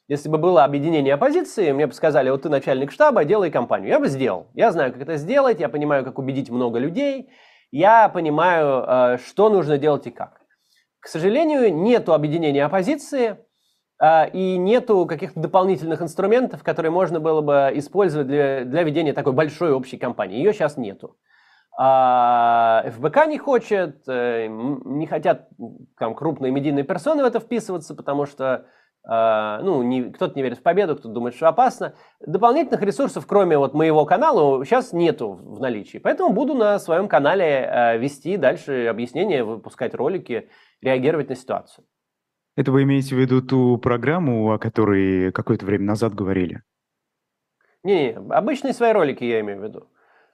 Если 0.08 0.28
бы 0.28 0.36
было 0.38 0.64
объединение 0.64 1.14
оппозиции, 1.14 1.72
мне 1.72 1.86
бы 1.86 1.92
сказали, 1.92 2.28
вот 2.30 2.42
ты 2.42 2.48
начальник 2.48 2.90
штаба, 2.90 3.24
делай 3.24 3.50
кампанию. 3.50 3.90
Я 3.90 4.00
бы 4.00 4.08
сделал. 4.08 4.48
Я 4.54 4.72
знаю, 4.72 4.92
как 4.92 5.02
это 5.02 5.16
сделать, 5.16 5.60
я 5.60 5.68
понимаю, 5.68 6.04
как 6.04 6.18
убедить 6.18 6.50
много 6.50 6.78
людей, 6.78 7.30
я 7.70 8.08
понимаю, 8.08 8.84
э, 8.86 9.18
что 9.18 9.50
нужно 9.50 9.78
делать 9.78 10.06
и 10.06 10.10
как. 10.10 10.40
К 11.00 11.08
сожалению, 11.08 11.74
нету 11.74 12.14
объединения 12.14 12.64
оппозиции, 12.64 13.36
и 14.32 14.56
нету 14.56 15.06
каких-то 15.06 15.40
дополнительных 15.40 16.02
инструментов, 16.02 16.62
которые 16.62 16.90
можно 16.90 17.20
было 17.20 17.40
бы 17.40 17.70
использовать 17.74 18.26
для, 18.26 18.64
для 18.64 18.82
ведения 18.82 19.12
такой 19.12 19.32
большой 19.32 19.72
общей 19.72 19.96
кампании. 19.96 20.38
Ее 20.38 20.52
сейчас 20.52 20.76
нету. 20.76 21.16
А 21.76 22.84
ФБК 22.90 23.26
не 23.26 23.38
хочет, 23.38 24.02
э, 24.06 24.46
не 24.46 25.06
хотят 25.06 25.48
там, 25.98 26.14
крупные 26.14 26.52
медийные 26.52 26.84
персоны 26.84 27.22
в 27.22 27.26
это 27.26 27.40
вписываться, 27.40 27.94
потому 27.94 28.26
что 28.26 28.66
а, 29.06 29.60
ну, 29.60 29.82
не, 29.82 30.04
кто-то 30.04 30.34
не 30.34 30.42
верит 30.42 30.58
в 30.58 30.62
победу, 30.62 30.94
кто-то 30.94 31.12
думает, 31.12 31.34
что 31.34 31.48
опасно. 31.48 31.94
Дополнительных 32.20 32.80
ресурсов, 32.82 33.26
кроме 33.26 33.58
вот 33.58 33.74
моего 33.74 34.06
канала, 34.06 34.64
сейчас 34.64 34.92
нету 34.92 35.32
в 35.32 35.60
наличии. 35.60 35.98
Поэтому 35.98 36.32
буду 36.32 36.54
на 36.54 36.78
своем 36.78 37.06
канале 37.06 37.68
э, 37.70 37.98
вести 37.98 38.36
дальше 38.38 38.86
объяснения, 38.86 39.44
выпускать 39.44 39.94
ролики, 39.94 40.48
реагировать 40.80 41.28
на 41.28 41.36
ситуацию. 41.36 41.84
Это 42.56 42.70
вы 42.70 42.84
имеете 42.84 43.16
в 43.16 43.18
виду 43.18 43.42
ту 43.42 43.78
программу, 43.78 44.52
о 44.52 44.58
которой 44.58 45.32
какое-то 45.32 45.66
время 45.66 45.86
назад 45.86 46.14
говорили? 46.14 46.62
Не, 47.82 48.12
не, 48.12 48.18
обычные 48.30 48.72
свои 48.72 48.92
ролики 48.92 49.24
я 49.24 49.40
имею 49.40 49.60
в 49.60 49.64
виду. 49.64 49.88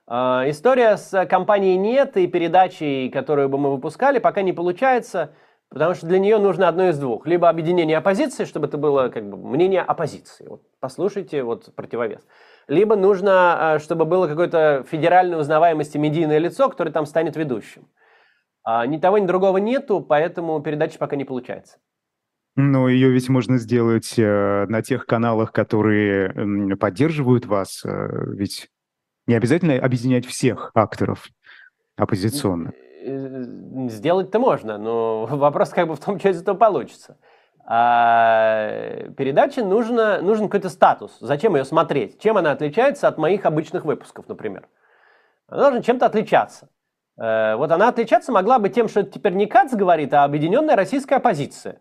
А, 0.07 0.45
история 0.49 0.97
с 0.97 1.27
компанией 1.27 1.79
«Нет» 1.79 2.17
и 2.19 2.27
передачей, 2.27 3.09
которую 3.09 3.49
бы 3.49 3.57
мы 3.57 3.71
выпускали, 3.71 4.19
пока 4.19 4.43
не 4.43 4.53
получается, 4.53 5.35
потому 5.71 5.95
что 5.95 6.07
для 6.07 6.19
нее 6.19 6.37
нужно 6.39 6.69
одно 6.69 6.91
из 6.91 6.99
двух. 6.99 7.27
Либо 7.27 7.49
объединение 7.49 7.97
оппозиции, 7.97 8.45
чтобы 8.45 8.67
это 8.67 8.77
было 8.77 9.09
как 9.09 9.29
бы 9.29 9.39
мнение 9.39 9.81
оппозиции. 9.81 10.47
Вот, 10.47 10.63
послушайте, 10.79 11.43
вот 11.43 11.75
противовес. 11.75 12.27
Либо 12.69 12.97
нужно, 12.97 13.75
а, 13.75 13.79
чтобы 13.79 14.05
было 14.05 14.29
какое-то 14.29 14.85
федеральной 14.91 15.41
узнаваемости 15.41 15.97
медийное 15.97 16.39
лицо, 16.39 16.69
которое 16.69 16.91
там 16.91 17.07
станет 17.07 17.35
ведущим. 17.37 17.89
А, 18.63 18.87
ни 18.87 18.99
того, 18.99 19.17
ни 19.17 19.27
другого 19.27 19.57
нету, 19.57 20.03
поэтому 20.03 20.61
передача 20.61 20.99
пока 20.99 21.17
не 21.17 21.25
получается. 21.25 21.79
Но 22.57 22.89
ее 22.89 23.11
ведь 23.11 23.29
можно 23.29 23.59
сделать 23.59 24.19
э, 24.19 24.67
на 24.69 24.83
тех 24.83 25.07
каналах, 25.07 25.53
которые 25.53 26.77
поддерживают 26.77 27.47
вас. 27.47 27.83
Э, 27.85 28.09
ведь 28.27 28.69
не 29.27 29.35
обязательно 29.35 29.77
объединять 29.77 30.27
всех 30.27 30.71
акторов 30.75 31.29
оппозиционно. 31.97 32.73
Э, 33.05 33.45
сделать-то 33.89 34.39
можно, 34.41 34.79
но 34.79 35.27
вопрос 35.31 35.71
как 35.71 35.87
бы 35.89 35.95
в 35.95 36.01
том, 36.01 36.19
что 36.19 36.31
из 36.31 36.43
этого 36.43 36.57
получится. 36.57 37.19
А 37.65 39.11
передаче 39.17 39.63
нужно, 39.63 40.21
нужен 40.21 40.47
какой-то 40.47 40.71
статус. 40.71 41.17
Зачем 41.21 41.55
ее 41.55 41.65
смотреть? 41.65 42.19
Чем 42.21 42.37
она 42.37 42.51
отличается 42.51 43.07
от 43.07 43.17
моих 43.17 43.47
обычных 43.47 43.85
выпусков, 43.85 44.29
например? 44.29 44.67
Она 45.47 45.63
должна 45.63 45.83
чем-то 45.83 46.07
отличаться. 46.07 46.69
Вот 47.17 47.71
она 47.71 47.89
отличаться 47.89 48.33
могла 48.33 48.59
бы 48.59 48.71
тем, 48.71 48.89
что 48.89 49.01
это 49.01 49.11
теперь 49.11 49.35
не 49.35 49.47
КАЦ 49.47 49.75
говорит, 49.75 50.15
а 50.15 50.25
объединенная 50.25 50.75
российская 50.75 51.17
оппозиция 51.17 51.81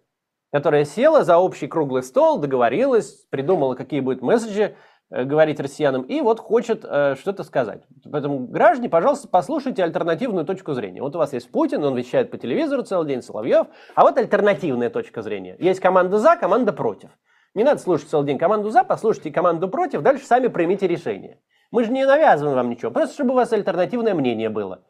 которая 0.51 0.85
села 0.85 1.23
за 1.23 1.37
общий 1.37 1.67
круглый 1.67 2.03
стол, 2.03 2.39
договорилась, 2.39 3.25
придумала, 3.29 3.75
какие 3.75 3.99
будут 3.99 4.21
месседжи 4.21 4.75
э, 5.09 5.23
говорить 5.23 5.59
россиянам, 5.59 6.03
и 6.03 6.21
вот 6.21 6.39
хочет 6.39 6.83
э, 6.83 7.15
что-то 7.19 7.43
сказать. 7.43 7.83
Поэтому, 8.11 8.47
граждане, 8.47 8.89
пожалуйста, 8.89 9.27
послушайте 9.27 9.83
альтернативную 9.83 10.45
точку 10.45 10.73
зрения. 10.73 11.01
Вот 11.01 11.15
у 11.15 11.19
вас 11.19 11.33
есть 11.33 11.51
Путин, 11.51 11.83
он 11.83 11.95
вещает 11.95 12.31
по 12.31 12.37
телевизору 12.37 12.83
целый 12.83 13.07
день, 13.07 13.21
Соловьев, 13.21 13.67
а 13.95 14.03
вот 14.03 14.17
альтернативная 14.17 14.89
точка 14.89 15.21
зрения. 15.21 15.55
Есть 15.59 15.79
команда 15.79 16.17
за, 16.17 16.35
команда 16.35 16.73
против. 16.73 17.09
Не 17.55 17.63
надо 17.63 17.81
слушать 17.81 18.09
целый 18.09 18.27
день 18.27 18.37
команду 18.37 18.69
за, 18.69 18.83
послушайте 18.83 19.31
команду 19.31 19.67
против, 19.67 20.01
дальше 20.01 20.25
сами 20.25 20.47
примите 20.47 20.87
решение. 20.87 21.39
Мы 21.71 21.83
же 21.83 21.91
не 21.91 22.05
навязываем 22.05 22.55
вам 22.55 22.69
ничего, 22.69 22.91
просто 22.91 23.13
чтобы 23.13 23.31
у 23.31 23.35
вас 23.35 23.53
альтернативное 23.53 24.15
мнение 24.15 24.49
было. 24.49 24.83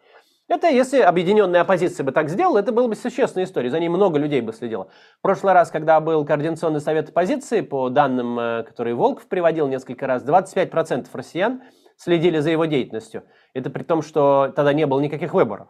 Это 0.50 0.68
если 0.68 1.00
объединенная 1.00 1.62
оппозиция 1.62 2.04
бы 2.04 2.12
так 2.12 2.28
сделала, 2.28 2.58
это 2.58 2.72
была 2.72 2.88
бы 2.88 2.96
существенная 2.96 3.46
история, 3.46 3.70
за 3.70 3.80
ней 3.80 3.88
много 3.88 4.18
людей 4.18 4.42
бы 4.42 4.52
следило. 4.52 4.90
В 5.20 5.22
прошлый 5.22 5.54
раз, 5.54 5.70
когда 5.70 6.00
был 6.00 6.26
Координационный 6.26 6.82
совет 6.82 7.10
оппозиции, 7.10 7.62
по 7.62 7.90
данным, 7.90 8.40
э, 8.40 8.64
которые 8.64 8.96
Волков 8.96 9.28
приводил 9.28 9.68
несколько 9.68 10.08
раз, 10.08 10.26
25% 10.26 11.08
россиян 11.14 11.62
следили 11.98 12.40
за 12.40 12.50
его 12.50 12.66
деятельностью. 12.66 13.26
Это 13.54 13.70
при 13.70 13.84
том, 13.84 14.02
что 14.02 14.52
тогда 14.56 14.74
не 14.74 14.88
было 14.88 15.00
никаких 15.00 15.36
выборов. 15.36 15.68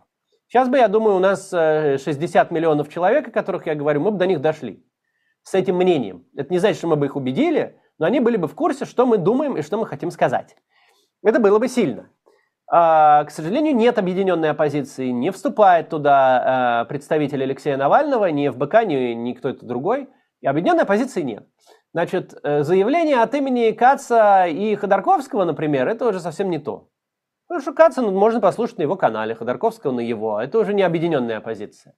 Сейчас 0.47 0.69
бы, 0.69 0.77
я 0.77 0.87
думаю, 0.87 1.17
у 1.17 1.19
нас 1.19 1.49
60 1.49 2.49
э, 2.49 2.53
миллионов 2.55 2.87
человек, 2.87 3.27
о 3.27 3.31
которых 3.31 3.67
я 3.67 3.75
говорю, 3.75 3.99
мы 3.99 4.11
бы 4.11 4.17
до 4.17 4.27
них 4.27 4.39
дошли 4.39 4.85
с 5.43 5.55
этим 5.55 5.75
мнением. 5.75 6.25
Это 6.37 6.53
не 6.53 6.59
значит, 6.59 6.77
что 6.77 6.87
мы 6.87 6.95
бы 6.95 7.07
их 7.07 7.17
убедили, 7.17 7.77
но 7.97 8.05
они 8.05 8.21
были 8.21 8.37
бы 8.37 8.47
в 8.47 8.55
курсе, 8.55 8.85
что 8.85 9.05
мы 9.05 9.17
думаем 9.17 9.57
и 9.57 9.61
что 9.61 9.77
мы 9.77 9.85
хотим 9.85 10.09
сказать. 10.09 10.55
Это 11.21 11.41
было 11.41 11.59
бы 11.59 11.67
сильно. 11.67 12.09
А, 12.71 13.23
к 13.25 13.31
сожалению, 13.31 13.75
нет 13.75 13.97
объединенной 13.97 14.51
оппозиции, 14.51 15.09
не 15.09 15.31
вступает 15.31 15.89
туда 15.89 16.81
а, 16.81 16.85
представитель 16.85 17.41
Алексея 17.41 17.77
Навального, 17.77 18.25
ни 18.27 18.47
ФБК, 18.47 18.85
ни, 18.85 19.13
ни 19.13 19.33
кто 19.33 19.53
то 19.53 19.65
другой. 19.65 20.09
И 20.41 20.47
объединенной 20.47 20.83
оппозиции 20.83 21.21
нет. 21.21 21.47
Значит, 21.91 22.33
э, 22.43 22.63
заявление 22.63 23.21
от 23.21 23.33
имени 23.33 23.71
Каца 23.71 24.45
и 24.45 24.75
Ходорковского, 24.75 25.43
например, 25.43 25.87
это 25.87 26.07
уже 26.07 26.19
совсем 26.19 26.49
не 26.49 26.59
то. 26.59 26.87
Потому 27.47 27.61
что 27.61 27.73
Каца 27.73 28.01
ну, 28.01 28.11
можно 28.11 28.39
послушать 28.39 28.77
на 28.77 28.83
его 28.83 28.95
канале, 28.95 29.33
Ходорковского 29.33 29.91
на 29.91 30.01
его. 30.01 30.39
Это 30.39 30.59
уже 30.59 30.73
не 30.73 30.83
объединенная 30.83 31.37
оппозиция. 31.39 31.95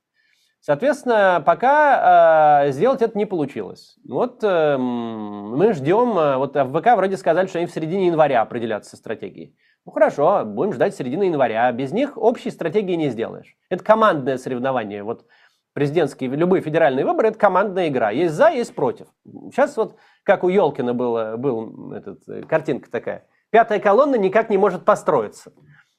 Соответственно, 0.61 1.43
пока 1.45 2.63
э, 2.65 2.71
сделать 2.71 3.01
это 3.01 3.17
не 3.17 3.25
получилось. 3.25 3.97
Вот 4.07 4.41
э, 4.43 4.77
мы 4.77 5.73
ждем, 5.73 6.13
вот 6.37 6.55
в 6.55 6.79
ВК 6.79 6.95
вроде 6.95 7.17
сказали, 7.17 7.47
что 7.47 7.57
они 7.57 7.67
в 7.67 7.71
середине 7.71 8.07
января 8.07 8.41
определятся 8.41 8.95
стратегией. 8.95 9.57
Ну 9.85 9.91
хорошо, 9.91 10.45
будем 10.45 10.73
ждать 10.73 10.95
середины 10.95 11.23
января. 11.23 11.71
Без 11.71 11.91
них 11.91 12.17
общей 12.17 12.51
стратегии 12.51 12.93
не 12.93 13.09
сделаешь. 13.09 13.55
Это 13.69 13.83
командное 13.83 14.37
соревнование. 14.37 15.03
Вот 15.03 15.25
президентские, 15.73 16.29
любые 16.29 16.61
федеральные 16.61 17.05
выборы– 17.05 17.27
это 17.29 17.39
командная 17.39 17.87
игра. 17.87 18.11
Есть 18.11 18.35
за, 18.35 18.49
есть 18.49 18.75
против. 18.75 19.07
Сейчас 19.25 19.75
вот, 19.77 19.95
как 20.23 20.43
у 20.43 20.49
Елкина 20.49 20.93
было, 20.93 21.35
был 21.37 21.93
этот, 21.93 22.27
э, 22.29 22.43
картинка 22.43 22.91
такая. 22.91 23.25
Пятая 23.49 23.79
колонна 23.79 24.15
никак 24.15 24.49
не 24.49 24.57
может 24.57 24.85
построиться. 24.85 25.51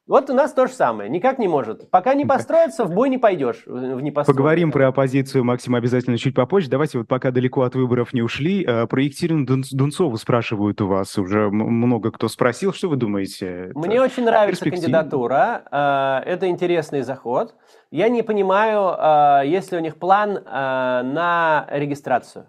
Вот 0.08 0.28
у 0.30 0.34
нас 0.34 0.52
то 0.52 0.66
же 0.66 0.72
самое, 0.72 1.08
никак 1.08 1.38
не 1.38 1.46
может. 1.46 1.88
Пока 1.90 2.14
не 2.14 2.24
построится, 2.24 2.84
в 2.84 2.90
бой 2.92 3.08
не 3.08 3.18
пойдешь. 3.18 3.62
В 3.66 4.24
Поговорим 4.24 4.72
про 4.72 4.88
оппозицию, 4.88 5.44
Максим, 5.44 5.76
обязательно 5.76 6.18
чуть 6.18 6.34
попозже. 6.34 6.68
Давайте 6.68 6.98
вот 6.98 7.06
пока 7.06 7.30
далеко 7.30 7.62
от 7.62 7.76
выборов 7.76 8.12
не 8.12 8.20
ушли. 8.20 8.64
Э, 8.66 8.86
про 8.88 9.00
Екатерину 9.00 9.46
Дунцову 9.46 10.16
спрашивают 10.16 10.80
у 10.80 10.88
вас. 10.88 11.16
Уже 11.18 11.50
много 11.50 12.10
кто 12.10 12.26
спросил. 12.26 12.72
Что 12.72 12.88
вы 12.88 12.96
думаете? 12.96 13.70
Мне 13.76 13.94
Это 13.94 14.04
очень 14.04 14.24
нравится 14.24 14.68
кандидатура. 14.68 15.62
Э, 15.70 16.28
это 16.28 16.48
интересный 16.48 17.02
заход. 17.02 17.54
Я 17.92 18.08
не 18.08 18.22
понимаю, 18.22 18.96
э, 18.98 19.46
есть 19.46 19.70
ли 19.70 19.78
у 19.78 19.80
них 19.80 19.98
план 19.98 20.42
на 20.44 21.66
регистрацию. 21.70 22.48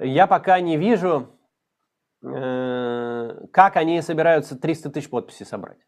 Я 0.00 0.26
пока 0.26 0.58
не 0.58 0.76
вижу, 0.76 1.28
как 2.20 3.76
они 3.76 4.02
собираются 4.02 4.58
300 4.58 4.90
тысяч 4.90 5.08
подписей 5.08 5.46
собрать. 5.46 5.78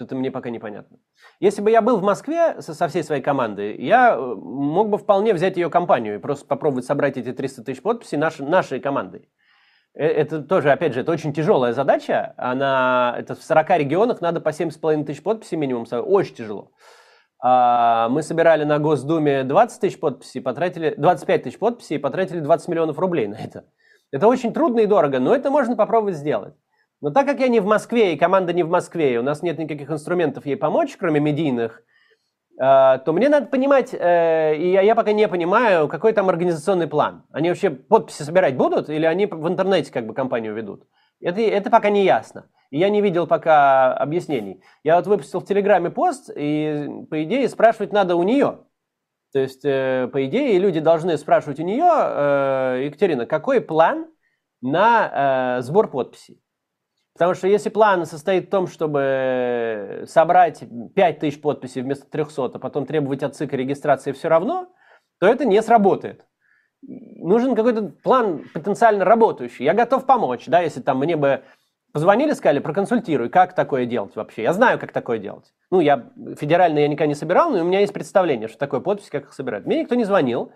Это 0.00 0.16
мне 0.16 0.30
пока 0.30 0.50
непонятно. 0.50 0.98
Если 1.38 1.62
бы 1.62 1.70
я 1.70 1.80
был 1.80 1.98
в 1.98 2.02
Москве 2.02 2.60
со, 2.60 2.88
всей 2.88 3.04
своей 3.04 3.22
командой, 3.22 3.76
я 3.80 4.14
э, 4.14 4.34
мог 4.34 4.90
бы 4.90 4.98
вполне 4.98 5.32
взять 5.34 5.56
ее 5.56 5.70
компанию 5.70 6.16
и 6.16 6.18
просто 6.18 6.46
попробовать 6.46 6.84
собрать 6.84 7.16
эти 7.16 7.32
300 7.32 7.62
тысяч 7.62 7.80
подписей 7.82 8.18
наш, 8.18 8.38
нашей 8.38 8.80
командой. 8.80 9.28
Э, 9.94 10.04
это 10.04 10.42
тоже, 10.42 10.72
опять 10.72 10.94
же, 10.94 11.00
это 11.00 11.12
очень 11.12 11.32
тяжелая 11.32 11.72
задача. 11.72 12.34
Она, 12.36 13.14
это 13.16 13.36
в 13.36 13.42
40 13.42 13.70
регионах 13.78 14.20
надо 14.20 14.40
по 14.40 14.48
7,5 14.48 15.04
тысяч 15.04 15.22
подписей 15.22 15.56
минимум. 15.56 15.86
Очень 15.90 16.34
тяжело. 16.34 16.72
А, 17.40 18.08
мы 18.08 18.22
собирали 18.22 18.64
на 18.64 18.78
Госдуме 18.78 19.44
20 19.44 19.80
тысяч 19.80 20.00
подписей, 20.00 20.40
потратили 20.40 20.94
25 20.96 21.42
тысяч 21.44 21.58
подписей 21.58 21.96
и 21.96 21.98
потратили 22.00 22.40
20 22.40 22.68
миллионов 22.68 22.98
рублей 22.98 23.28
на 23.28 23.36
это. 23.36 23.66
Это 24.10 24.26
очень 24.28 24.52
трудно 24.52 24.80
и 24.80 24.86
дорого, 24.86 25.20
но 25.20 25.34
это 25.34 25.50
можно 25.50 25.76
попробовать 25.76 26.16
сделать. 26.16 26.54
Но 27.00 27.10
так 27.10 27.26
как 27.26 27.40
я 27.40 27.48
не 27.48 27.60
в 27.60 27.66
Москве, 27.66 28.14
и 28.14 28.16
команда 28.16 28.52
не 28.52 28.62
в 28.62 28.70
Москве, 28.70 29.14
и 29.14 29.16
у 29.18 29.22
нас 29.22 29.42
нет 29.42 29.58
никаких 29.58 29.90
инструментов 29.90 30.46
ей 30.46 30.56
помочь, 30.56 30.96
кроме 30.96 31.20
медийных, 31.20 31.82
э, 32.58 32.98
то 33.04 33.12
мне 33.12 33.28
надо 33.28 33.46
понимать, 33.46 33.92
э, 33.92 34.56
и 34.56 34.70
я 34.70 34.94
пока 34.94 35.12
не 35.12 35.28
понимаю, 35.28 35.88
какой 35.88 36.12
там 36.12 36.28
организационный 36.28 36.86
план. 36.86 37.24
Они 37.30 37.48
вообще 37.48 37.70
подписи 37.70 38.22
собирать 38.22 38.56
будут, 38.56 38.88
или 38.88 39.04
они 39.04 39.26
в 39.26 39.46
интернете 39.48 39.92
как 39.92 40.06
бы 40.06 40.14
компанию 40.14 40.54
ведут? 40.54 40.84
Это, 41.20 41.40
это 41.40 41.70
пока 41.70 41.90
не 41.90 42.04
ясно. 42.04 42.48
И 42.70 42.78
я 42.78 42.88
не 42.88 43.02
видел 43.02 43.26
пока 43.26 43.92
объяснений. 43.92 44.62
Я 44.82 44.96
вот 44.96 45.06
выпустил 45.06 45.40
в 45.40 45.46
Телеграме 45.46 45.90
пост, 45.90 46.30
и 46.34 46.88
по 47.10 47.22
идее 47.22 47.48
спрашивать 47.48 47.92
надо 47.92 48.16
у 48.16 48.22
нее. 48.22 48.60
То 49.32 49.40
есть, 49.40 49.64
э, 49.64 50.08
по 50.12 50.24
идее, 50.24 50.58
люди 50.58 50.80
должны 50.80 51.18
спрашивать 51.18 51.60
у 51.60 51.64
нее, 51.64 52.86
Екатерина, 52.86 53.26
какой 53.26 53.60
план 53.60 54.06
на 54.62 55.60
сбор 55.60 55.90
подписей? 55.90 56.43
Потому 57.14 57.34
что 57.34 57.46
если 57.46 57.68
план 57.68 58.06
состоит 58.06 58.48
в 58.48 58.50
том, 58.50 58.66
чтобы 58.66 60.04
собрать 60.06 60.64
5000 60.94 61.40
подписей 61.40 61.82
вместо 61.82 62.10
300, 62.10 62.44
а 62.54 62.58
потом 62.58 62.86
требовать 62.86 63.22
от 63.22 63.36
ЦИКа 63.36 63.56
регистрации 63.56 64.10
все 64.12 64.28
равно, 64.28 64.68
то 65.20 65.26
это 65.28 65.44
не 65.44 65.62
сработает. 65.62 66.26
Нужен 66.82 67.54
какой-то 67.54 67.94
план 68.02 68.44
потенциально 68.52 69.04
работающий. 69.04 69.64
Я 69.64 69.74
готов 69.74 70.06
помочь, 70.06 70.46
да, 70.46 70.60
если 70.60 70.80
там 70.80 70.98
мне 70.98 71.16
бы 71.16 71.44
позвонили, 71.92 72.32
сказали, 72.32 72.58
проконсультируй, 72.58 73.28
как 73.28 73.54
такое 73.54 73.86
делать 73.86 74.16
вообще. 74.16 74.42
Я 74.42 74.52
знаю, 74.52 74.80
как 74.80 74.90
такое 74.90 75.18
делать. 75.18 75.54
Ну, 75.70 75.78
я 75.78 76.10
федерально 76.38 76.80
я 76.80 76.88
никогда 76.88 77.06
не 77.06 77.14
собирал, 77.14 77.50
но 77.50 77.60
у 77.60 77.64
меня 77.64 77.80
есть 77.80 77.92
представление, 77.92 78.48
что 78.48 78.58
такое 78.58 78.80
подпись, 78.80 79.08
как 79.08 79.24
их 79.24 79.32
собирать. 79.32 79.64
Мне 79.64 79.80
никто 79.80 79.94
не 79.94 80.04
звонил. 80.04 80.50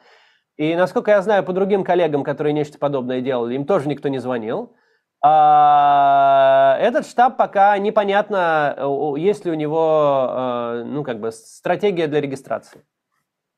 И 0.57 0.75
насколько 0.75 1.13
я 1.13 1.23
знаю 1.23 1.45
по 1.45 1.53
другим 1.53 1.85
коллегам, 1.85 2.25
которые 2.25 2.53
нечто 2.53 2.79
подобное 2.79 3.21
делали, 3.21 3.55
им 3.55 3.65
тоже 3.65 3.89
никто 3.89 4.09
не 4.09 4.19
звонил. 4.19 4.75
А, 5.21 6.77
этот 6.81 7.07
штаб 7.07 7.37
пока 7.37 7.77
непонятно, 7.79 9.15
есть 9.17 9.45
ли 9.45 9.51
у 9.51 9.55
него, 9.55 10.29
э, 10.31 10.85
ну, 10.85 11.03
как 11.03 11.19
бы, 11.21 11.33
стратегия 11.33 12.07
для 12.07 12.21
регистрации. 12.21 12.85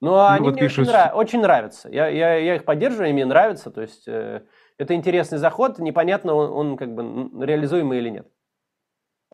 Но 0.00 0.12
ну, 0.12 0.26
они 0.26 0.44
вот 0.44 0.54
мне 0.54 0.62
пишут... 0.62 0.80
очень, 0.80 0.92
нрав... 0.92 1.14
очень 1.14 1.40
нравятся. 1.42 1.88
Я, 1.90 2.08
я, 2.08 2.34
я 2.36 2.56
их 2.56 2.64
поддерживаю, 2.64 3.12
мне 3.12 3.26
нравится. 3.26 3.70
То 3.70 3.82
есть 3.82 4.08
э, 4.08 4.42
это 4.78 4.94
интересный 4.94 5.36
заход, 5.36 5.78
непонятно, 5.78 6.34
он, 6.34 6.50
он 6.50 6.76
как 6.78 6.94
бы 6.94 7.44
реализуемый 7.44 7.98
или 7.98 8.08
нет. 8.08 8.26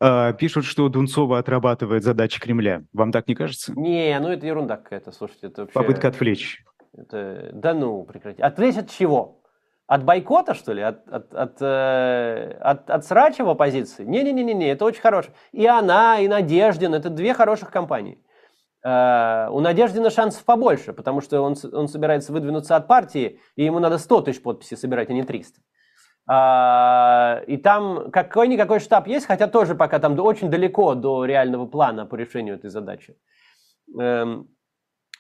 А, 0.01 0.33
пишут, 0.33 0.65
что 0.65 0.89
Дунцова 0.89 1.39
отрабатывает 1.39 2.03
задачи 2.03 2.41
Кремля. 2.41 2.83
Вам 2.93 3.13
так 3.13 3.29
не 3.29 3.37
кажется? 3.37 3.73
Не, 3.79 4.19
ну 4.19 4.29
это 4.29 4.45
ерунда 4.45 4.77
какая-то, 4.77 5.13
слушайте. 5.13 5.47
Это 5.47 5.63
вообще... 5.63 5.75
Попытка 5.75 6.09
отвлечь. 6.09 6.65
Это... 6.93 7.51
Да 7.53 7.73
ну, 7.73 8.03
прекрати. 8.03 8.43
Отвлечь 8.43 8.77
от 8.77 8.91
чего? 8.91 9.43
От 9.87 10.05
бойкота, 10.05 10.55
что 10.55 10.73
ли? 10.73 10.83
От, 10.83 11.09
от, 11.09 11.33
от, 11.33 11.63
э, 11.63 12.59
от, 12.61 12.91
от 12.91 13.05
срача 13.05 13.45
в 13.45 13.51
оппозиции? 13.51 14.05
Не-не-не, 14.05 14.69
это 14.69 14.85
очень 14.85 15.01
хорошо. 15.01 15.31
И 15.53 15.65
она, 15.67 16.19
и 16.19 16.27
Надеждин– 16.27 16.95
это 16.95 17.09
две 17.09 17.35
хороших 17.35 17.71
компании. 17.71 18.19
Э, 18.85 19.49
у 19.51 19.61
Надеждина 19.61 20.11
шансов 20.11 20.45
побольше, 20.45 20.93
потому 20.93 21.21
что 21.21 21.41
он, 21.41 21.55
он 21.73 21.87
собирается 21.87 22.33
выдвинуться 22.33 22.75
от 22.75 22.89
партии, 22.89 23.41
и 23.55 23.65
ему 23.65 23.79
надо 23.79 23.99
100 23.99 24.23
тысяч 24.23 24.43
подписей 24.43 24.77
собирать, 24.77 25.09
а 25.11 25.13
не 25.13 25.23
300. 25.23 25.61
А, 26.29 27.43
и 27.47 27.57
там 27.57 28.11
какой-никакой 28.11 28.81
штаб 28.81 29.07
есть, 29.07 29.27
хотя 29.27 29.47
тоже 29.47 29.77
пока 29.77 30.01
там 30.01 30.19
очень 30.19 30.51
далеко 30.51 30.97
до 30.97 31.25
реального 31.25 31.67
плана 31.67 32.05
по 32.07 32.17
решению 32.17 32.57
этой 32.57 32.71
задачи. 32.71 33.17
Эм, 33.97 34.49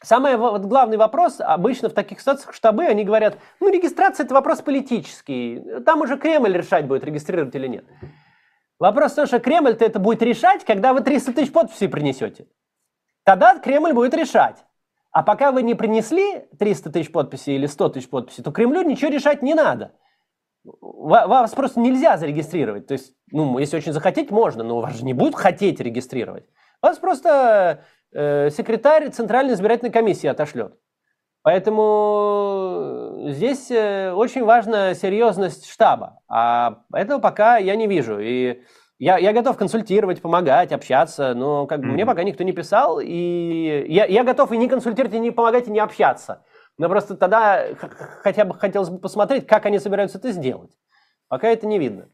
Самый 0.02 0.36
вот, 0.36 0.62
главный 0.62 0.96
вопрос 0.96 1.40
обычно 1.40 1.88
в 1.88 1.94
таких 1.94 2.20
ситуациях 2.20 2.54
штабы, 2.54 2.84
они 2.84 3.04
говорят, 3.04 3.38
ну 3.60 3.70
регистрация 3.70 4.24
это 4.24 4.34
вопрос 4.34 4.60
политический, 4.60 5.62
там 5.84 6.02
уже 6.02 6.18
Кремль 6.18 6.56
решать 6.56 6.86
будет, 6.86 7.04
регистрировать 7.04 7.54
или 7.54 7.66
нет. 7.66 7.84
Вопрос 8.78 9.12
в 9.12 9.16
том, 9.16 9.26
что 9.26 9.40
Кремль-то 9.40 9.84
это 9.84 9.98
будет 9.98 10.22
решать, 10.22 10.64
когда 10.64 10.92
вы 10.92 11.00
300 11.00 11.32
тысяч 11.32 11.52
подписей 11.52 11.88
принесете. 11.88 12.46
Тогда 13.24 13.58
Кремль 13.58 13.94
будет 13.94 14.14
решать. 14.14 14.64
А 15.12 15.22
пока 15.22 15.50
вы 15.50 15.62
не 15.62 15.74
принесли 15.74 16.46
300 16.58 16.90
тысяч 16.92 17.10
подписей 17.10 17.54
или 17.54 17.66
100 17.66 17.88
тысяч 17.88 18.10
подписей, 18.10 18.44
то 18.44 18.52
Кремлю 18.52 18.82
ничего 18.82 19.10
решать 19.10 19.40
не 19.40 19.54
надо. 19.54 19.92
Вас 20.62 21.54
просто 21.54 21.80
нельзя 21.80 22.18
зарегистрировать. 22.18 22.86
То 22.86 22.92
есть, 22.92 23.14
ну, 23.32 23.58
если 23.58 23.78
очень 23.78 23.92
захотеть, 23.92 24.30
можно, 24.30 24.62
но 24.62 24.80
вас 24.80 24.94
же 24.94 25.04
не 25.06 25.14
будут 25.14 25.36
хотеть 25.36 25.80
регистрировать. 25.80 26.44
Вас 26.82 26.98
просто 26.98 27.84
э, 28.16 28.50
секретарь 28.50 29.10
Центральной 29.10 29.54
избирательной 29.54 29.92
комиссии 29.92 30.26
отошлет. 30.26 30.74
Поэтому 31.42 33.26
здесь 33.28 33.70
э, 33.70 34.12
очень 34.12 34.44
важна 34.44 34.94
серьезность 34.94 35.70
штаба, 35.70 36.18
а 36.28 36.80
этого 36.92 37.20
пока 37.20 37.58
я 37.58 37.76
не 37.76 37.86
вижу. 37.86 38.18
И 38.18 38.62
я, 38.98 39.18
я 39.18 39.32
готов 39.32 39.56
консультировать, 39.56 40.22
помогать, 40.22 40.72
общаться, 40.72 41.34
но 41.34 41.66
как 41.66 41.80
бы 41.80 41.86
mm-hmm. 41.86 41.90
мне 41.90 42.06
пока 42.06 42.24
никто 42.24 42.42
не 42.42 42.52
писал, 42.52 42.98
и 42.98 43.84
я, 43.88 44.06
я 44.06 44.24
готов 44.24 44.50
и 44.52 44.56
не 44.56 44.68
консультировать, 44.68 45.14
и 45.14 45.20
не 45.20 45.30
помогать, 45.30 45.68
и 45.68 45.70
не 45.70 45.78
общаться. 45.78 46.42
Но 46.78 46.88
просто 46.88 47.16
тогда 47.16 47.66
хотя 48.22 48.44
бы 48.44 48.54
хотелось 48.54 48.88
бы 48.88 48.98
посмотреть, 48.98 49.46
как 49.46 49.66
они 49.66 49.78
собираются 49.78 50.18
это 50.18 50.32
сделать. 50.32 50.72
Пока 51.28 51.48
это 51.48 51.66
не 51.66 51.78
видно. 51.78 52.08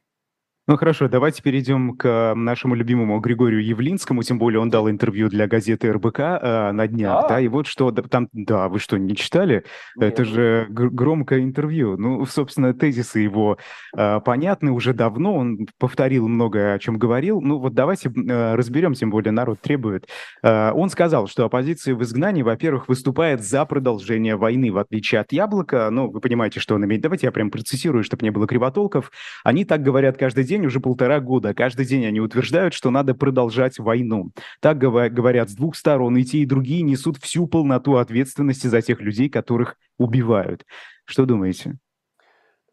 Ну 0.68 0.76
хорошо, 0.76 1.08
давайте 1.08 1.42
перейдем 1.42 1.96
к 1.96 2.34
нашему 2.36 2.76
любимому 2.76 3.18
Григорию 3.18 3.64
Явлинскому, 3.64 4.22
тем 4.22 4.38
более 4.38 4.60
он 4.60 4.70
дал 4.70 4.88
интервью 4.88 5.28
для 5.28 5.48
газеты 5.48 5.92
РБК 5.92 6.20
э, 6.20 6.70
на 6.70 6.86
днях, 6.86 7.22
да. 7.22 7.28
да, 7.30 7.40
и 7.40 7.48
вот 7.48 7.66
что 7.66 7.90
там, 7.90 8.28
да, 8.32 8.68
вы 8.68 8.78
что, 8.78 8.96
не 8.96 9.16
читали? 9.16 9.64
Нет. 9.96 10.12
Это 10.12 10.24
же 10.24 10.68
громкое 10.70 11.40
интервью. 11.40 11.96
Ну, 11.96 12.24
собственно, 12.26 12.72
тезисы 12.74 13.18
его 13.18 13.58
э, 13.96 14.20
понятны 14.24 14.70
уже 14.70 14.94
давно, 14.94 15.34
он 15.34 15.66
повторил 15.78 16.28
многое, 16.28 16.74
о 16.74 16.78
чем 16.78 16.96
говорил. 16.96 17.40
Ну 17.40 17.58
вот 17.58 17.74
давайте 17.74 18.08
э, 18.10 18.54
разберем, 18.54 18.94
тем 18.94 19.10
более 19.10 19.32
народ 19.32 19.60
требует. 19.60 20.08
Э, 20.44 20.70
он 20.70 20.90
сказал, 20.90 21.26
что 21.26 21.44
оппозиция 21.44 21.96
в 21.96 22.04
изгнании, 22.04 22.42
во-первых, 22.42 22.86
выступает 22.86 23.42
за 23.42 23.64
продолжение 23.64 24.36
войны, 24.36 24.70
в 24.70 24.78
отличие 24.78 25.22
от 25.22 25.32
Яблока. 25.32 25.88
Ну, 25.90 26.08
вы 26.08 26.20
понимаете, 26.20 26.60
что 26.60 26.76
он 26.76 26.84
имеет. 26.84 27.02
Давайте 27.02 27.26
я 27.26 27.32
прям 27.32 27.50
процессирую, 27.50 28.04
чтобы 28.04 28.24
не 28.24 28.30
было 28.30 28.46
кривотолков. 28.46 29.10
Они 29.42 29.64
так 29.64 29.82
говорят 29.82 30.16
каждый 30.16 30.44
день 30.44 30.51
день 30.52 30.66
уже 30.66 30.80
полтора 30.80 31.20
года. 31.20 31.54
Каждый 31.54 31.86
день 31.86 32.06
они 32.06 32.20
утверждают, 32.20 32.74
что 32.74 32.90
надо 32.90 33.14
продолжать 33.14 33.78
войну. 33.78 34.30
Так 34.60 34.78
говорят 34.78 35.48
с 35.48 35.54
двух 35.54 35.76
сторон, 35.76 36.16
и 36.16 36.24
те, 36.24 36.38
и 36.38 36.46
другие 36.46 36.82
несут 36.82 37.16
всю 37.16 37.46
полноту 37.46 37.96
ответственности 37.96 38.66
за 38.66 38.82
тех 38.82 39.00
людей, 39.00 39.30
которых 39.30 39.76
убивают. 39.98 40.64
Что 41.06 41.24
думаете? 41.24 41.78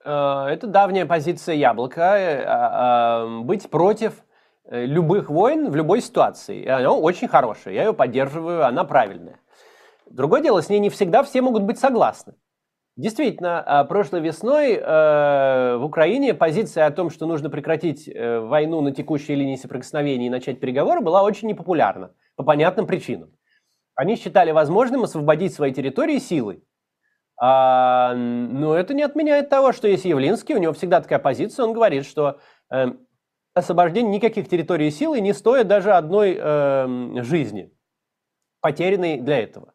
Э, 0.04 0.48
это 0.50 0.68
давняя 0.68 1.06
позиция 1.06 1.56
Яблока. 1.56 2.18
Э, 2.18 2.44
а, 2.46 3.40
быть 3.44 3.70
против 3.70 4.14
э, 4.66 4.86
любых 4.86 5.30
войн 5.30 5.70
в 5.70 5.76
любой 5.76 6.02
ситуации. 6.02 6.66
Она 6.68 6.92
очень 6.92 7.28
хорошая, 7.28 7.74
я 7.74 7.86
ее 7.86 7.94
поддерживаю, 7.94 8.66
она 8.66 8.84
правильная. 8.84 9.40
Другое 10.10 10.42
дело, 10.42 10.62
с 10.62 10.70
ней 10.70 10.80
не 10.80 10.90
всегда 10.90 11.24
все 11.24 11.42
могут 11.42 11.64
быть 11.64 11.80
согласны. 11.80 12.34
Действительно, 13.00 13.62
а, 13.62 13.86
прошлой 13.86 14.20
весной 14.20 14.74
э, 14.74 15.78
в 15.78 15.86
Украине 15.86 16.34
позиция 16.34 16.86
о 16.86 16.92
том, 16.92 17.10
что 17.10 17.28
нужно 17.28 17.50
прекратить 17.50 18.10
э, 18.10 18.40
войну 18.42 18.82
на 18.82 18.92
текущей 18.92 19.36
линии 19.36 19.56
соприкосновения 19.56 20.28
и 20.28 20.30
начать 20.30 20.60
переговоры, 20.60 21.00
была 21.00 21.24
очень 21.24 21.48
непопулярна 21.48 22.14
по 22.36 22.44
понятным 22.44 22.88
причинам. 22.88 23.32
Они 23.96 24.18
считали 24.18 24.52
возможным 24.52 25.04
освободить 25.04 25.54
свои 25.54 25.72
территории 25.72 26.20
силой. 26.20 26.62
А, 27.40 28.14
но 28.16 28.76
это 28.76 28.94
не 28.94 29.04
отменяет 29.04 29.48
того, 29.48 29.72
что 29.72 29.88
есть 29.88 30.04
Явлинский, 30.04 30.56
у 30.56 30.60
него 30.60 30.74
всегда 30.74 31.00
такая 31.00 31.20
позиция, 31.20 31.68
он 31.68 31.72
говорит, 31.72 32.06
что 32.06 32.42
э, 32.70 32.88
освобождение 33.54 34.12
никаких 34.12 34.50
территорий 34.50 34.92
силой 34.92 35.22
не 35.22 35.32
стоит 35.32 35.70
даже 35.70 35.94
одной 35.94 36.38
э, 36.38 37.24
жизни, 37.24 37.72
потерянной 38.60 39.22
для 39.22 39.40
этого. 39.40 39.74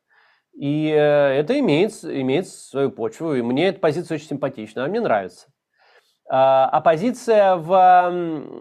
И 0.54 0.88
э, 0.88 0.96
это 0.96 1.58
имеет, 1.58 1.92
имеет 2.04 2.48
свою 2.48 2.90
почву, 2.90 3.34
и 3.34 3.42
мне 3.42 3.68
эта 3.68 3.80
позиция 3.80 4.16
очень 4.16 4.28
симпатична, 4.28 4.82
она 4.82 4.90
мне 4.90 5.00
нравится. 5.00 5.48
А, 6.30 6.68
а 6.68 6.80
позиция 6.80 7.56
в 7.56 7.74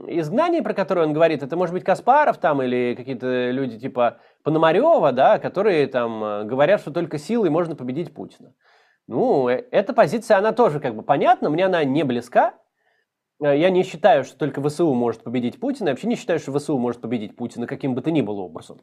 изгнании, 0.07 0.59
про 0.59 0.73
которую 0.73 1.07
он 1.07 1.13
говорит, 1.13 1.43
это 1.43 1.55
может 1.55 1.73
быть 1.73 1.83
Каспаров 1.83 2.37
там 2.37 2.61
или 2.61 2.93
какие-то 2.95 3.51
люди 3.51 3.79
типа 3.79 4.17
Пономарева, 4.43 5.11
да, 5.11 5.39
которые 5.39 5.87
там 5.87 6.47
говорят, 6.47 6.81
что 6.81 6.91
только 6.91 7.17
силой 7.17 7.49
можно 7.49 7.75
победить 7.75 8.13
Путина. 8.13 8.53
Ну, 9.07 9.47
э, 9.47 9.63
эта 9.71 9.93
позиция, 9.93 10.37
она 10.37 10.51
тоже 10.51 10.79
как 10.79 10.95
бы 10.95 11.03
понятна, 11.03 11.49
мне 11.49 11.65
она 11.65 11.83
не 11.83 12.03
близка. 12.03 12.53
Я 13.51 13.69
не 13.69 13.83
считаю, 13.83 14.23
что 14.23 14.37
только 14.37 14.61
ВСУ 14.61 14.93
может 14.93 15.23
победить 15.23 15.59
Путина. 15.59 15.89
Я 15.89 15.93
вообще 15.93 16.07
не 16.07 16.15
считаю, 16.15 16.39
что 16.39 16.57
ВСУ 16.57 16.77
может 16.77 17.01
победить 17.01 17.35
Путина 17.35 17.67
каким 17.67 17.93
бы 17.93 18.01
то 18.01 18.09
ни 18.09 18.21
было 18.21 18.41
образом. 18.41 18.79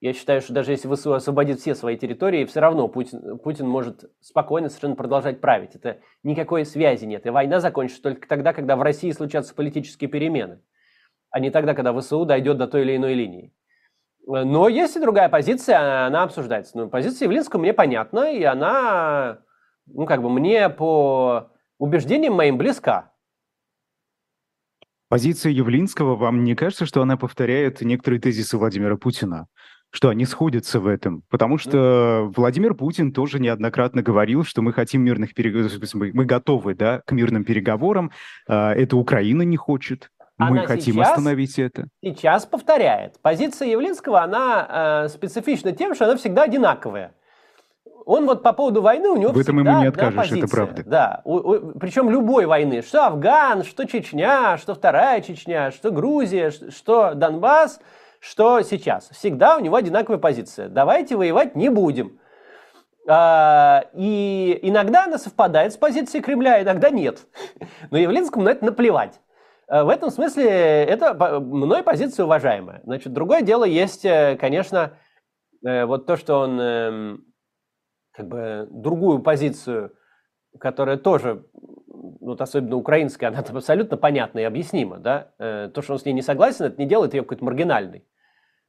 Я 0.00 0.12
считаю, 0.12 0.40
что 0.40 0.52
даже 0.52 0.70
если 0.70 0.92
ВСУ 0.92 1.14
освободит 1.14 1.58
все 1.58 1.74
свои 1.74 1.96
территории, 1.96 2.44
все 2.44 2.60
равно 2.60 2.86
Путин, 2.88 3.38
Путин 3.38 3.66
может 3.66 4.04
спокойно 4.20 4.68
совершенно 4.68 4.94
продолжать 4.94 5.40
править. 5.40 5.74
Это 5.74 5.98
никакой 6.22 6.64
связи 6.64 7.06
нет. 7.06 7.26
И 7.26 7.30
война 7.30 7.58
закончится 7.58 8.02
только 8.02 8.28
тогда, 8.28 8.52
когда 8.52 8.76
в 8.76 8.82
России 8.82 9.10
случатся 9.10 9.54
политические 9.54 10.08
перемены, 10.08 10.60
а 11.30 11.40
не 11.40 11.50
тогда, 11.50 11.74
когда 11.74 11.98
ВСУ 11.98 12.24
дойдет 12.24 12.58
до 12.58 12.68
той 12.68 12.82
или 12.82 12.96
иной 12.96 13.14
линии. 13.14 13.52
Но 14.26 14.68
есть 14.68 14.96
и 14.96 15.00
другая 15.00 15.28
позиция, 15.28 16.06
она 16.06 16.22
обсуждается. 16.22 16.76
Но 16.76 16.88
позиция 16.88 17.26
Явлинского 17.26 17.60
мне 17.60 17.72
понятна, 17.72 18.30
и 18.30 18.42
она, 18.44 19.38
ну, 19.86 20.06
как 20.06 20.22
бы 20.22 20.30
мне 20.30 20.68
по 20.68 21.50
убеждениям 21.78 22.34
моим 22.34 22.58
близка. 22.58 23.13
Позиция 25.08 25.52
Явлинского, 25.52 26.16
вам 26.16 26.44
не 26.44 26.54
кажется, 26.54 26.86
что 26.86 27.02
она 27.02 27.16
повторяет 27.16 27.80
некоторые 27.82 28.20
тезисы 28.20 28.56
Владимира 28.56 28.96
Путина? 28.96 29.46
что 29.94 30.08
они 30.08 30.24
сходятся 30.24 30.80
в 30.80 30.88
этом. 30.88 31.22
Потому 31.30 31.56
что 31.56 32.28
Владимир 32.34 32.74
Путин 32.74 33.12
тоже 33.12 33.38
неоднократно 33.38 34.02
говорил, 34.02 34.42
что 34.42 34.60
мы 34.60 34.72
хотим 34.72 35.02
мирных 35.02 35.34
переговоров, 35.34 35.72
мы, 35.94 36.24
готовы 36.24 36.74
да, 36.74 37.00
к 37.06 37.12
мирным 37.12 37.44
переговорам. 37.44 38.10
А, 38.48 38.74
это 38.74 38.96
Украина 38.96 39.42
не 39.42 39.56
хочет. 39.56 40.10
Она 40.36 40.50
мы 40.50 40.66
хотим 40.66 40.96
сейчас, 40.96 41.10
остановить 41.10 41.60
это. 41.60 41.86
Сейчас 42.02 42.44
повторяет. 42.44 43.20
Позиция 43.22 43.68
Явлинского, 43.68 44.20
она 44.20 45.04
э, 45.04 45.08
специфична 45.10 45.70
тем, 45.70 45.94
что 45.94 46.06
она 46.06 46.16
всегда 46.16 46.42
одинаковая. 46.42 47.14
Он 48.06 48.26
вот 48.26 48.42
по 48.42 48.52
поводу 48.52 48.82
войны, 48.82 49.08
у 49.08 49.16
него 49.16 49.32
В 49.32 49.38
этом 49.38 49.58
ему 49.58 49.80
не 49.80 49.86
откажешь, 49.86 50.16
позиция. 50.16 50.38
это 50.38 50.48
правда. 50.48 50.82
Да, 50.84 51.22
у, 51.24 51.36
у, 51.36 51.78
причем 51.78 52.10
любой 52.10 52.46
войны. 52.46 52.82
Что 52.82 53.06
Афган, 53.06 53.64
что 53.64 53.84
Чечня, 53.84 54.58
что 54.58 54.74
Вторая 54.74 55.20
Чечня, 55.22 55.70
что 55.70 55.90
Грузия, 55.90 56.50
что 56.50 57.14
Донбасс– 57.14 57.80
что 58.24 58.62
сейчас. 58.62 59.10
Всегда 59.10 59.56
у 59.56 59.60
него 59.60 59.76
одинаковая 59.76 60.18
позиция. 60.18 60.68
Давайте 60.68 61.16
воевать 61.16 61.54
не 61.54 61.68
будем. 61.68 62.18
А, 63.06 63.84
и 63.92 64.58
иногда 64.62 65.04
она 65.04 65.18
совпадает 65.18 65.74
с 65.74 65.76
позицией 65.76 66.22
Кремля, 66.22 66.62
иногда 66.62 66.88
нет. 66.88 67.26
Но 67.90 67.98
Явлинскому 67.98 68.46
на 68.46 68.50
это 68.50 68.64
наплевать. 68.64 69.20
А, 69.68 69.84
в 69.84 69.90
этом 69.90 70.10
смысле 70.10 70.46
это 70.46 71.12
мной 71.38 71.82
позиция 71.82 72.24
уважаемая. 72.24 72.80
Значит, 72.84 73.12
другое 73.12 73.42
дело 73.42 73.64
есть, 73.64 74.06
э, 74.06 74.38
конечно, 74.40 74.96
э, 75.62 75.84
вот 75.84 76.06
то, 76.06 76.16
что 76.16 76.40
он 76.40 76.58
эм, 76.58 77.24
как 78.14 78.28
бы 78.28 78.68
другую 78.70 79.20
позицию, 79.20 79.92
которая 80.58 80.96
тоже 80.96 81.44
вот 81.86 82.40
особенно 82.40 82.76
украинская, 82.76 83.30
она 83.30 83.42
там 83.42 83.56
абсолютно 83.56 83.96
понятна 83.96 84.40
и 84.40 84.44
объяснима, 84.44 84.98
да, 84.98 85.32
э, 85.38 85.70
то, 85.72 85.82
что 85.82 85.94
он 85.94 85.98
с 85.98 86.04
ней 86.04 86.12
не 86.12 86.22
согласен, 86.22 86.66
это 86.66 86.80
не 86.80 86.86
делает 86.86 87.14
ее 87.14 87.22
какой-то 87.22 87.44
маргинальной. 87.44 88.04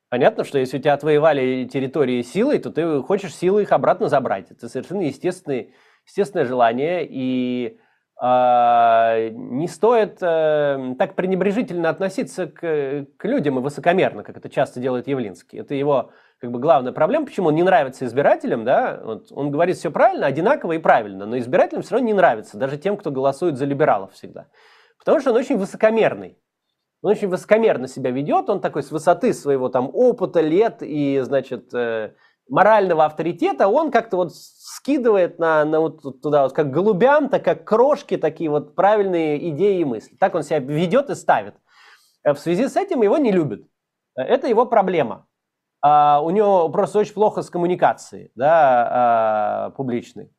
Понятно, 0.09 0.43
что 0.43 0.59
если 0.59 0.77
у 0.77 0.81
тебя 0.81 0.93
отвоевали 0.93 1.65
территории 1.65 2.21
силой, 2.21 2.59
то 2.59 2.71
ты 2.71 3.01
хочешь 3.01 3.35
силой 3.35 3.63
их 3.63 3.71
обратно 3.71 4.07
забрать. 4.07 4.51
Это 4.51 4.69
совершенно 4.69 5.01
естественное, 5.01 5.69
естественное 6.05 6.45
желание, 6.45 7.05
и 7.07 7.79
э, 8.21 9.29
не 9.31 9.67
стоит 9.67 10.17
э, 10.21 10.95
так 10.97 11.15
пренебрежительно 11.15 11.89
относиться 11.89 12.47
к, 12.47 13.07
к 13.17 13.25
людям 13.25 13.59
и 13.59 13.61
высокомерно, 13.61 14.23
как 14.23 14.37
это 14.37 14.49
часто 14.49 14.79
делает 14.79 15.07
Явлинский. 15.07 15.57
Это 15.57 15.75
его 15.75 16.11
как 16.39 16.51
бы 16.51 16.59
главная 16.59 16.91
проблема, 16.91 17.25
почему 17.25 17.47
он 17.47 17.55
не 17.55 17.63
нравится 17.63 18.05
избирателям, 18.05 18.65
да, 18.65 18.99
вот 19.03 19.31
он 19.31 19.51
говорит 19.51 19.77
все 19.77 19.91
правильно, 19.91 20.27
одинаково 20.27 20.73
и 20.73 20.77
правильно, 20.79 21.25
но 21.25 21.37
избирателям 21.37 21.81
все 21.81 21.95
равно 21.95 22.07
не 22.07 22.13
нравится, 22.13 22.57
даже 22.57 22.77
тем, 22.77 22.97
кто 22.97 23.11
голосует 23.11 23.57
за 23.57 23.65
либералов 23.65 24.13
всегда. 24.13 24.47
Потому 24.99 25.19
что 25.19 25.31
он 25.31 25.37
очень 25.37 25.57
высокомерный 25.57 26.37
он 27.05 27.11
очень 27.11 27.27
высокомерно 27.27 27.87
себя 27.87 28.09
ведет, 28.09 28.49
он 28.49 28.59
такой 28.59 28.81
с 28.81 28.89
высоты 28.89 29.31
своего 29.35 29.69
там 29.69 29.91
опыта, 29.93 30.41
лет 30.41 30.77
и, 30.81 31.19
значит, 31.19 31.71
э, 31.71 32.13
морального 32.49 33.05
авторитета, 33.05 33.67
он 33.67 33.91
как-то 33.91 34.17
вот 34.17 34.33
скидывает 34.33 35.37
на, 35.37 35.65
на 35.65 35.81
вот 35.81 36.01
туда, 36.23 36.43
вот 36.43 36.53
как 36.53 36.71
голубям, 36.71 37.29
так 37.29 37.45
как 37.45 37.63
крошки, 37.63 38.17
такие 38.17 38.49
вот 38.49 38.73
правильные 38.73 39.49
идеи 39.49 39.81
и 39.81 39.85
мысли. 39.85 40.15
Так 40.19 40.33
он 40.33 40.41
себя 40.41 40.57
ведет 40.57 41.11
и 41.11 41.15
ставит. 41.15 41.53
Э, 42.23 42.33
в 42.33 42.39
связи 42.39 42.67
с 42.67 42.75
этим 42.75 43.03
его 43.03 43.19
не 43.19 43.31
любят. 43.31 43.61
Э, 44.17 44.23
это 44.23 44.47
его 44.47 44.65
проблема. 44.65 45.27
А 45.81 46.21
у 46.21 46.29
него 46.29 46.69
просто 46.69 46.99
очень 46.99 47.13
плохо 47.13 47.41
с 47.41 47.49
коммуникацией 47.49 48.31
да, 48.35 48.87
а, 48.89 49.69
публичной. 49.71 50.31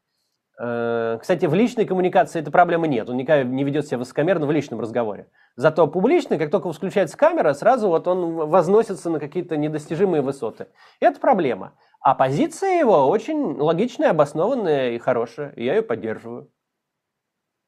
Э, 0.59 1.19
кстати, 1.21 1.45
в 1.47 1.55
личной 1.55 1.85
коммуникации 1.85 2.41
этой 2.41 2.51
проблемы 2.51 2.89
нет. 2.89 3.09
Он 3.11 3.17
никогда 3.17 3.45
не 3.45 3.63
ведет 3.63 3.87
себя 3.87 3.99
высокомерно 3.99 4.47
в 4.47 4.51
личном 4.51 4.81
разговоре. 4.81 5.29
Зато 5.57 5.87
публичный, 5.87 6.39
как 6.39 6.51
только 6.51 6.73
включается 6.73 7.17
камера, 7.17 7.53
сразу 7.53 7.89
вот 7.89 8.09
он 8.09 8.35
возносится 8.35 9.11
на 9.11 9.21
какие-то 9.21 9.57
недостижимые 9.57 10.23
высоты. 10.23 10.69
Это 11.01 11.21
проблема. 11.21 11.75
А 12.01 12.15
позиция 12.15 12.79
его 12.79 13.07
очень 13.07 13.59
логичная, 13.59 14.11
обоснованная 14.11 14.93
и 14.93 14.99
хорошая. 14.99 15.53
Я 15.57 15.77
ее 15.77 15.83
поддерживаю. 15.83 16.51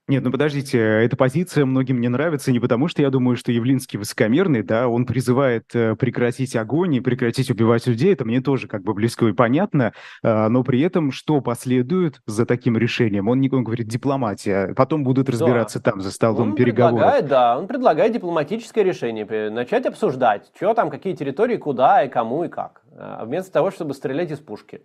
Нет, 0.09 0.25
ну 0.25 0.31
подождите, 0.31 0.79
эта 0.79 1.19
позиция 1.19 1.67
многим 1.67 2.01
не 2.01 2.09
нравится 2.09 2.51
не 2.51 2.61
потому, 2.61 2.89
что 2.89 3.03
я 3.03 3.11
думаю, 3.11 3.37
что 3.37 3.53
Явлинский 3.53 3.99
высокомерный, 3.99 4.63
да, 4.63 4.89
он 4.89 5.05
призывает 5.05 5.67
э, 5.75 5.97
прекратить 5.97 6.57
огонь 6.57 6.95
и 6.95 7.01
прекратить 7.01 7.51
убивать 7.51 7.87
людей, 7.87 8.15
это 8.15 8.25
мне 8.25 8.41
тоже 8.41 8.69
как 8.69 8.83
бы 8.83 8.95
близко 8.95 9.27
и 9.27 9.35
понятно, 9.35 9.93
а, 10.23 10.49
но 10.49 10.65
при 10.65 10.81
этом 10.81 11.13
что 11.13 11.43
последует 11.43 12.23
за 12.25 12.47
таким 12.47 12.79
решением? 12.79 13.29
Он, 13.29 13.47
он 13.53 13.65
говорит, 13.65 13.87
дипломатия, 13.87 14.73
потом 14.75 15.05
будут 15.05 15.29
разбираться 15.29 15.79
да. 15.79 15.91
там 15.91 16.01
за 16.01 16.11
столом 16.11 16.51
он 16.51 16.55
переговоров. 16.55 17.01
Предлагает, 17.01 17.27
да, 17.27 17.59
он 17.59 17.67
предлагает 17.67 18.13
дипломатическое 18.15 18.85
решение, 18.85 19.51
начать 19.51 19.85
обсуждать, 19.85 20.51
что 20.57 20.73
там, 20.73 20.89
какие 20.89 21.15
территории, 21.15 21.59
куда 21.59 22.03
и 22.03 22.09
кому 22.09 22.45
и 22.45 22.49
как, 22.49 22.81
а, 22.97 23.27
вместо 23.27 23.53
того, 23.53 23.71
чтобы 23.71 23.93
стрелять 23.93 24.31
из 24.31 24.39
пушки. 24.39 24.81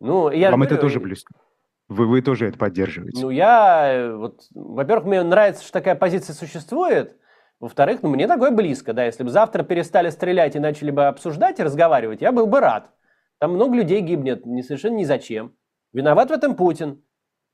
Ну, 0.00 0.30
я 0.30 0.50
Вам 0.50 0.60
говорю, 0.60 0.74
это 0.74 0.80
тоже 0.80 1.00
близко? 1.00 1.34
Вы, 1.88 2.06
вы 2.06 2.20
тоже 2.20 2.46
это 2.48 2.58
поддерживаете? 2.58 3.20
Ну, 3.20 3.30
я, 3.30 3.92
э, 3.92 4.14
вот, 4.14 4.42
во-первых, 4.54 5.06
мне 5.06 5.22
нравится, 5.22 5.62
что 5.62 5.72
такая 5.72 5.94
позиция 5.94 6.34
существует. 6.34 7.16
Во-вторых, 7.60 8.02
ну, 8.02 8.10
мне 8.10 8.28
такое 8.28 8.50
близко, 8.50 8.92
да. 8.92 9.06
Если 9.06 9.24
бы 9.24 9.30
завтра 9.30 9.62
перестали 9.62 10.10
стрелять 10.10 10.54
и 10.54 10.60
начали 10.60 10.90
бы 10.90 11.06
обсуждать 11.06 11.58
и 11.58 11.62
разговаривать, 11.62 12.20
я 12.20 12.30
был 12.30 12.46
бы 12.46 12.60
рад. 12.60 12.90
Там 13.38 13.54
много 13.54 13.76
людей 13.76 14.00
гибнет, 14.00 14.44
не 14.46 14.62
совершенно 14.62 14.96
ни 14.96 15.04
зачем. 15.04 15.54
Виноват 15.92 16.28
в 16.28 16.32
этом 16.32 16.54
Путин. 16.54 17.02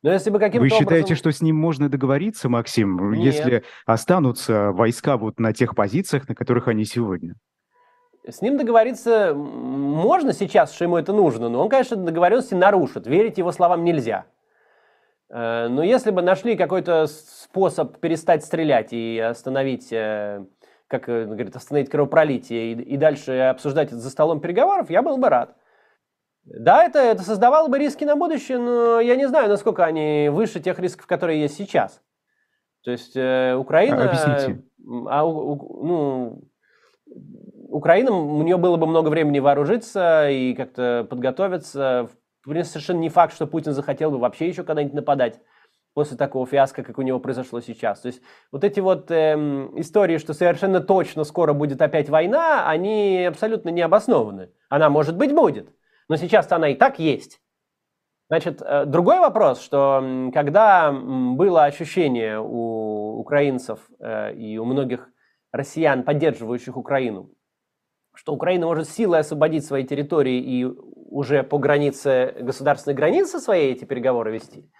Но 0.03 0.13
если 0.13 0.29
бы 0.31 0.39
каким-то 0.39 0.61
Вы 0.61 0.69
считаете, 0.69 0.95
образом... 0.95 1.17
что 1.17 1.33
с 1.33 1.41
ним 1.41 1.57
можно 1.57 1.89
договориться, 1.89 2.49
Максим, 2.49 3.13
Нет. 3.13 3.35
если 3.35 3.65
останутся 3.87 4.73
войска 4.73 5.17
вот 5.17 5.39
на 5.39 5.55
тех 5.55 5.75
позициях, 5.75 6.29
на 6.29 6.35
которых 6.35 6.69
они 6.69 6.85
сегодня? 6.85 7.37
С 8.27 8.41
ним 8.41 8.57
договориться 8.57 9.35
можно 9.35 10.33
сейчас, 10.33 10.73
что 10.73 10.85
ему 10.85 10.97
это 10.97 11.13
нужно, 11.13 11.51
но 11.51 11.61
он, 11.61 11.69
конечно, 11.69 11.97
договоренности 11.97 12.55
нарушит. 12.55 13.07
Верить 13.07 13.37
его 13.37 13.53
словам 13.53 13.85
нельзя. 13.85 14.25
Э, 15.29 15.69
но 15.69 15.83
если 15.83 16.11
бы 16.11 16.23
нашли 16.23 16.57
какой-то 16.57 17.07
способ 17.07 17.99
перестать 17.99 18.43
стрелять 18.43 18.93
и 18.93 19.19
остановить, 19.19 19.93
э, 19.93 20.43
как 20.87 21.05
говорит, 21.05 21.55
остановить 21.55 21.91
кровопролитие 21.91 22.73
и, 22.73 22.83
и 22.95 22.97
дальше 22.97 23.39
обсуждать 23.41 23.89
это 23.89 23.99
за 23.99 24.09
столом 24.09 24.41
переговоров, 24.41 24.89
я 24.89 25.03
был 25.03 25.19
бы 25.19 25.29
рад. 25.29 25.55
Да, 26.45 26.85
это, 26.85 27.01
это 27.01 27.23
создавало 27.23 27.69
бы 27.69 27.79
риски 27.79 28.05
на 28.05 28.17
будущее, 28.17 28.59
но 28.59 29.01
я 29.01 29.17
не 29.17 29.29
знаю, 29.29 29.49
насколько 29.49 29.85
они 29.85 30.31
выше 30.31 30.61
тех 30.61 30.79
рисков, 30.79 31.07
которые 31.07 31.43
есть 31.43 31.57
сейчас. 31.57 32.03
То 32.85 32.91
есть 32.91 33.17
э, 33.17 33.55
Украина... 33.55 34.05
Объясните. 34.05 34.63
А, 35.09 35.27
у, 35.27 35.85
ну, 35.85 36.43
Украина, 37.75 38.13
у 38.13 38.43
нее 38.45 38.57
было 38.57 38.77
бы 38.77 38.87
много 38.87 39.09
времени 39.09 39.41
вооружиться 39.41 40.31
и 40.31 40.55
как-то 40.55 41.05
подготовиться. 41.11 42.09
В 42.43 42.49
принципе, 42.49 42.75
совершенно 42.75 43.01
не 43.01 43.09
факт, 43.09 43.35
что 43.35 43.49
Путин 43.49 43.73
захотел 43.73 44.13
бы 44.13 44.19
вообще 44.19 44.47
еще 44.47 44.63
когда-нибудь 44.63 44.95
нападать 44.95 45.41
после 45.93 46.17
такого 46.17 46.47
фиаско, 46.47 46.85
как 46.85 46.99
у 46.99 47.03
него 47.03 47.19
произошло 47.19 47.61
сейчас. 47.61 48.01
То 48.01 48.07
есть 48.07 48.23
вот 48.53 48.63
эти 48.63 48.79
вот 48.79 49.11
эм, 49.11 49.73
истории, 49.81 50.19
что 50.19 50.35
совершенно 50.35 50.79
точно 50.79 51.25
скоро 51.25 51.53
будет 51.53 51.83
опять 51.83 52.09
война, 52.09 52.69
они 52.69 53.25
абсолютно 53.25 53.71
не 53.71 53.83
обоснованы. 53.83 54.51
Она, 54.69 54.89
может 54.89 55.17
быть, 55.17 55.35
будет, 55.35 55.75
но 56.09 56.15
сейчас 56.15 56.51
она 56.53 56.69
и 56.69 56.77
так 56.77 57.01
есть. 57.01 57.41
Значит, 58.29 58.63
э, 58.63 58.85
другой 58.85 59.19
вопрос, 59.19 59.61
что 59.61 60.31
когда 60.33 60.93
было 60.93 61.65
ощущение 61.65 62.39
у 62.41 63.19
украинцев 63.19 63.81
э, 63.99 64.33
и 64.35 64.59
у 64.59 64.65
многих 64.65 65.09
россиян, 65.51 66.05
поддерживающих 66.05 66.77
Украину, 66.77 67.31
что 68.15 68.33
Украина 68.33 68.67
может 68.67 68.89
силой 68.89 69.21
освободить 69.21 69.67
свои 69.67 69.85
территории 69.85 70.41
и 70.41 70.65
уже 70.65 71.43
по 71.43 71.59
границе, 71.59 72.35
государственной 72.41 72.95
границы 72.95 73.41
своей 73.41 73.73
эти 73.73 73.85
переговоры 73.85 74.33
вести, 74.33 74.71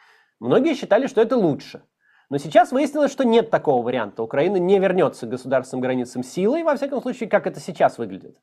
многие 0.41 0.75
считали, 0.75 1.07
что 1.07 1.21
это 1.21 1.37
лучше. 1.37 1.83
Но 2.31 2.39
сейчас 2.39 2.73
выяснилось, 2.73 3.13
что 3.13 3.25
нет 3.25 3.51
такого 3.51 3.85
варианта. 3.85 4.23
Украина 4.23 4.57
не 4.57 4.79
вернется 4.79 5.27
к 5.27 5.31
государственным 5.31 5.83
границам 5.83 6.23
силой, 6.23 6.63
во 6.63 6.75
всяком 6.75 7.03
случае, 7.03 7.29
как 7.29 7.47
это 7.47 7.61
сейчас 7.61 7.99
выглядит. 7.99 8.37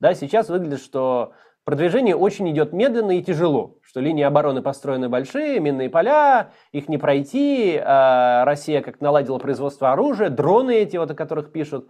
Да, 0.00 0.14
сейчас 0.14 0.48
выглядит, 0.48 0.80
что 0.80 1.32
продвижение 1.64 2.14
очень 2.14 2.48
идет 2.50 2.72
медленно 2.72 3.18
и 3.18 3.22
тяжело, 3.22 3.78
что 3.82 4.00
линии 4.00 4.22
обороны 4.22 4.62
построены 4.62 5.08
большие, 5.08 5.60
минные 5.60 5.90
поля, 5.90 6.50
их 6.72 6.88
не 6.88 6.98
пройти, 6.98 7.80
а 7.82 8.44
Россия 8.44 8.82
как 8.82 9.00
наладила 9.00 9.38
производство 9.38 9.92
оружия, 9.92 10.30
дроны 10.30 10.74
эти, 10.76 10.96
вот 10.96 11.10
о 11.10 11.14
которых 11.14 11.52
пишут, 11.52 11.88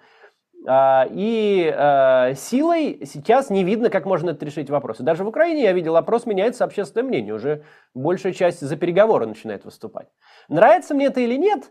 и 0.67 1.75
а, 1.77 2.35
силой 2.35 3.03
сейчас 3.05 3.51
не 3.51 3.65
видно, 3.65 3.91
как 3.91 4.07
можно 4.07 4.31
это 4.31 4.45
решить 4.47 4.71
вопрос. 4.71 5.01
И 5.01 5.03
даже 5.03 5.25
в 5.25 5.29
Украине 5.29 5.63
я 5.63 5.73
видел, 5.73 5.97
опрос 5.97 6.25
меняется 6.25 6.65
общественное 6.65 7.07
мнение. 7.07 7.35
Уже 7.35 7.65
большая 7.93 8.33
часть 8.33 8.61
за 8.61 8.77
переговоры 8.77 9.27
начинает 9.27 9.65
выступать. 9.65 10.09
Нравится 10.49 10.95
мне 10.95 11.07
это 11.07 11.21
или 11.21 11.37
нет? 11.37 11.71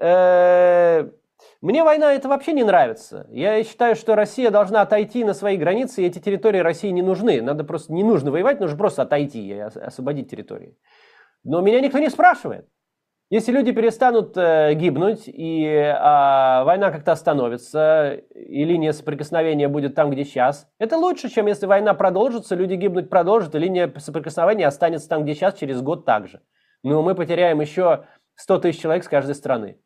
Э, 0.00 1.10
мне 1.60 1.84
война 1.84 2.14
это 2.14 2.28
вообще 2.28 2.52
не 2.52 2.64
нравится. 2.64 3.26
Я 3.30 3.62
считаю, 3.62 3.94
что 3.94 4.14
Россия 4.14 4.50
должна 4.50 4.80
отойти 4.80 5.24
на 5.24 5.34
свои 5.34 5.58
границы, 5.58 6.02
и 6.02 6.06
эти 6.06 6.18
территории 6.18 6.60
России 6.60 6.88
не 6.88 7.02
нужны. 7.02 7.42
Надо 7.42 7.64
просто 7.64 7.92
не 7.92 8.04
нужно 8.04 8.30
воевать, 8.30 8.60
нужно 8.60 8.78
просто 8.78 9.02
отойти 9.02 9.46
и 9.46 9.58
освободить 9.58 10.30
территории. 10.30 10.78
Но 11.44 11.60
меня 11.60 11.80
никто 11.80 11.98
не 11.98 12.08
спрашивает. 12.08 12.66
Если 13.30 13.52
люди 13.52 13.70
перестанут 13.70 14.36
э, 14.36 14.74
гибнуть, 14.74 15.28
и 15.28 15.64
э, 15.64 16.64
война 16.64 16.90
как-то 16.90 17.12
остановится, 17.12 18.14
и 18.34 18.64
линия 18.64 18.90
соприкосновения 18.90 19.68
будет 19.68 19.94
там, 19.94 20.10
где 20.10 20.24
сейчас, 20.24 20.68
это 20.80 20.96
лучше, 20.96 21.28
чем 21.28 21.46
если 21.46 21.66
война 21.66 21.94
продолжится, 21.94 22.56
люди 22.56 22.74
гибнуть 22.74 23.08
продолжат, 23.08 23.54
и 23.54 23.60
линия 23.60 23.92
соприкосновения 23.98 24.66
останется 24.66 25.08
там, 25.08 25.22
где 25.22 25.36
сейчас, 25.36 25.54
через 25.54 25.80
год 25.80 26.04
также. 26.04 26.42
Но 26.82 27.02
мы 27.02 27.14
потеряем 27.14 27.60
еще 27.60 28.06
100 28.34 28.58
тысяч 28.58 28.80
человек 28.80 29.04
с 29.04 29.08
каждой 29.08 29.36
страны. 29.36 29.80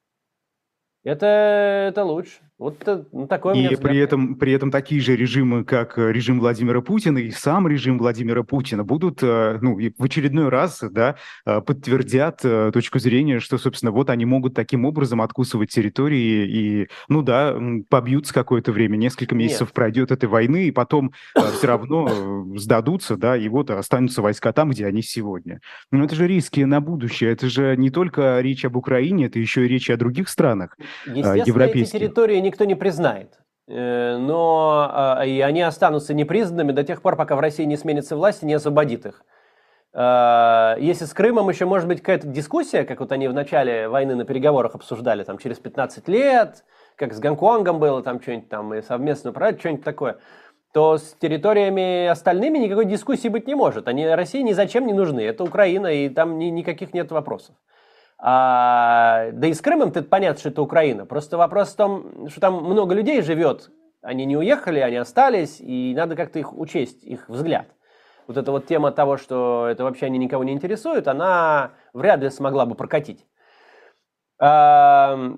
Это, 1.03 1.27
это 1.27 2.03
лучше. 2.03 2.44
Вот 2.57 2.77
ну, 3.11 3.27
такой 3.27 3.59
И 3.59 3.75
при 3.75 3.99
этом, 3.99 4.37
при 4.37 4.53
этом 4.53 4.71
такие 4.71 5.01
же 5.01 5.17
режимы, 5.17 5.65
как 5.65 5.99
э, 5.99 6.13
режим 6.13 6.39
Владимира 6.39 6.81
Путина 6.83 7.19
и 7.19 7.31
сам 7.33 7.67
режим 7.67 7.99
Владимира 7.99 8.45
Путина 8.45 8.85
будут 8.85 9.25
э, 9.25 9.59
ну, 9.61 9.77
в 9.77 10.05
очередной 10.05 10.49
раз 10.51 10.79
да, 10.89 11.17
э, 11.47 11.61
подтвердят 11.61 12.43
точку 12.73 13.01
зрения, 13.01 13.41
что, 13.41 13.59
собственно, 13.59 13.91
вот 13.91 14.09
они 14.09 14.25
могут 14.25 14.55
таким 14.55 14.85
образом 14.85 15.21
откусывать 15.21 15.71
территории 15.71 16.47
и, 16.47 16.89
ну 17.09 17.23
да, 17.23 17.59
побьются 17.89 18.33
какое-то 18.33 18.71
время, 18.71 18.97
несколько 18.97 19.35
месяцев 19.35 19.69
Нет. 19.69 19.75
пройдет 19.75 20.13
этой 20.13 20.29
войны, 20.29 20.69
и 20.69 20.71
потом 20.71 21.13
все 21.35 21.67
равно 21.67 22.47
сдадутся, 22.57 23.17
да, 23.17 23.37
и 23.37 23.49
вот 23.49 23.71
останутся 23.71 24.23
войска 24.23 24.53
там, 24.53 24.71
где 24.71 24.87
они 24.87 25.03
сегодня. 25.03 25.61
Но 25.91 26.05
это 26.05 26.15
же 26.15 26.29
риски 26.29 26.61
на 26.61 26.81
будущее, 26.81 27.33
это 27.33 27.49
же 27.49 27.75
не 27.77 27.91
только 27.91 28.39
речь 28.41 28.65
об 28.65 28.77
Украине, 28.77 29.27
это 29.27 29.41
еще 29.41 29.65
и 29.65 29.69
речь 29.69 29.91
о 29.91 29.97
других 29.97 30.29
странах 30.29 30.77
Естественно, 31.07 31.63
эти 31.65 31.85
территории 31.85 32.44
никто 32.45 32.65
не 32.65 32.75
признает. 32.75 33.41
Э, 33.67 34.17
но 34.19 34.89
а, 34.91 35.25
и 35.25 35.41
они 35.41 35.63
останутся 35.63 36.15
непризнанными 36.15 36.73
до 36.73 36.85
тех 36.85 37.03
пор, 37.03 37.17
пока 37.17 37.35
в 37.35 37.41
России 37.41 37.65
не 37.65 37.77
сменится 37.77 38.17
власть 38.17 38.43
и 38.43 38.47
не 38.47 38.55
освободит 38.55 39.07
их. 39.07 39.25
Э, 39.95 40.77
если 40.79 41.07
с 41.07 41.15
Крымом 41.15 41.49
еще 41.49 41.65
может 41.65 41.89
быть 41.89 42.01
какая-то 42.01 42.29
дискуссия, 42.29 42.85
как 42.85 43.01
вот 43.01 43.11
они 43.13 43.27
в 43.29 43.35
начале 43.35 43.89
войны 43.89 44.15
на 44.15 44.25
переговорах 44.25 44.75
обсуждали, 44.75 45.25
там 45.25 45.39
через 45.39 45.59
15 45.59 46.09
лет, 46.09 46.65
как 46.97 47.15
с 47.15 47.21
Гонконгом 47.21 47.79
было, 47.79 48.03
там 48.03 48.21
что-нибудь 48.21 48.49
там, 48.49 48.75
и 48.75 48.83
совместно 48.83 49.31
управлять, 49.31 49.61
что-нибудь 49.61 49.85
такое, 49.85 50.19
то 50.75 50.99
с 50.99 51.15
территориями 51.21 52.07
остальными 52.07 52.59
никакой 52.59 52.85
дискуссии 52.85 53.29
быть 53.29 53.47
не 53.47 53.55
может. 53.55 53.87
Они 53.87 54.07
России 54.07 54.43
ни 54.43 54.53
зачем 54.53 54.87
не 54.87 54.93
нужны. 54.93 55.21
Это 55.21 55.45
Украина, 55.45 55.87
и 55.87 56.09
там 56.09 56.37
ни, 56.39 56.47
никаких 56.47 56.93
нет 56.93 57.13
вопросов. 57.13 57.55
А, 58.27 59.33
да 59.33 59.49
и 59.49 59.53
с 59.53 59.61
Крымом 59.61 59.91
это 59.91 60.03
понятно, 60.03 60.41
что 60.41 60.49
это 60.49 60.63
Украина. 60.63 61.05
Просто 61.05 61.37
вопрос 61.37 61.75
в 61.75 61.77
том, 61.77 62.29
что 62.31 62.41
там 62.41 62.65
много 62.65 62.95
людей 62.95 63.21
живет. 63.21 63.71
Они 64.01 64.25
не 64.25 64.35
уехали, 64.35 64.81
они 64.81 64.97
остались, 64.97 65.61
и 65.61 65.93
надо 65.95 66.17
как-то 66.17 66.39
их 66.39 66.57
учесть, 66.57 67.05
их 67.05 67.29
взгляд. 67.29 67.67
Вот 68.27 68.39
эта 68.39 68.51
вот 68.51 68.67
тема 68.67 68.93
того, 68.93 69.19
что 69.19 69.67
это 69.69 69.85
вообще 69.85 70.07
они 70.07 70.17
никого 70.17 70.43
не 70.43 70.55
интересует, 70.55 71.07
она 71.07 71.73
вряд 71.93 72.21
ли 72.21 72.31
смогла 72.31 72.65
бы 72.65 72.75
прокатить. 72.75 73.27
А, 74.41 75.35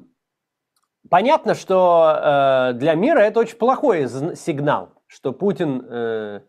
понятно, 1.10 1.56
что 1.56 2.70
э, 2.70 2.72
для 2.74 2.94
мира 2.94 3.18
это 3.18 3.40
очень 3.40 3.56
плохой 3.56 4.06
сигнал, 4.36 4.90
что 5.08 5.32
Путин, 5.32 5.84
э, 5.90 6.40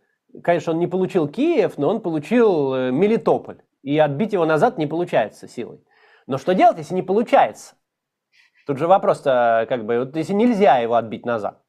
конечно, 0.43 0.73
он 0.73 0.77
не 0.77 0.87
получил 0.87 1.27
Киев, 1.27 1.79
но 1.79 1.89
он 1.89 1.99
получил 1.99 2.75
э, 2.75 2.91
Мелитополь. 2.91 3.63
И 3.81 3.97
отбить 3.97 4.33
его 4.33 4.45
назад 4.45 4.77
не 4.77 4.85
получается 4.85 5.47
силой. 5.47 5.79
Но 6.27 6.37
что 6.37 6.53
делать, 6.53 6.77
если 6.77 6.93
не 6.93 7.01
получается? 7.01 7.75
Тут 8.65 8.77
же 8.77 8.87
вопрос-то, 8.87 9.65
как 9.69 9.85
бы, 9.85 9.99
вот 9.99 10.15
если 10.15 10.33
нельзя 10.33 10.77
его 10.77 10.95
отбить 10.95 11.25
назад, 11.25 11.63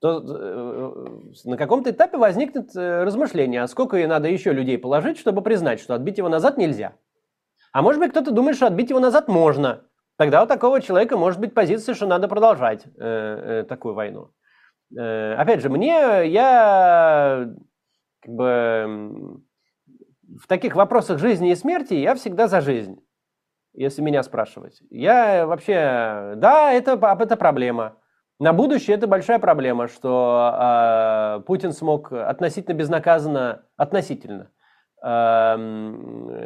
то 0.00 0.20
э, 0.20 1.48
на 1.48 1.56
каком-то 1.56 1.90
этапе 1.90 2.18
возникнет 2.18 2.76
э, 2.76 3.04
размышление, 3.04 3.62
а 3.62 3.68
сколько 3.68 3.96
ей 3.96 4.06
надо 4.06 4.28
еще 4.28 4.52
людей 4.52 4.76
положить, 4.76 5.18
чтобы 5.18 5.42
признать, 5.42 5.80
что 5.80 5.94
отбить 5.94 6.18
его 6.18 6.28
назад 6.28 6.58
нельзя. 6.58 6.92
А 7.72 7.80
может 7.80 8.00
быть, 8.00 8.10
кто-то 8.10 8.32
думает, 8.32 8.56
что 8.56 8.66
отбить 8.66 8.90
его 8.90 9.00
назад 9.00 9.28
можно. 9.28 9.84
Тогда 10.16 10.42
у 10.42 10.46
такого 10.46 10.80
человека 10.82 11.16
может 11.16 11.40
быть 11.40 11.54
позиция, 11.54 11.94
что 11.94 12.06
надо 12.06 12.28
продолжать 12.28 12.84
э, 12.84 12.90
э, 12.98 13.64
такую 13.66 13.94
войну. 13.94 14.30
Э, 14.96 15.34
опять 15.34 15.62
же, 15.62 15.70
мне, 15.70 16.26
я 16.26 17.48
как 18.20 18.34
бы 18.34 19.40
в 20.38 20.46
таких 20.46 20.76
вопросах 20.76 21.18
жизни 21.18 21.50
и 21.50 21.54
смерти 21.54 21.94
я 21.94 22.14
всегда 22.14 22.46
за 22.46 22.60
жизнь. 22.60 23.00
Если 23.74 24.02
меня 24.02 24.22
спрашивать. 24.22 24.82
Я 24.90 25.46
вообще, 25.46 26.34
да, 26.36 26.72
это, 26.72 26.92
это 26.92 27.36
проблема. 27.36 27.94
На 28.38 28.52
будущее 28.52 28.96
это 28.96 29.06
большая 29.06 29.38
проблема, 29.38 29.86
что 29.86 31.38
э, 31.38 31.42
Путин 31.46 31.72
смог 31.72 32.12
относительно 32.12 32.74
безнаказанно, 32.74 33.62
относительно, 33.76 34.50
э, 35.00 35.56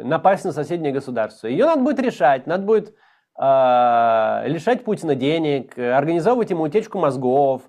напасть 0.03 0.45
на 0.45 0.51
соседнее 0.51 0.93
государство. 0.93 1.47
Ее 1.47 1.65
надо 1.65 1.81
будет 1.81 1.99
решать, 1.99 2.45
надо 2.45 2.63
будет 2.65 2.89
э, 2.89 4.43
лишать 4.45 4.83
Путина 4.83 5.15
денег, 5.15 5.75
организовывать 5.77 6.51
ему 6.51 6.65
утечку 6.65 6.99
мозгов. 6.99 7.63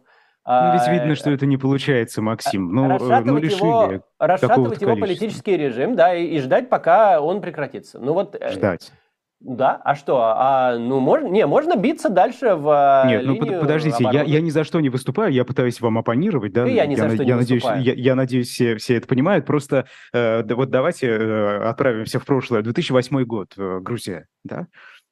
Ну, 0.47 0.73
ведь 0.73 0.89
видно, 0.89 1.15
что 1.15 1.31
это 1.31 1.45
не 1.45 1.59
получается, 1.59 2.23
Максим. 2.23 2.73
Ну, 2.73 2.89
расшатывать 2.89 3.27
ну 3.27 3.39
лишили 3.39 3.67
его, 3.67 4.05
расшатывать 4.19 4.81
его 4.81 4.97
политический 4.97 5.57
режим, 5.59 5.95
да, 5.95 6.15
и, 6.15 6.25
и 6.25 6.39
ждать, 6.39 6.69
пока 6.69 7.21
он 7.21 7.41
прекратится. 7.41 7.99
Ну 7.99 8.15
вот. 8.15 8.35
Ждать. 8.51 8.93
Да, 9.41 9.81
а 9.85 9.95
что? 9.95 10.21
А, 10.21 10.77
ну, 10.79 10.99
можно, 10.99 11.29
не, 11.29 11.47
можно 11.47 11.77
биться 11.77 12.09
дальше 12.09 12.57
в 12.57 13.05
Нет, 13.07 13.25
ну 13.25 13.37
подождите, 13.37 14.03
я, 14.13 14.25
я 14.25 14.41
ни 14.41 14.51
за 14.51 14.65
что 14.65 14.81
не 14.81 14.89
выступаю, 14.89 15.33
я 15.33 15.45
пытаюсь 15.45 15.81
вам 15.81 15.99
оппонировать, 15.99 16.53
да? 16.53 16.67
И 16.69 16.75
я 16.75 16.87
ни 16.87 16.97
я, 16.97 17.09
за 17.09 17.15
что 17.15 17.23
я 17.23 17.35
не 17.35 17.41
надеюсь, 17.41 17.63
выступаю. 17.63 17.85
Я, 17.85 17.93
я 17.95 18.15
надеюсь, 18.17 18.49
все, 18.49 18.77
все 18.77 18.97
это 18.97 19.07
понимают. 19.07 19.47
Просто 19.47 19.87
э, 20.13 20.43
да, 20.43 20.57
вот 20.57 20.71
давайте 20.71 21.07
э, 21.07 21.59
отправимся 21.69 22.19
в 22.19 22.27
прошлое. 22.27 22.63
2008 22.63 23.23
год, 23.25 23.55
э, 23.57 23.79
Грузия, 23.81 24.27
да? 24.43 24.67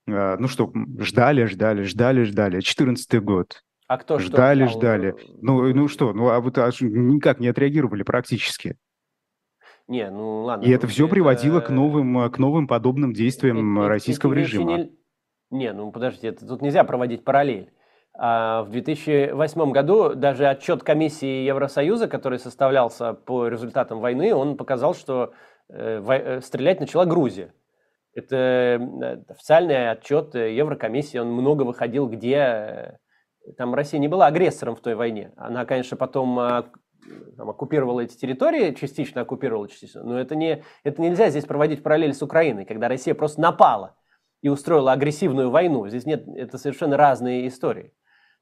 Э, 0.08 0.36
ну 0.40 0.48
что, 0.48 0.72
ждали, 0.98 1.44
ждали, 1.44 1.82
ждали, 1.84 2.24
ждали. 2.24 2.60
14 2.60 3.22
год. 3.22 3.62
А 3.86 3.98
кто 3.98 4.18
ждали, 4.18 4.66
что? 4.66 4.78
Ждали, 4.78 5.10
ждали. 5.10 5.26
Ну, 5.40 5.72
ну 5.72 5.86
что, 5.86 6.12
ну 6.12 6.30
а 6.30 6.40
вот 6.40 6.58
аж 6.58 6.80
никак 6.80 7.38
не 7.38 7.46
отреагировали 7.46 8.02
практически. 8.02 8.76
Не, 9.88 10.10
ну 10.10 10.42
ладно. 10.42 10.64
И 10.64 10.70
это 10.70 10.86
все 10.86 11.04
это... 11.04 11.14
приводило 11.14 11.60
к 11.60 11.70
новым, 11.70 12.18
э, 12.18 12.30
к 12.30 12.38
новым 12.38 12.66
подобным 12.66 13.12
действиям 13.12 13.78
это, 13.78 13.88
российского 13.88 14.32
это 14.32 14.40
режима. 14.40 14.78
Не... 14.78 14.92
не, 15.50 15.72
ну 15.72 15.92
подождите, 15.92 16.28
это, 16.28 16.46
тут 16.46 16.62
нельзя 16.62 16.82
проводить 16.84 17.24
параллель. 17.24 17.70
А 18.18 18.62
в 18.62 18.70
2008 18.70 19.72
году 19.72 20.14
даже 20.14 20.46
отчет 20.46 20.82
комиссии 20.82 21.44
Евросоюза, 21.44 22.08
который 22.08 22.38
составлялся 22.38 23.12
по 23.12 23.46
результатам 23.46 24.00
войны, 24.00 24.34
он 24.34 24.56
показал, 24.56 24.94
что 24.94 25.34
э, 25.68 26.00
во... 26.00 26.16
Э, 26.16 26.40
стрелять 26.40 26.80
начала 26.80 27.04
Грузия. 27.04 27.52
Это 28.14 28.36
э, 28.36 29.22
официальный 29.28 29.90
отчет 29.90 30.34
Еврокомиссии, 30.34 31.18
он 31.18 31.30
много 31.30 31.62
выходил, 31.62 32.08
где 32.08 32.98
там 33.58 33.74
Россия 33.74 34.00
не 34.00 34.08
была 34.08 34.26
агрессором 34.26 34.76
в 34.76 34.80
той 34.80 34.94
войне. 34.94 35.32
Она, 35.36 35.66
конечно, 35.66 35.96
потом 35.96 36.38
там, 37.36 37.50
оккупировала 37.50 38.00
эти 38.00 38.16
территории, 38.16 38.72
частично 38.72 39.22
оккупировала, 39.22 39.68
частично, 39.68 40.02
но 40.02 40.18
это, 40.18 40.34
не, 40.34 40.62
это 40.84 41.02
нельзя 41.02 41.30
здесь 41.30 41.44
проводить 41.44 41.82
параллель 41.82 42.14
с 42.14 42.22
Украиной, 42.22 42.64
когда 42.64 42.88
Россия 42.88 43.14
просто 43.14 43.40
напала 43.40 43.96
и 44.42 44.48
устроила 44.48 44.92
агрессивную 44.92 45.50
войну. 45.50 45.88
Здесь 45.88 46.06
нет, 46.06 46.26
это 46.28 46.58
совершенно 46.58 46.96
разные 46.96 47.48
истории. 47.48 47.92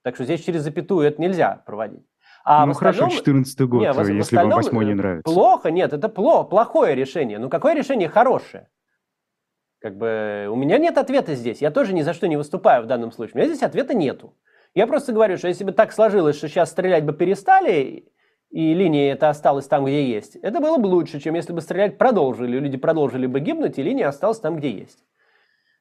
Так 0.02 0.16
что 0.16 0.24
здесь 0.24 0.44
через 0.44 0.62
запятую 0.62 1.06
это 1.06 1.20
нельзя 1.20 1.62
проводить. 1.66 2.04
А 2.44 2.66
ну 2.66 2.74
хорошо, 2.74 3.08
14 3.08 3.60
год, 3.62 3.80
не, 3.80 3.86
если 3.86 4.20
остальном, 4.20 4.50
вам 4.50 4.62
8 4.62 4.84
не 4.84 4.92
э, 4.92 4.94
нравится. 4.94 5.32
Плохо, 5.32 5.70
нет, 5.70 5.94
это 5.94 6.10
плохо, 6.10 6.44
плохое 6.44 6.94
решение. 6.94 7.38
Ну 7.38 7.48
какое 7.48 7.74
решение 7.74 8.08
хорошее? 8.08 8.68
Как 9.80 9.96
бы 9.96 10.48
у 10.50 10.56
меня 10.56 10.76
нет 10.78 10.98
ответа 10.98 11.34
здесь. 11.34 11.62
Я 11.62 11.70
тоже 11.70 11.94
ни 11.94 12.02
за 12.02 12.12
что 12.12 12.28
не 12.28 12.36
выступаю 12.36 12.82
в 12.82 12.86
данном 12.86 13.12
случае. 13.12 13.34
У 13.34 13.38
меня 13.38 13.48
здесь 13.48 13.62
ответа 13.62 13.94
нету. 13.94 14.36
Я 14.74 14.86
просто 14.86 15.12
говорю, 15.12 15.38
что 15.38 15.48
если 15.48 15.64
бы 15.64 15.72
так 15.72 15.92
сложилось, 15.92 16.36
что 16.36 16.48
сейчас 16.48 16.70
стрелять 16.70 17.04
бы 17.04 17.12
перестали, 17.12 18.12
и 18.54 18.72
линия 18.72 19.12
это 19.12 19.30
осталась 19.30 19.66
там, 19.66 19.84
где 19.84 20.08
есть, 20.08 20.36
это 20.36 20.60
было 20.60 20.76
бы 20.76 20.86
лучше, 20.86 21.18
чем 21.18 21.34
если 21.34 21.52
бы 21.52 21.60
стрелять 21.60 21.98
продолжили, 21.98 22.56
люди 22.56 22.76
продолжили 22.76 23.26
бы 23.26 23.40
гибнуть, 23.40 23.80
и 23.80 23.82
линия 23.82 24.06
осталась 24.06 24.38
там, 24.38 24.58
где 24.58 24.70
есть. 24.70 25.04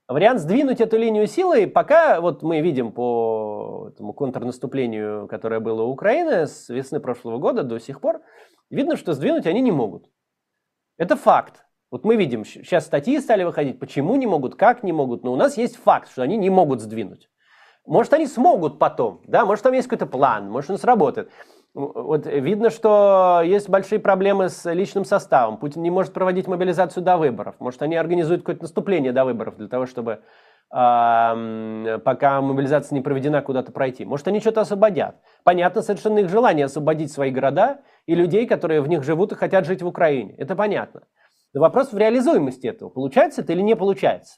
Вариант 0.07 0.39
сдвинуть 0.39 0.82
эту 0.82 0.97
линию 0.97 1.28
силой, 1.28 1.67
пока 1.67 2.19
вот 2.19 2.41
мы 2.41 2.61
видим 2.61 2.91
по 2.91 3.89
этому 3.93 4.11
контрнаступлению, 4.13 5.28
которое 5.28 5.59
было 5.59 5.84
у 5.84 5.91
Украины 5.91 6.47
с 6.47 6.67
весны 6.67 6.99
прошлого 6.99 7.38
года 7.38 7.61
до 7.61 7.80
сих 7.80 8.01
пор, 8.01 8.24
видно, 8.71 8.97
что 8.97 9.13
сдвинуть 9.13 9.45
они 9.45 9.61
не 9.61 9.71
могут. 9.71 10.09
Это 10.97 11.15
факт. 11.15 11.65
Вот 11.91 12.05
мы 12.05 12.15
видим, 12.15 12.43
сейчас 12.43 12.88
статьи 12.88 13.19
стали 13.19 13.43
выходить, 13.43 13.78
почему 13.78 14.15
не 14.15 14.26
могут, 14.26 14.55
как 14.55 14.82
не 14.82 14.93
могут, 14.93 15.24
но 15.24 15.32
у 15.32 15.36
нас 15.36 15.57
есть 15.57 15.76
факт, 15.76 16.09
что 16.11 16.24
они 16.24 16.38
не 16.38 16.49
могут 16.49 16.82
сдвинуть. 16.82 17.30
Может, 17.86 18.13
они 18.13 18.26
смогут 18.26 18.80
потом, 18.80 19.21
да, 19.28 19.45
может, 19.45 19.63
там 19.63 19.74
есть 19.74 19.88
какой-то 19.88 20.07
план, 20.07 20.49
может, 20.49 20.71
он 20.71 20.80
сработает. 20.80 21.30
Вот 21.74 22.28
видно, 22.28 22.69
что 22.69 23.41
есть 23.43 23.67
большие 23.67 23.97
проблемы 23.99 24.49
с 24.49 24.71
личным 24.71 25.05
составом. 25.05 25.57
Путин 25.57 25.82
не 25.82 25.89
может 25.89 26.13
проводить 26.13 26.47
мобилизацию 26.47 27.03
до 27.03 27.17
выборов. 27.17 27.55
Может, 27.57 27.82
они 27.82 27.95
организуют 27.95 28.41
какое-то 28.41 28.63
наступление 28.63 29.11
до 29.11 29.26
выборов 29.26 29.57
для 29.57 29.67
того, 29.67 29.88
чтобы 29.88 30.19
э, 30.71 31.99
пока 32.05 32.41
мобилизация 32.41 32.95
не 32.95 33.01
проведена, 33.01 33.41
куда-то 33.41 33.71
пройти. 33.71 34.05
Может, 34.05 34.28
они 34.28 34.39
что-то 34.39 34.61
освободят. 34.61 35.15
Понятно 35.43 35.82
совершенно 35.82 36.19
их 36.19 36.30
желание 36.30 36.65
освободить 36.65 37.11
свои 37.11 37.32
города 37.32 37.82
и 38.05 38.13
людей, 38.13 38.45
которые 38.45 38.82
в 38.82 38.88
них 38.88 39.03
живут 39.03 39.32
и 39.32 39.36
хотят 39.36 39.65
жить 39.65 39.82
в 39.82 39.88
Украине. 39.88 40.36
Это 40.38 40.55
понятно. 40.55 41.01
Но 41.55 41.61
вопрос 41.61 41.91
в 41.91 41.97
реализуемости 41.97 42.67
этого. 42.67 42.89
Получается 42.89 43.41
это 43.41 43.53
или 43.53 43.61
не 43.61 43.76
получается? 43.76 44.36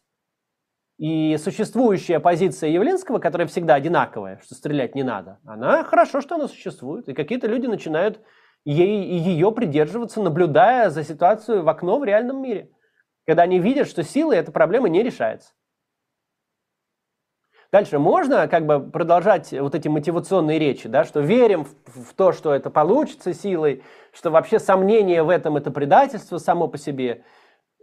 И 0.97 1.35
существующая 1.37 2.19
позиция 2.19 2.69
Явлинского, 2.69 3.19
которая 3.19 3.47
всегда 3.47 3.75
одинаковая, 3.75 4.39
что 4.43 4.55
стрелять 4.55 4.95
не 4.95 5.03
надо, 5.03 5.39
она 5.45 5.83
хорошо, 5.83 6.21
что 6.21 6.35
она 6.35 6.47
существует. 6.47 7.09
И 7.09 7.13
какие-то 7.13 7.47
люди 7.47 7.67
начинают 7.67 8.21
ей, 8.63 9.03
ее 9.19 9.51
придерживаться, 9.51 10.21
наблюдая 10.21 10.89
за 10.89 11.03
ситуацию 11.03 11.63
в 11.63 11.69
окно 11.69 11.99
в 11.99 12.05
реальном 12.05 12.41
мире. 12.41 12.71
Когда 13.27 13.43
они 13.43 13.59
видят, 13.59 13.89
что 13.89 14.03
силой 14.03 14.37
эта 14.37 14.51
проблема 14.51 14.87
не 14.87 15.03
решается. 15.03 15.51
Дальше 17.71 17.99
можно 17.99 18.47
как 18.47 18.65
бы 18.65 18.79
продолжать 18.79 19.51
вот 19.51 19.75
эти 19.75 19.89
мотивационные 19.89 20.59
речи, 20.59 20.87
да, 20.87 21.03
что 21.03 21.19
верим 21.19 21.65
в, 21.65 22.03
в 22.03 22.13
то, 22.13 22.31
что 22.31 22.53
это 22.53 22.69
получится 22.69 23.33
силой, 23.33 23.83
что 24.13 24.29
вообще 24.29 24.59
сомнение 24.59 25.23
в 25.23 25.29
этом 25.29 25.57
это 25.57 25.71
предательство 25.71 26.37
само 26.37 26.69
по 26.69 26.77
себе. 26.77 27.25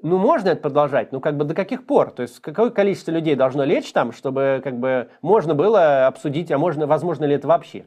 Ну, 0.03 0.19
можно 0.19 0.49
это 0.49 0.61
продолжать, 0.61 1.13
ну, 1.13 1.21
как 1.21 1.37
бы 1.37 1.45
до 1.45 1.55
каких 1.55 1.87
пор? 1.87 2.11
То 2.11 2.23
есть, 2.23 2.41
какое 2.41 2.71
количество 2.71 3.13
людей 3.13 3.37
должно 3.37 3.63
лечь 3.63 3.93
там, 3.93 4.11
чтобы, 4.11 4.61
как 4.65 4.79
бы, 4.79 5.09
можно 5.23 5.55
было 5.55 6.09
обсудить, 6.09 6.51
а 6.51 6.59
можно, 6.59 6.89
возможно 6.89 7.25
ли 7.25 7.37
это 7.37 7.47
вообще? 7.47 7.87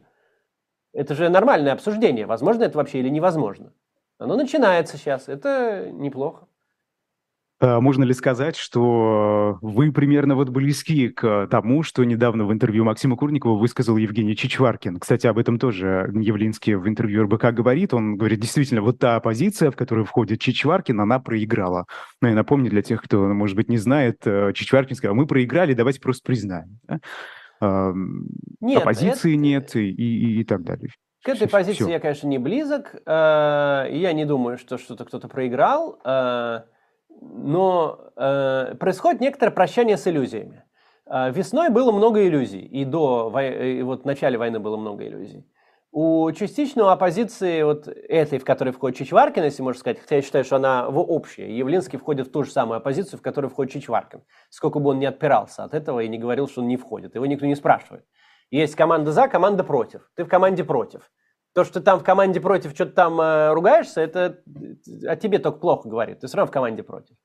Это 0.93 1.13
же 1.13 1.27
нормальное 1.27 1.73
обсуждение, 1.73 2.25
возможно 2.25 2.63
это 2.63 2.77
вообще 2.77 2.99
или 2.99 3.09
невозможно. 3.09 3.73
Оно 4.17 4.37
начинается 4.37 4.97
сейчас, 4.97 5.27
это 5.27 5.89
неплохо. 5.91 6.47
А 7.61 7.79
можно 7.79 8.03
ли 8.03 8.13
сказать, 8.13 8.57
что 8.57 9.57
вы 9.61 9.91
примерно 9.91 10.35
вот 10.35 10.49
близки 10.49 11.07
к 11.09 11.47
тому, 11.47 11.83
что 11.83 12.03
недавно 12.03 12.45
в 12.45 12.51
интервью 12.51 12.83
Максима 12.83 13.15
Курникова 13.15 13.57
высказал 13.57 13.95
Евгений 13.95 14.35
Чичваркин? 14.35 14.99
Кстати, 14.99 15.27
об 15.27 15.37
этом 15.37 15.57
тоже 15.57 16.11
Явлинский 16.13 16.75
в 16.75 16.87
интервью 16.87 17.23
РБК 17.23 17.53
говорит. 17.53 17.93
Он 17.93 18.17
говорит, 18.17 18.41
действительно, 18.41 18.81
вот 18.81 18.99
та 18.99 19.15
оппозиция, 19.15 19.71
в 19.71 19.75
которую 19.77 20.05
входит 20.05 20.41
Чичваркин, 20.41 20.99
она 20.99 21.19
проиграла. 21.19 21.85
Ну, 22.21 22.27
я 22.27 22.35
напомню 22.35 22.69
для 22.69 22.81
тех, 22.81 23.01
кто, 23.01 23.25
может 23.33 23.55
быть, 23.55 23.69
не 23.69 23.77
знает, 23.77 24.17
э, 24.25 24.51
Чичваркин 24.53 24.95
сказал, 24.97 25.15
мы 25.15 25.25
проиграли, 25.25 25.73
давайте 25.73 26.01
просто 26.01 26.23
признаем. 26.25 26.79
Да? 26.83 26.99
Нет, 28.59 28.81
оппозиции 28.81 29.31
это... 29.31 29.41
нет 29.41 29.75
и, 29.77 29.89
и, 29.89 30.41
и 30.41 30.43
так 30.43 30.63
далее. 30.63 30.89
К 31.23 31.29
этой 31.29 31.47
позиции 31.47 31.83
Все. 31.83 31.93
я, 31.93 31.99
конечно, 31.99 32.27
не 32.27 32.37
близок. 32.37 32.95
Э, 33.05 33.87
я 33.89 34.11
не 34.13 34.25
думаю, 34.25 34.57
что 34.57 34.77
что-то 34.77 35.05
кто-то 35.05 35.29
проиграл. 35.29 35.99
Но 37.21 38.11
э, 38.15 38.75
происходит 38.79 39.21
некоторое 39.21 39.51
прощание 39.51 39.97
с 39.97 40.07
иллюзиями. 40.07 40.63
Э, 41.05 41.31
весной 41.31 41.69
было 41.69 41.91
много 41.91 42.25
иллюзий, 42.25 42.61
и 42.61 42.85
до 42.85 43.33
и 43.39 43.81
вот 43.81 44.03
в 44.03 44.05
начале 44.05 44.37
войны 44.37 44.59
было 44.59 44.77
много 44.77 45.07
иллюзий. 45.07 45.45
У 45.97 46.29
частичной 46.33 46.91
оппозиции, 46.91 47.63
вот 47.63 47.87
этой, 47.87 48.37
в 48.37 48.43
которой 48.43 48.71
входит 48.71 48.97
Чичваркин, 48.97 49.45
если 49.45 49.61
можно 49.61 49.79
сказать, 49.79 50.01
хотя 50.01 50.17
я 50.17 50.21
считаю, 50.21 50.43
что 50.43 50.57
она 50.57 50.89
в 50.89 50.99
общее, 50.99 51.57
Явлинский 51.57 51.95
входит 51.95 52.27
в 52.27 52.31
ту 52.31 52.43
же 52.43 52.51
самую 52.51 52.79
оппозицию, 52.79 53.17
в 53.17 53.21
которую 53.21 53.49
входит 53.49 53.71
Чичваркин. 53.71 54.21
Сколько 54.49 54.79
бы 54.79 54.89
он 54.89 54.99
ни 54.99 55.05
отпирался 55.05 55.63
от 55.63 55.73
этого 55.73 56.01
и 56.01 56.09
не 56.09 56.17
говорил, 56.17 56.49
что 56.49 56.59
он 56.59 56.67
не 56.67 56.75
входит. 56.75 57.15
Его 57.15 57.25
никто 57.25 57.45
не 57.45 57.55
спрашивает. 57.55 58.03
Есть 58.51 58.75
команда 58.75 59.13
за, 59.13 59.29
команда 59.29 59.63
против. 59.63 60.11
Ты 60.17 60.25
в 60.25 60.27
команде 60.27 60.65
против. 60.65 61.09
То, 61.55 61.63
что 61.63 61.81
там 61.81 61.99
в 61.99 62.03
команде 62.03 62.41
против 62.41 62.73
что-то 62.73 62.91
там 62.91 63.19
э, 63.19 63.53
ругаешься, 63.53 64.01
это 64.01 64.39
о 65.07 65.15
тебе 65.15 65.39
только 65.39 65.57
плохо 65.59 65.87
говорит. 65.87 66.19
Ты 66.19 66.27
все 66.27 66.37
равно 66.37 66.49
в 66.49 66.53
команде 66.53 66.83
против. 66.83 67.15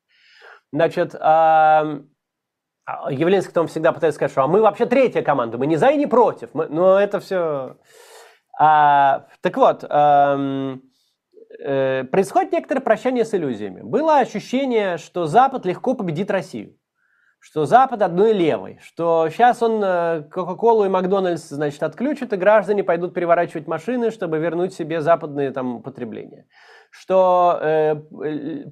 Значит, 0.73 1.15
э, 1.15 2.03
Явлинский 3.11 3.53
там 3.53 3.67
всегда 3.67 3.93
пытается 3.93 4.17
сказать, 4.17 4.33
что 4.33 4.43
а 4.43 4.47
мы 4.47 4.61
вообще 4.61 4.87
третья 4.87 5.23
команда, 5.23 5.59
мы 5.59 5.67
не 5.67 5.77
за 5.77 5.91
и 5.91 5.97
не 5.97 6.07
против. 6.07 6.51
Мы, 6.55 6.69
но 6.69 6.99
это 6.99 7.21
все... 7.21 7.77
А, 8.59 9.27
так 9.41 9.57
вот, 9.57 9.85
э, 9.85 10.77
э, 11.65 12.05
происходит 12.05 12.53
некоторое 12.53 12.83
прощание 12.83 13.25
с 13.25 13.35
иллюзиями. 13.35 13.81
Было 13.81 14.19
ощущение, 14.19 14.99
что 14.99 15.27
Запад 15.27 15.65
легко 15.67 15.95
победит 15.95 16.31
Россию. 16.31 16.77
Что 17.41 17.65
Запад 17.65 18.03
одной 18.03 18.35
левой, 18.35 18.79
что 18.83 19.29
сейчас 19.31 19.63
он 19.63 19.83
э, 19.83 20.23
Кока-Колу 20.31 20.85
и 20.85 20.91
Макдональдс, 20.91 21.49
значит, 21.49 21.83
отключит, 21.83 22.35
и 22.35 22.37
граждане 22.37 22.85
пойдут 22.85 23.15
переворачивать 23.15 23.67
машины, 23.67 24.11
чтобы 24.11 24.39
вернуть 24.39 24.75
себе 24.75 25.01
западные 25.01 25.51
там 25.51 25.83
потребления. 25.83 26.47
Что 26.91 27.59
э, 27.63 27.95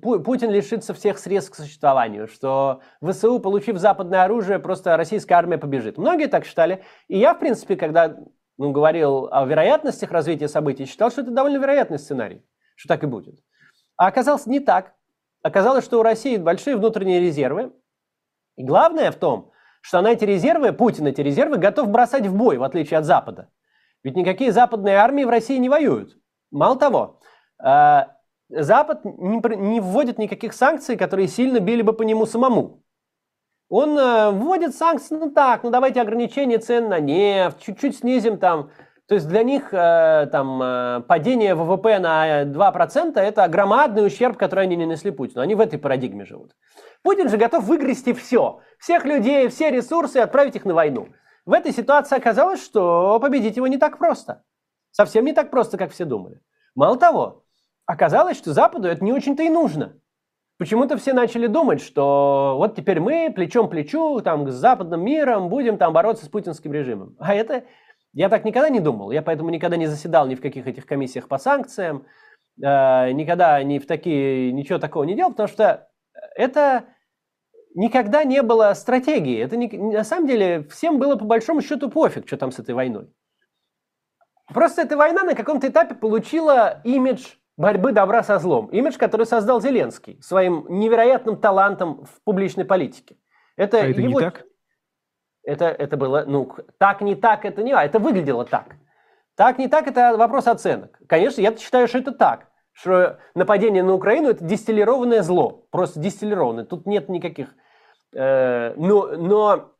Путин 0.02 0.50
лишится 0.50 0.92
всех 0.92 1.18
средств 1.18 1.52
к 1.52 1.56
существованию, 1.56 2.28
что 2.28 2.80
ВСУ, 3.00 3.40
получив 3.40 3.78
западное 3.78 4.24
оружие, 4.24 4.58
просто 4.58 4.98
российская 4.98 5.36
армия 5.36 5.56
побежит. 5.56 5.96
Многие 5.96 6.26
так 6.26 6.44
считали. 6.44 6.84
И 7.08 7.18
я, 7.18 7.32
в 7.32 7.38
принципе, 7.38 7.74
когда 7.74 8.16
ну, 8.58 8.70
говорил 8.70 9.28
о 9.32 9.46
вероятностях 9.46 10.10
развития 10.10 10.48
событий, 10.48 10.84
считал, 10.84 11.10
что 11.10 11.22
это 11.22 11.30
довольно 11.30 11.56
вероятный 11.56 11.98
сценарий, 11.98 12.44
что 12.76 12.88
так 12.88 13.02
и 13.02 13.06
будет. 13.06 13.38
А 13.96 14.08
оказалось 14.08 14.44
не 14.44 14.60
так. 14.60 14.92
Оказалось, 15.42 15.84
что 15.84 16.00
у 16.00 16.02
России 16.02 16.36
большие 16.36 16.76
внутренние 16.76 17.20
резервы, 17.20 17.72
и 18.59 18.64
главное 18.64 19.12
в 19.12 19.16
том, 19.16 19.52
что 19.80 20.02
на 20.02 20.09
эти 20.09 20.24
резервы, 20.24 20.72
Путин 20.72 21.06
эти 21.06 21.20
резервы 21.20 21.59
готов 21.59 21.88
бросать 21.88 22.26
в 22.26 22.34
бой, 22.34 22.59
в 22.59 22.64
отличие 22.64 22.98
от 22.98 23.04
Запада. 23.04 23.48
Ведь 24.02 24.16
никакие 24.16 24.50
западные 24.50 24.96
армии 24.96 25.22
в 25.22 25.30
России 25.30 25.56
не 25.59 25.68
воюют. 25.68 26.18
Мало 26.50 26.76
того, 26.76 27.20
э, 27.64 28.00
Запад 28.50 29.04
не 29.04 29.80
вводит 29.80 30.18
никаких 30.18 30.54
санкций, 30.54 30.96
которые 30.96 31.28
сильно 31.28 31.61
били 31.61 31.82
бы 31.82 31.92
по 31.92 32.02
нему 32.02 32.26
самому. 32.26 32.82
Он 33.68 33.96
э, 33.96 34.30
вводит 34.32 34.74
санкции, 34.74 35.14
ну 35.14 35.30
так, 35.30 35.62
ну 35.62 35.70
давайте 35.70 36.00
ограничение 36.00 36.59
цен 36.59 36.88
на 36.88 36.98
нефть, 36.98 37.61
чуть-чуть 37.61 37.98
снизим 37.98 38.38
там. 38.38 38.70
То 39.09 39.14
есть 39.14 39.26
для 39.26 39.42
них 39.42 39.72
э, 39.72 40.28
там 40.30 41.02
падение 41.04 41.54
ВВП 41.54 41.98
на 41.98 42.42
2% 42.44 43.18
это 43.18 43.48
громадный 43.48 44.06
ущерб, 44.06 44.36
который 44.36 44.64
они 44.64 44.76
не 44.76 44.84
нанесли 44.84 45.11
Путину. 45.11 45.40
Они 45.40 45.54
в 45.54 45.61
этой 45.61 45.78
парадигме 45.78 46.26
живут. 46.26 46.52
Путин 47.02 47.28
же 47.28 47.38
готов 47.38 47.64
выгрести 47.64 48.12
все. 48.12 48.61
Всех 48.78 49.04
людей, 49.04 49.48
все 49.48 49.70
ресурсы 49.70 50.18
отправить 50.18 50.56
их 50.56 50.64
на 50.64 50.74
войну. 50.74 51.09
В 51.46 51.52
этой 51.54 51.72
ситуации 51.72 52.16
оказалось, 52.16 52.62
что 52.62 53.18
победить 53.20 53.56
его 53.56 53.66
не 53.66 53.78
так 53.78 53.96
просто. 53.96 54.42
Совсем 54.90 55.24
не 55.24 55.32
так 55.32 55.50
просто, 55.50 55.78
как 55.78 55.92
все 55.92 56.04
думали. 56.04 56.42
Мало 56.74 56.98
того, 56.98 57.44
оказалось, 57.86 58.36
что 58.36 58.52
Западу 58.52 58.88
это 58.88 59.02
не 59.02 59.12
очень-то 59.12 59.42
и 59.42 59.48
нужно. 59.48 59.98
Почему-то 60.59 60.98
все 60.98 61.12
начали 61.12 61.46
думать, 61.46 61.80
что 61.80 62.56
вот 62.59 62.74
теперь 62.74 63.00
мы 63.00 63.32
плечом 63.34 63.68
к 63.68 63.70
плечу 63.70 64.20
там, 64.20 64.50
с 64.50 64.54
западным 64.54 65.04
миром 65.04 65.48
будем 65.48 65.78
там 65.78 65.92
бороться 65.92 66.26
с 66.26 66.28
путинским 66.28 66.72
режимом. 66.72 67.16
А 67.20 67.34
это 67.34 67.64
я 68.18 68.28
так 68.28 68.44
никогда 68.44 68.68
не 68.68 68.80
думал. 68.80 69.12
Я 69.12 69.22
поэтому 69.22 69.48
никогда 69.50 69.76
не 69.76 69.86
заседал 69.86 70.26
ни 70.26 70.34
в 70.34 70.40
каких 70.40 70.66
этих 70.66 70.86
комиссиях 70.86 71.28
по 71.28 71.38
санкциям, 71.38 72.04
э, 72.60 73.12
никогда 73.12 73.62
ни 73.62 73.78
в 73.78 73.86
такие, 73.86 74.50
ничего 74.50 74.80
такого 74.80 75.04
не 75.04 75.14
делал, 75.14 75.30
потому 75.30 75.48
что 75.48 75.88
это 76.34 76.86
никогда 77.76 78.24
не 78.24 78.42
было 78.42 78.74
стратегии. 78.74 79.38
Это 79.38 79.56
не, 79.56 79.68
на 79.68 80.02
самом 80.02 80.26
деле 80.26 80.64
всем 80.64 80.98
было 80.98 81.14
по 81.14 81.26
большому 81.26 81.62
счету 81.62 81.90
пофиг, 81.90 82.26
что 82.26 82.36
там 82.36 82.50
с 82.50 82.58
этой 82.58 82.74
войной. 82.74 83.08
Просто 84.52 84.82
эта 84.82 84.96
война 84.96 85.22
на 85.22 85.36
каком-то 85.36 85.68
этапе 85.68 85.94
получила 85.94 86.80
имидж 86.82 87.36
борьбы 87.56 87.92
добра 87.92 88.24
со 88.24 88.40
злом. 88.40 88.66
Имидж, 88.66 88.96
который 88.98 89.26
создал 89.26 89.60
Зеленский 89.60 90.20
своим 90.20 90.66
невероятным 90.68 91.36
талантом 91.40 92.04
в 92.04 92.20
публичной 92.24 92.64
политике. 92.64 93.16
Это, 93.56 93.78
а 93.78 93.86
это 93.86 94.00
его... 94.00 94.18
не 94.18 94.26
так? 94.26 94.44
Это, 95.49 95.64
это 95.64 95.96
было, 95.96 96.24
ну, 96.26 96.55
так, 96.76 97.01
не 97.01 97.14
так, 97.14 97.46
это 97.46 97.62
не, 97.62 97.72
а 97.72 97.82
это 97.82 97.99
выглядело 97.99 98.44
так. 98.44 98.76
Так, 99.34 99.57
не 99.57 99.66
так, 99.66 99.86
это 99.86 100.14
вопрос 100.18 100.46
оценок. 100.46 101.01
Конечно, 101.09 101.40
я 101.40 101.57
считаю, 101.57 101.88
что 101.88 101.99
это 101.99 102.12
так 102.12 102.49
что 102.80 103.18
нападение 103.34 103.82
на 103.82 103.94
Украину 103.94 104.28
это 104.28 104.44
дистиллированное 104.44 105.22
зло, 105.22 105.64
просто 105.72 105.99
дистиллированное. 105.99 106.64
Тут 106.64 106.86
нет 106.86 107.09
никаких. 107.09 107.49
Э, 108.14 108.72
но, 108.76 109.09
но 109.16 109.72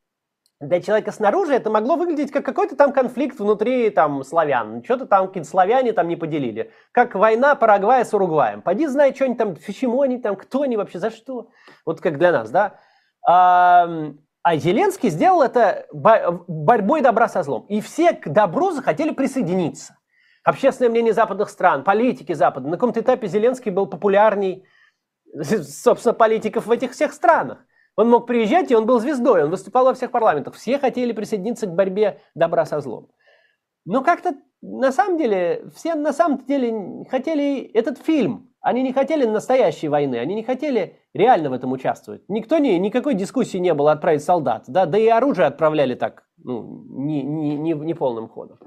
для 0.59 0.81
человека 0.81 1.13
снаружи 1.13 1.55
это 1.55 1.71
могло 1.71 1.95
выглядеть 1.95 2.33
как 2.33 2.45
какой-то 2.45 2.75
там 2.75 2.93
конфликт 2.93 3.39
внутри 3.39 3.91
там 3.91 4.25
славян. 4.25 4.83
Что-то 4.83 5.07
там 5.07 5.29
какие-то 5.29 5.49
славяне 5.49 5.93
там 5.93 6.09
не 6.09 6.17
поделили. 6.17 6.73
Как 6.91 7.15
война 7.15 7.55
Парагвая 7.55 8.05
с 8.05 8.13
Уругваем. 8.13 8.63
Пойди 8.63 8.89
знай, 8.89 9.15
что 9.15 9.27
они 9.27 9.37
там, 9.37 9.55
почему 9.55 10.03
они 10.03 10.19
там, 10.19 10.35
кто 10.35 10.63
они 10.63 10.77
вообще, 10.77 10.99
за 10.99 11.11
что. 11.11 11.51
Вот 11.87 12.01
как 12.01 12.19
для 12.19 12.33
нас, 12.33 12.51
да. 12.51 12.81
А 14.43 14.57
Зеленский 14.57 15.11
сделал 15.11 15.43
это 15.43 15.87
борьбой 15.93 17.01
добра 17.01 17.29
со 17.29 17.43
злом. 17.43 17.67
И 17.69 17.81
все 17.81 18.13
к 18.13 18.29
добру 18.29 18.71
захотели 18.71 19.11
присоединиться 19.11 19.99
общественное 20.45 20.91
мнение 20.91 21.13
западных 21.13 21.51
стран, 21.51 21.85
политики 21.85 22.33
Запада. 22.33 22.69
На 22.69 22.77
каком-то 22.77 23.01
этапе 23.01 23.27
Зеленский 23.27 23.71
был 23.71 23.87
популярней, 23.87 24.65
собственно, 25.43 26.15
политиков 26.15 26.67
в 26.67 26.71
этих 26.71 26.93
всех 26.93 27.13
странах. 27.13 27.59
Он 27.97 28.09
мог 28.09 28.27
приезжать, 28.27 28.71
и 28.71 28.77
он 28.77 28.87
был 28.87 29.01
звездой, 29.01 29.45
он 29.45 29.51
выступал 29.51 29.85
во 29.85 29.95
всех 29.95 30.11
парламентах. 30.13 30.55
Все 30.55 30.79
хотели 30.79 31.13
присоединиться 31.13 31.67
к 31.67 31.75
борьбе 31.75 32.21
добра 32.35 32.65
со 32.65 32.81
злом. 32.81 33.11
Но 33.85 34.03
как-то 34.03 34.35
на 34.61 34.93
самом 34.93 35.19
деле, 35.19 35.69
все 35.75 35.95
на 35.95 36.13
самом 36.13 36.39
деле 36.47 37.05
хотели 37.11 37.61
этот 37.75 37.99
фильм. 37.99 38.48
Они 38.61 38.83
не 38.83 38.93
хотели 38.93 39.25
настоящей 39.25 39.89
войны, 39.89 40.17
они 40.17 40.35
не 40.35 40.43
хотели 40.43 40.97
реально 41.15 41.51
в 41.51 41.53
этом 41.53 41.73
участвовать. 41.73 42.23
Никто 42.29 42.59
не, 42.59 42.79
никакой 42.79 43.15
дискуссии 43.15 43.59
не 43.59 43.73
было 43.73 43.93
отправить 43.93 44.25
солдат, 44.25 44.65
да, 44.67 44.85
да 44.87 44.99
и 44.99 45.07
оружие 45.07 45.47
отправляли 45.47 45.95
так, 45.95 46.25
ну, 46.43 46.85
не, 46.91 47.23
не, 47.23 47.57
не, 47.57 47.73
не 47.73 47.95
полным 47.95 48.29
ходом. 48.29 48.59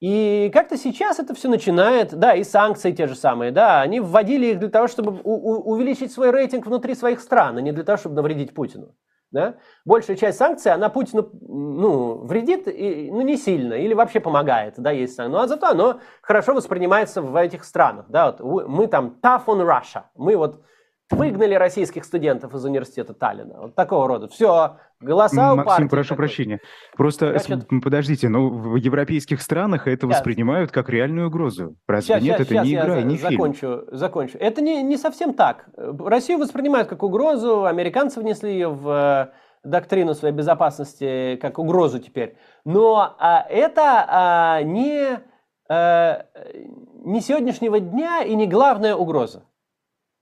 И 0.00 0.50
как-то 0.52 0.76
сейчас 0.76 1.18
это 1.18 1.34
все 1.34 1.48
начинает, 1.48 2.14
да, 2.14 2.34
и 2.34 2.44
санкции 2.44 2.92
те 2.92 3.08
же 3.08 3.16
самые, 3.16 3.50
да, 3.50 3.80
они 3.80 3.98
вводили 3.98 4.46
их 4.52 4.60
для 4.60 4.68
того, 4.68 4.86
чтобы 4.86 5.20
у- 5.24 5.32
у- 5.32 5.72
увеличить 5.72 6.12
свой 6.12 6.30
рейтинг 6.30 6.66
внутри 6.66 6.94
своих 6.94 7.20
стран, 7.20 7.58
а 7.58 7.60
не 7.60 7.72
для 7.72 7.82
того, 7.82 7.96
чтобы 7.98 8.14
навредить 8.14 8.54
Путину. 8.54 8.94
Да? 9.30 9.56
Большая 9.84 10.16
часть 10.16 10.38
санкций, 10.38 10.72
она 10.72 10.88
Путину 10.88 11.30
ну, 11.42 12.24
вредит, 12.24 12.66
и, 12.66 13.10
ну, 13.10 13.20
не 13.20 13.36
сильно, 13.36 13.74
или 13.74 13.92
вообще 13.92 14.20
помогает, 14.20 14.74
да, 14.78 14.90
есть. 14.90 15.18
Ну, 15.18 15.36
а 15.36 15.46
зато 15.46 15.66
оно 15.66 16.00
хорошо 16.22 16.54
воспринимается 16.54 17.20
в 17.20 17.36
этих 17.36 17.64
странах, 17.64 18.06
да, 18.08 18.32
вот 18.32 18.68
мы 18.68 18.86
там 18.86 19.18
tough 19.22 19.44
on 19.46 19.66
Russia, 19.66 20.04
мы 20.14 20.36
вот 20.36 20.62
Выгнали 21.10 21.54
российских 21.54 22.04
студентов 22.04 22.54
из 22.54 22.64
университета 22.64 23.14
Таллина. 23.14 23.60
Вот 23.62 23.74
такого 23.74 24.06
рода. 24.06 24.28
Все, 24.28 24.76
голоса 25.00 25.54
Максим, 25.54 25.62
у 25.62 25.64
партии. 25.64 25.88
прошу 25.88 26.08
такой. 26.10 26.16
прощения. 26.16 26.60
Просто 26.96 27.38
Значит, 27.38 27.66
подождите, 27.82 28.28
ну 28.28 28.50
в 28.50 28.76
европейских 28.76 29.40
странах 29.40 29.86
это 29.86 30.06
сейчас. 30.06 30.18
воспринимают 30.18 30.70
как 30.70 30.90
реальную 30.90 31.28
угрозу. 31.28 31.76
Разве 31.86 32.16
сейчас, 32.16 32.22
нет? 32.22 32.36
Сейчас, 32.36 32.46
это 32.46 32.54
сейчас 32.54 32.66
не 32.66 32.74
игра, 32.74 33.02
не 33.02 33.16
закончу, 33.16 33.58
фильм. 33.60 33.96
Закончу. 33.96 34.38
Это 34.38 34.60
не, 34.60 34.82
не 34.82 34.98
совсем 34.98 35.32
так. 35.32 35.68
Россию 35.76 36.38
воспринимают 36.40 36.88
как 36.88 37.02
угрозу, 37.02 37.64
американцы 37.64 38.20
внесли 38.20 38.52
ее 38.52 38.68
в 38.68 38.88
э, 38.88 39.32
доктрину 39.64 40.14
своей 40.14 40.34
безопасности 40.34 41.36
как 41.40 41.58
угрозу 41.58 42.00
теперь. 42.00 42.36
Но 42.66 43.14
а, 43.18 43.46
это 43.48 44.04
а, 44.08 44.62
не, 44.62 45.20
а, 45.70 46.26
не 47.04 47.20
сегодняшнего 47.22 47.80
дня 47.80 48.22
и 48.22 48.34
не 48.34 48.46
главная 48.46 48.94
угроза. 48.94 49.44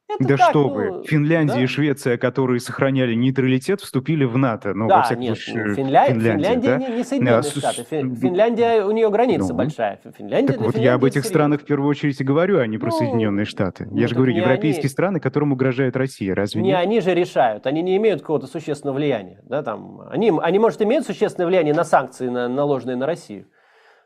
Это 0.08 0.28
да 0.28 0.36
так, 0.36 0.50
что 0.50 0.62
ну, 0.62 0.68
вы, 0.68 1.04
Финляндия 1.04 1.54
да? 1.54 1.62
и 1.62 1.66
Швеция, 1.66 2.16
которые 2.16 2.60
сохраняли 2.60 3.14
нейтралитет, 3.14 3.80
вступили 3.80 4.24
в 4.24 4.38
НАТО. 4.38 4.72
Ну, 4.72 4.86
да, 4.86 4.98
во 4.98 5.02
всяком 5.02 5.22
нет, 5.22 5.36
случае, 5.36 5.74
Финля... 5.74 6.06
Финляндия, 6.06 6.32
Финляндия 6.32 6.68
да? 6.68 6.76
не, 6.78 6.96
не 6.96 7.04
Соединенные 7.04 7.38
а, 7.38 7.42
Штаты. 7.42 7.84
Финляндия, 7.84 8.84
у 8.84 8.92
нее 8.92 9.10
граница 9.10 9.48
ну, 9.48 9.54
большая. 9.54 9.98
Финляндия, 10.16 10.52
так 10.52 10.60
вот 10.60 10.74
Финляндии 10.74 10.84
я 10.84 10.94
об 10.94 11.04
этих 11.04 11.24
странах 11.24 11.62
в 11.62 11.64
первую 11.64 11.90
очередь 11.90 12.20
и 12.20 12.24
говорю, 12.24 12.60
а 12.60 12.66
не 12.68 12.78
про 12.78 12.90
ну, 12.90 12.98
Соединенные 12.98 13.46
Штаты. 13.46 13.88
Я 13.90 14.02
ну, 14.02 14.08
же 14.08 14.14
говорю, 14.14 14.32
европейские 14.32 14.82
они... 14.82 14.90
страны, 14.90 15.20
которым 15.20 15.52
угрожает 15.52 15.96
Россия, 15.96 16.36
разве 16.36 16.62
не 16.62 16.68
нет? 16.68 16.78
они 16.78 17.00
же 17.00 17.12
решают, 17.12 17.66
они 17.66 17.82
не 17.82 17.96
имеют 17.96 18.20
какого-то 18.20 18.46
существенного 18.46 18.96
влияния. 18.96 19.40
Да, 19.42 19.64
там, 19.64 20.02
они, 20.08 20.32
они, 20.40 20.60
может, 20.60 20.80
имеют 20.82 21.04
существенное 21.04 21.48
влияние 21.48 21.74
на 21.74 21.84
санкции, 21.84 22.28
на, 22.28 22.48
наложенные 22.48 22.96
на 22.96 23.06
Россию. 23.06 23.46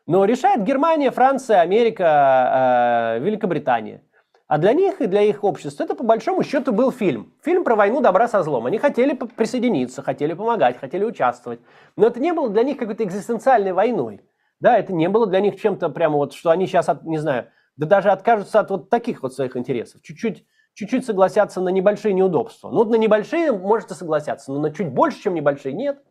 Но 0.06 0.24
решает 0.24 0.64
Германия, 0.64 1.10
Франция, 1.10 1.60
Америка, 1.60 3.16
э, 3.18 3.22
Великобритания. 3.22 4.02
А 4.50 4.58
для 4.58 4.72
них 4.72 5.00
и 5.00 5.06
для 5.06 5.22
их 5.22 5.44
общества 5.44 5.84
это 5.84 5.94
по 5.94 6.02
большому 6.02 6.42
счету 6.42 6.72
был 6.72 6.90
фильм. 6.90 7.32
Фильм 7.44 7.62
про 7.62 7.76
войну 7.76 8.00
добра 8.00 8.26
со 8.26 8.42
злом. 8.42 8.66
Они 8.66 8.78
хотели 8.78 9.14
присоединиться, 9.14 10.02
хотели 10.02 10.32
помогать, 10.32 10.76
хотели 10.76 11.04
участвовать. 11.04 11.60
Но 11.94 12.08
это 12.08 12.18
не 12.18 12.32
было 12.32 12.50
для 12.50 12.64
них 12.64 12.76
какой-то 12.76 13.04
экзистенциальной 13.04 13.72
войной. 13.72 14.22
Да, 14.58 14.76
это 14.76 14.92
не 14.92 15.08
было 15.08 15.28
для 15.28 15.38
них 15.38 15.60
чем-то 15.60 15.88
прямо 15.90 16.16
вот, 16.16 16.32
что 16.32 16.50
они 16.50 16.66
сейчас, 16.66 16.88
от, 16.88 17.04
не 17.04 17.18
знаю, 17.18 17.46
да 17.76 17.86
даже 17.86 18.10
откажутся 18.10 18.58
от 18.58 18.70
вот 18.70 18.90
таких 18.90 19.22
вот 19.22 19.34
своих 19.34 19.56
интересов. 19.56 20.02
Чуть-чуть 20.02 20.44
чуть-чуть 20.74 21.06
согласятся 21.06 21.60
на 21.60 21.68
небольшие 21.68 22.12
неудобства. 22.12 22.70
Ну, 22.70 22.84
на 22.86 22.96
небольшие 22.96 23.52
можете 23.52 23.94
согласятся, 23.94 24.50
но 24.50 24.58
на 24.58 24.72
чуть 24.72 24.88
больше, 24.88 25.22
чем 25.22 25.34
небольшие, 25.34 25.74
нет. 25.74 26.02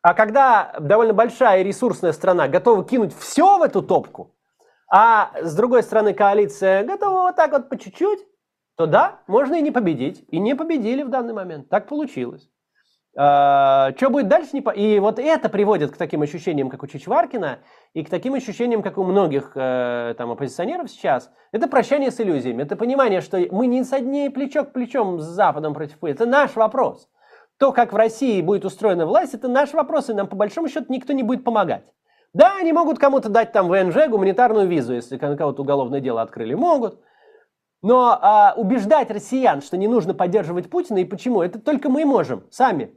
А 0.00 0.14
когда 0.14 0.74
довольно 0.80 1.12
большая 1.12 1.60
и 1.60 1.64
ресурсная 1.64 2.12
страна 2.12 2.48
готова 2.48 2.82
кинуть 2.82 3.14
все 3.14 3.58
в 3.58 3.62
эту 3.62 3.82
топку, 3.82 4.34
а 4.94 5.30
с 5.40 5.54
другой 5.56 5.82
стороны 5.82 6.12
коалиция 6.12 6.84
готова 6.84 7.22
вот 7.22 7.36
так 7.36 7.52
вот 7.52 7.70
по 7.70 7.78
чуть-чуть, 7.78 8.20
то 8.76 8.84
да, 8.84 9.20
можно 9.26 9.54
и 9.54 9.62
не 9.62 9.70
победить. 9.70 10.22
И 10.28 10.38
не 10.38 10.54
победили 10.54 11.02
в 11.02 11.08
данный 11.08 11.32
момент. 11.32 11.70
Так 11.70 11.88
получилось. 11.88 12.50
А, 13.16 13.92
что 13.96 14.10
будет 14.10 14.28
дальше? 14.28 14.50
Не 14.52 14.60
по... 14.60 14.68
И 14.68 14.98
вот 14.98 15.18
это 15.18 15.48
приводит 15.48 15.92
к 15.92 15.96
таким 15.96 16.20
ощущениям, 16.20 16.68
как 16.68 16.82
у 16.82 16.86
Чичваркина, 16.86 17.60
и 17.94 18.04
к 18.04 18.10
таким 18.10 18.34
ощущениям, 18.34 18.82
как 18.82 18.98
у 18.98 19.04
многих 19.04 19.52
э, 19.54 20.14
там, 20.18 20.30
оппозиционеров 20.30 20.90
сейчас. 20.90 21.30
Это 21.52 21.68
прощание 21.68 22.10
с 22.10 22.20
иллюзиями. 22.20 22.62
Это 22.62 22.76
понимание, 22.76 23.22
что 23.22 23.38
мы 23.50 23.68
не 23.68 23.84
с 23.84 23.94
одней 23.94 24.28
плечо 24.28 24.64
к 24.64 24.74
плечом 24.74 25.20
с 25.20 25.24
Западом 25.24 25.72
против 25.72 26.00
Путина. 26.00 26.16
Это 26.16 26.26
наш 26.26 26.54
вопрос. 26.54 27.08
То, 27.56 27.72
как 27.72 27.94
в 27.94 27.96
России 27.96 28.42
будет 28.42 28.66
устроена 28.66 29.06
власть, 29.06 29.32
это 29.32 29.48
наш 29.48 29.72
вопрос, 29.72 30.10
и 30.10 30.12
нам 30.12 30.26
по 30.26 30.36
большому 30.36 30.68
счету 30.68 30.92
никто 30.92 31.14
не 31.14 31.22
будет 31.22 31.44
помогать. 31.44 31.86
Да, 32.34 32.56
они 32.56 32.72
могут 32.72 32.98
кому-то 32.98 33.28
дать 33.28 33.52
там 33.52 33.68
ВНЖ, 33.68 34.08
гуманитарную 34.08 34.66
визу, 34.66 34.94
если 34.94 35.18
кого-то 35.18 35.62
уголовное 35.62 36.00
дело 36.00 36.22
открыли, 36.22 36.54
могут. 36.54 36.98
Но 37.82 38.18
а, 38.20 38.54
убеждать 38.56 39.10
россиян, 39.10 39.60
что 39.60 39.76
не 39.76 39.88
нужно 39.88 40.14
поддерживать 40.14 40.70
Путина 40.70 40.98
и 40.98 41.04
почему, 41.04 41.42
это 41.42 41.58
только 41.58 41.88
мы 41.88 42.04
можем, 42.04 42.46
сами. 42.50 42.96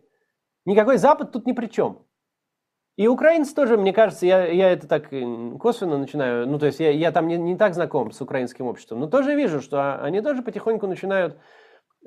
Никакой 0.66 0.98
Запад 0.98 1.32
тут 1.32 1.48
ни 1.48 1.52
при 1.52 1.66
чем. 1.66 2.06
И 2.96 3.08
украинцы 3.08 3.54
тоже, 3.54 3.78
мне 3.78 3.92
кажется, 3.92 4.26
я, 4.26 4.46
я 4.46 4.72
это 4.72 4.88
так 4.88 5.10
косвенно 5.60 5.98
начинаю, 5.98 6.48
ну 6.48 6.58
то 6.58 6.68
есть 6.68 6.80
я, 6.80 6.92
я 6.92 7.12
там 7.12 7.28
не, 7.28 7.36
не 7.36 7.58
так 7.58 7.74
знаком 7.74 8.12
с 8.12 8.22
украинским 8.22 8.68
обществом, 8.68 9.02
но 9.02 9.08
тоже 9.08 9.36
вижу, 9.36 9.60
что 9.60 10.02
они 10.02 10.22
тоже 10.22 10.44
потихоньку 10.44 10.88
начинают 10.88 11.38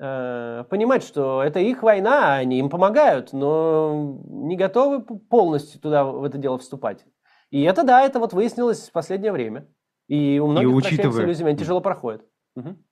э, 0.00 0.64
понимать, 0.70 1.02
что 1.02 1.42
это 1.42 1.60
их 1.60 1.82
война, 1.82 2.36
они 2.36 2.58
им 2.58 2.70
помогают, 2.70 3.34
но 3.34 4.18
не 4.28 4.56
готовы 4.56 5.02
полностью 5.02 5.78
туда 5.78 6.04
в 6.04 6.24
это 6.24 6.38
дело 6.38 6.56
вступать. 6.56 7.04
И 7.50 7.62
это 7.62 7.82
да, 7.84 8.02
это 8.02 8.18
вот 8.18 8.32
выяснилось 8.32 8.88
в 8.88 8.92
последнее 8.92 9.32
время. 9.32 9.66
И 10.08 10.38
у 10.38 10.46
многих 10.48 10.70
и 10.70 10.72
учитывая... 10.72 11.24
иллюзиями 11.24 11.56
тяжело 11.56 11.80
проходит. 11.80 12.26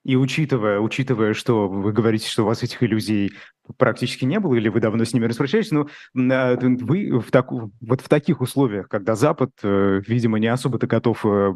И 0.03 0.15
учитывая, 0.15 0.79
учитывая, 0.79 1.33
что 1.33 1.67
вы 1.67 1.91
говорите, 1.91 2.29
что 2.29 2.43
у 2.43 2.45
вас 2.45 2.63
этих 2.63 2.81
иллюзий 2.83 3.31
практически 3.77 4.25
не 4.25 4.39
было, 4.39 4.55
или 4.55 4.69
вы 4.69 4.79
давно 4.79 5.03
с 5.03 5.13
ними 5.13 5.25
распрощались, 5.25 5.71
но 5.71 5.87
а, 6.15 6.55
вы 6.57 7.19
в 7.19 7.31
так, 7.31 7.51
вот 7.51 8.01
в 8.01 8.07
таких 8.07 8.41
условиях, 8.41 8.87
когда 8.87 9.15
Запад, 9.15 9.51
э, 9.63 10.01
видимо, 10.07 10.39
не 10.39 10.47
особо-то 10.47 10.87
готов 10.87 11.25
э, 11.25 11.53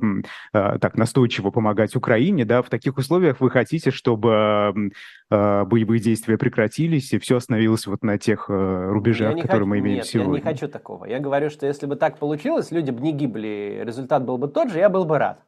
а, 0.53 0.79
так 0.79 0.97
настойчиво 0.97 1.51
помогать 1.51 1.95
Украине, 1.95 2.43
да, 2.43 2.61
в 2.61 2.69
таких 2.69 2.97
условиях 2.97 3.39
вы 3.39 3.49
хотите, 3.49 3.91
чтобы 3.91 4.91
а, 5.29 5.65
боевые 5.65 6.01
действия 6.01 6.37
прекратились 6.37 7.13
и 7.13 7.19
все 7.19 7.37
остановилось 7.37 7.87
вот 7.87 8.03
на 8.03 8.17
тех 8.17 8.47
э, 8.49 8.89
рубежах, 8.89 9.35
которые 9.35 9.59
хочу, 9.59 9.65
мы 9.65 9.79
имеем 9.79 9.97
нет, 9.97 10.05
сегодня? 10.05 10.33
я 10.33 10.39
не 10.39 10.43
хочу 10.43 10.67
такого. 10.67 11.05
Я 11.05 11.19
говорю, 11.19 11.49
что 11.49 11.65
если 11.65 11.85
бы 11.85 11.95
так 11.95 12.17
получилось, 12.17 12.71
люди 12.71 12.91
бы 12.91 13.01
не 13.01 13.13
гибли, 13.13 13.81
результат 13.85 14.25
был 14.25 14.37
бы 14.37 14.47
тот 14.47 14.69
же, 14.71 14.79
я 14.79 14.89
был 14.89 15.05
бы 15.05 15.17
рад. 15.17 15.39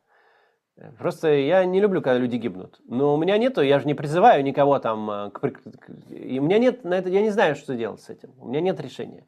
Просто 0.98 1.32
я 1.32 1.66
не 1.66 1.80
люблю, 1.80 2.02
когда 2.02 2.18
люди 2.18 2.38
гибнут. 2.38 2.80
Но 2.86 3.14
у 3.14 3.18
меня 3.18 3.38
нету, 3.38 3.62
я 3.62 3.80
же 3.80 3.86
не 3.86 3.94
призываю 3.94 4.44
никого 4.44 4.80
там 4.80 5.10
э, 5.10 5.30
к... 5.30 5.42
И 6.10 6.40
у 6.40 6.44
меня 6.44 6.58
нет 6.58 6.84
на 6.84 6.96
это, 6.96 7.10
я 7.10 7.22
не 7.22 7.30
знаю, 7.30 7.56
что 7.56 7.76
делать 7.76 8.02
с 8.02 8.10
этим. 8.10 8.34
У 8.40 8.48
меня 8.48 8.60
нет 8.60 8.80
решения. 8.80 9.28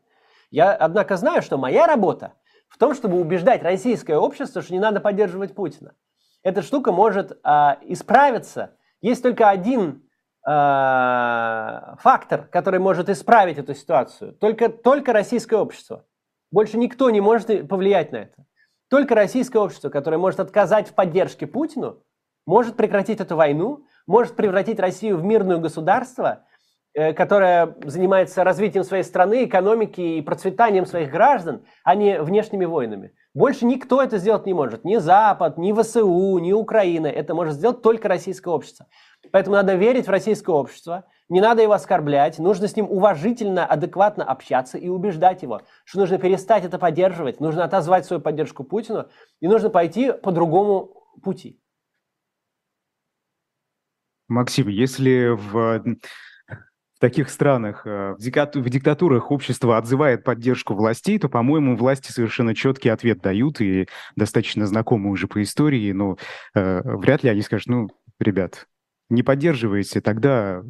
Я, 0.49 0.73
однако, 0.73 1.17
знаю, 1.17 1.43
что 1.43 1.57
моя 1.57 1.85
работа 1.85 2.33
в 2.67 2.77
том, 2.77 2.95
чтобы 2.95 3.19
убеждать 3.19 3.61
российское 3.61 4.17
общество, 4.17 4.61
что 4.61 4.73
не 4.73 4.79
надо 4.79 4.99
поддерживать 4.99 5.53
Путина. 5.53 5.93
Эта 6.43 6.61
штука 6.61 6.91
может 6.91 7.39
а, 7.43 7.77
исправиться. 7.83 8.75
Есть 9.01 9.21
только 9.23 9.49
один 9.49 10.03
а, 10.45 11.95
фактор, 11.99 12.47
который 12.47 12.79
может 12.79 13.09
исправить 13.09 13.57
эту 13.57 13.75
ситуацию. 13.75 14.33
Только, 14.33 14.69
только 14.69 15.13
российское 15.13 15.57
общество. 15.57 16.05
Больше 16.51 16.77
никто 16.77 17.09
не 17.09 17.21
может 17.21 17.67
повлиять 17.67 18.11
на 18.11 18.17
это. 18.17 18.45
Только 18.89 19.15
российское 19.15 19.59
общество, 19.59 19.89
которое 19.89 20.17
может 20.17 20.39
отказать 20.39 20.89
в 20.89 20.93
поддержке 20.93 21.47
Путину, 21.47 22.03
может 22.45 22.75
прекратить 22.75 23.19
эту 23.19 23.36
войну, 23.36 23.86
может 24.05 24.36
превратить 24.36 24.79
Россию 24.79 25.17
в 25.17 25.23
мирное 25.23 25.57
государство, 25.57 26.43
э, 26.93 27.13
которое 27.13 27.75
занимается 27.83 28.43
развитием 28.43 28.83
своей 28.83 29.03
страны, 29.03 29.45
экономики 29.45 30.01
и 30.01 30.21
процветанием 30.21 30.86
своих 30.86 31.09
граждан, 31.09 31.65
а 31.83 31.95
не 31.95 32.21
внешними 32.21 32.65
войнами. 32.65 33.13
Больше 33.33 33.65
никто 33.65 34.01
это 34.01 34.17
сделать 34.17 34.45
не 34.45 34.53
может. 34.53 34.86
Ни 34.86 34.97
Запад, 34.97 35.57
ни 35.57 35.73
ВСУ, 35.73 36.38
ни 36.38 36.53
Украина. 36.53 37.07
Это 37.07 37.33
может 37.33 37.55
сделать 37.55 37.81
только 37.81 38.07
российское 38.07 38.53
общество. 38.53 38.86
Поэтому 39.31 39.55
надо 39.55 39.75
верить 39.75 40.05
в 40.05 40.11
российское 40.11 40.55
общество, 40.55 41.05
не 41.30 41.41
надо 41.41 41.61
его 41.61 41.73
оскорблять, 41.73 42.38
нужно 42.39 42.67
с 42.67 42.76
ним 42.76 42.89
уважительно, 42.89 43.65
адекватно 43.65 44.23
общаться 44.23 44.78
и 44.78 44.88
убеждать 44.88 45.41
его, 45.41 45.61
что 45.84 45.99
нужно 45.99 46.17
перестать 46.17 46.65
это 46.65 46.78
поддерживать, 46.78 47.39
нужно 47.39 47.63
отозвать 47.63 48.05
свою 48.05 48.21
поддержку 48.21 48.63
Путину 48.63 49.07
и 49.39 49.47
нужно 49.47 49.69
пойти 49.69 50.11
по 50.11 50.32
другому 50.32 51.03
пути. 51.23 51.59
Максим, 54.28 54.67
если 54.69 55.30
в, 55.30 55.51
в 55.51 56.99
таких 56.99 57.30
странах, 57.30 57.86
э, 57.86 58.13
в, 58.13 58.19
диктату, 58.19 58.61
в 58.61 58.69
диктатурах 58.69 59.30
общество 59.32 59.78
отзывает 59.78 60.23
поддержку 60.23 60.73
властей, 60.73 61.19
то, 61.19 61.30
по-моему, 61.30 61.76
власти 61.76 62.11
совершенно 62.11 62.55
четкий 62.55 62.89
ответ 62.89 63.21
дают 63.21 63.61
и 63.61 63.88
достаточно 64.15 64.65
знакомы 64.65 65.11
уже 65.11 65.28
по 65.28 65.43
истории, 65.43 65.91
но 65.91 66.17
э, 66.55 66.82
вряд 66.84 67.23
ли 67.23 67.30
они 67.30 67.41
скажут, 67.41 67.67
ну, 67.67 67.88
ребят, 68.19 68.67
не 69.09 69.21
поддерживаете, 69.21 70.01
тогда 70.01 70.63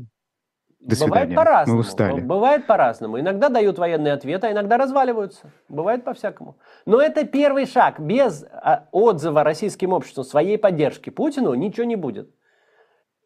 до 0.86 1.06
Бывает 1.08 1.34
по-разному. 1.34 1.78
Мы 1.78 1.82
устали. 1.82 2.22
Бывает 2.22 2.68
по-разному. 2.68 3.20
Иногда 3.20 3.50
дают 3.50 3.80
военный 3.80 4.12
ответ, 4.12 4.44
а 4.44 4.52
иногда 4.52 4.78
разваливаются. 4.78 5.52
Бывает 5.68 6.04
по-всякому. 6.04 6.58
Но 6.86 7.02
это 7.02 7.26
первый 7.26 7.66
шаг. 7.66 8.00
Без 8.00 8.44
а, 8.44 8.88
отзыва 8.92 9.44
российским 9.44 9.94
обществом 9.94 10.26
своей 10.26 10.60
поддержки 10.60 11.10
Путину 11.10 11.56
ничего 11.56 11.86
не 11.86 11.96
будет. 11.96 12.30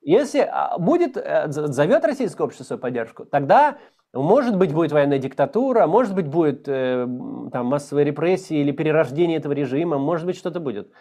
Если 0.02 0.40
а, 0.40 0.78
будет, 0.78 1.18
э, 1.18 1.48
зовет 1.50 2.06
российское 2.06 2.44
общество 2.44 2.64
свою 2.64 2.82
поддержку, 2.82 3.26
тогда, 3.26 3.78
может 4.14 4.58
быть, 4.58 4.74
будет 4.74 4.94
военная 4.94 5.20
диктатура, 5.20 5.86
может 5.86 6.16
быть, 6.16 6.28
будет 6.28 6.64
э, 6.68 7.06
там, 7.52 7.66
массовые 7.66 8.06
репрессии 8.06 8.58
или 8.58 8.72
перерождение 8.72 9.38
этого 9.38 9.52
режима, 9.52 9.98
может 9.98 10.26
быть, 10.26 10.38
что-то 10.38 10.62
будет. 10.62 10.94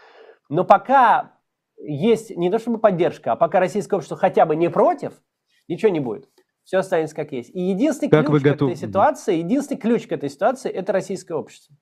Но 0.49 0.65
пока 0.65 1.35
есть 1.77 2.37
не 2.37 2.51
то 2.51 2.59
чтобы 2.59 2.79
поддержка, 2.79 3.33
а 3.33 3.37
пока 3.37 3.61
российское 3.61 3.95
общество 3.95 4.17
хотя 4.17 4.45
бы 4.45 4.57
не 4.57 4.69
против, 4.69 5.13
ничего 5.69 5.93
не 5.93 6.01
будет 6.01 6.29
все 6.69 6.81
останется 6.81 7.17
как 7.17 7.33
есть. 7.33 7.51
И 7.55 7.63
единственный 7.63 8.11
как 8.11 8.27
ключ 8.27 8.43
к 8.43 8.45
готов... 8.45 8.71
этой 8.71 8.79
ситуации, 8.79 9.39
единственный 9.39 9.79
ключ 9.79 10.07
к 10.07 10.13
этой 10.13 10.29
ситуации– 10.29 10.71
это 10.71 10.93
российское 10.93 11.33
общество. 11.33 11.75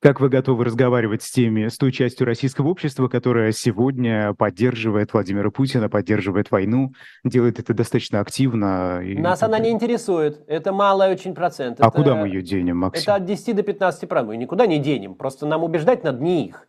Как 0.00 0.18
вы 0.18 0.30
готовы 0.30 0.64
разговаривать 0.64 1.22
с 1.22 1.30
теми, 1.30 1.68
с 1.68 1.78
той 1.78 1.92
частью 1.92 2.26
российского 2.26 2.70
общества, 2.70 3.06
которая 3.06 3.52
сегодня 3.52 4.34
поддерживает 4.34 5.12
Владимира 5.12 5.52
Путина, 5.52 5.88
поддерживает 5.88 6.50
войну, 6.50 6.92
делает 7.22 7.60
это 7.60 7.72
достаточно 7.72 8.18
активно? 8.18 9.00
Нас 9.00 9.38
это... 9.38 9.46
она 9.46 9.60
не 9.60 9.70
интересует. 9.70 10.42
Это 10.48 10.72
малый 10.72 11.12
очень 11.12 11.32
процент. 11.32 11.80
А 11.80 11.86
это... 11.86 11.96
куда 11.96 12.16
мы 12.16 12.26
ее 12.26 12.42
денем, 12.42 12.78
Максим? 12.78 13.04
Это 13.04 13.14
от 13.14 13.26
10 13.26 13.54
до 13.54 13.62
15 13.62 14.08
процентов. 14.08 14.28
Мы 14.30 14.38
никуда 14.38 14.66
не 14.66 14.80
денем. 14.80 15.14
Просто 15.14 15.46
нам 15.46 15.62
убеждать 15.62 16.02
надо 16.02 16.20
не 16.20 16.46
их. 16.46 16.66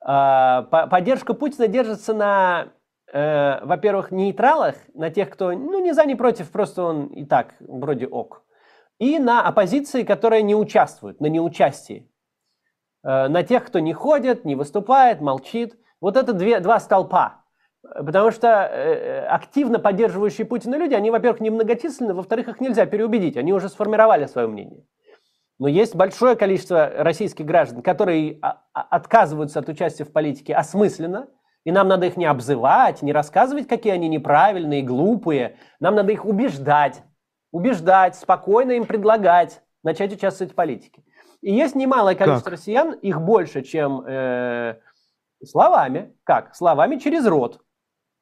А, 0.00 0.62
поддержка 0.62 1.34
Путина 1.34 1.66
держится 1.66 2.14
на 2.14 2.68
э, 3.14 3.64
во-первых, 3.64 4.10
нейтралах, 4.10 4.74
на 4.92 5.08
тех, 5.10 5.30
кто 5.30 5.52
ну, 5.52 5.80
не 5.80 5.94
за, 5.94 6.04
не 6.04 6.16
против, 6.16 6.50
просто 6.50 6.82
он 6.82 7.06
и 7.06 7.24
так 7.24 7.54
вроде 7.60 8.06
ок. 8.06 8.42
И 8.98 9.18
на 9.18 9.46
оппозиции, 9.46 10.02
которая 10.02 10.42
не 10.42 10.54
участвует, 10.54 11.20
на 11.20 11.26
неучастии. 11.26 12.10
Э, 13.04 13.28
на 13.28 13.42
тех, 13.44 13.64
кто 13.64 13.78
не 13.78 13.92
ходит, 13.92 14.44
не 14.44 14.56
выступает, 14.56 15.20
молчит. 15.20 15.78
Вот 16.00 16.16
это 16.16 16.32
две, 16.32 16.58
два 16.60 16.80
столпа. 16.80 17.44
Потому 17.82 18.30
что 18.32 18.48
э, 18.48 19.26
активно 19.26 19.78
поддерживающие 19.78 20.46
Путина 20.46 20.74
люди, 20.74 20.94
они, 20.94 21.10
во-первых, 21.10 21.40
немногочисленны, 21.40 22.14
во-вторых, 22.14 22.48
их 22.48 22.60
нельзя 22.60 22.84
переубедить. 22.86 23.36
Они 23.36 23.52
уже 23.52 23.68
сформировали 23.68 24.26
свое 24.26 24.48
мнение. 24.48 24.84
Но 25.60 25.68
есть 25.68 25.94
большое 25.94 26.34
количество 26.34 26.90
российских 26.96 27.46
граждан, 27.46 27.82
которые 27.82 28.38
а, 28.42 28.64
а, 28.72 28.82
отказываются 28.90 29.60
от 29.60 29.68
участия 29.68 30.02
в 30.02 30.12
политике 30.12 30.52
осмысленно– 30.52 31.28
и 31.64 31.72
нам 31.72 31.88
надо 31.88 32.06
их 32.06 32.16
не 32.16 32.26
обзывать, 32.26 33.02
не 33.02 33.12
рассказывать, 33.12 33.66
какие 33.66 33.92
они 33.92 34.08
неправильные, 34.08 34.82
глупые. 34.82 35.56
Нам 35.80 35.94
надо 35.94 36.12
их 36.12 36.24
убеждать, 36.24 37.02
убеждать, 37.50 38.16
спокойно 38.16 38.72
им 38.72 38.84
предлагать 38.84 39.62
начать 39.82 40.12
участвовать 40.12 40.52
в 40.52 40.56
политике. 40.56 41.02
И 41.40 41.52
есть 41.52 41.74
немалое 41.74 42.14
количество 42.14 42.50
как? 42.50 42.58
россиян, 42.58 42.92
их 42.92 43.20
больше, 43.20 43.62
чем 43.62 44.02
э, 44.06 44.78
словами. 45.44 46.14
Как? 46.24 46.54
Словами 46.54 46.96
через 46.96 47.26
рот, 47.26 47.60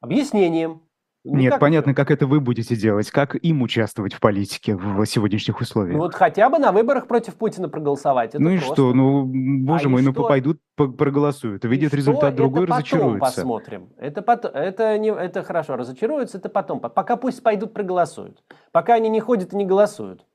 объяснением, 0.01 0.83
ну, 1.25 1.37
Нет, 1.37 1.57
понятно, 1.59 1.93
как 1.93 2.11
это 2.11 2.27
вы 2.27 2.41
будете 2.41 2.75
делать, 2.75 3.09
как 3.09 3.35
им 3.35 3.61
участвовать 3.61 4.13
в 4.13 4.19
политике 4.19 4.75
в 4.75 5.05
сегодняшних 5.05 5.61
условиях. 5.61 5.95
Ну 5.95 6.03
вот 6.03 6.13
хотя 6.13 6.49
бы 6.49 6.59
на 6.59 6.73
выборах 6.73 7.07
против 7.07 7.35
Путина 7.35 7.69
проголосовать. 7.69 8.31
Это 8.31 8.43
ну 8.43 8.49
и 8.49 8.57
просто. 8.57 8.75
что, 8.75 8.93
ну, 8.93 9.23
боже 9.25 9.85
а 9.85 9.89
мой, 9.89 10.01
ну 10.01 10.11
что? 10.11 10.27
пойдут, 10.27 10.59
проголосуют, 10.75 11.63
увидят 11.63 11.93
результат 11.93 12.35
другой, 12.35 12.65
это 12.65 12.73
разочаруются. 12.73 13.19
посмотрим. 13.19 13.89
Это, 13.97 14.21
потом, 14.21 14.51
это, 14.51 14.97
не, 14.97 15.11
это 15.11 15.43
хорошо, 15.43 15.77
разочаруются, 15.77 16.39
это 16.39 16.49
потом. 16.49 16.81
Пока 16.81 17.15
пусть 17.15 17.41
пойдут, 17.41 17.73
проголосуют. 17.73 18.43
Пока 18.73 18.95
они 18.95 19.07
не 19.07 19.21
ходят 19.21 19.53
и 19.53 19.55
не 19.55 19.65
голосуют. 19.65 20.25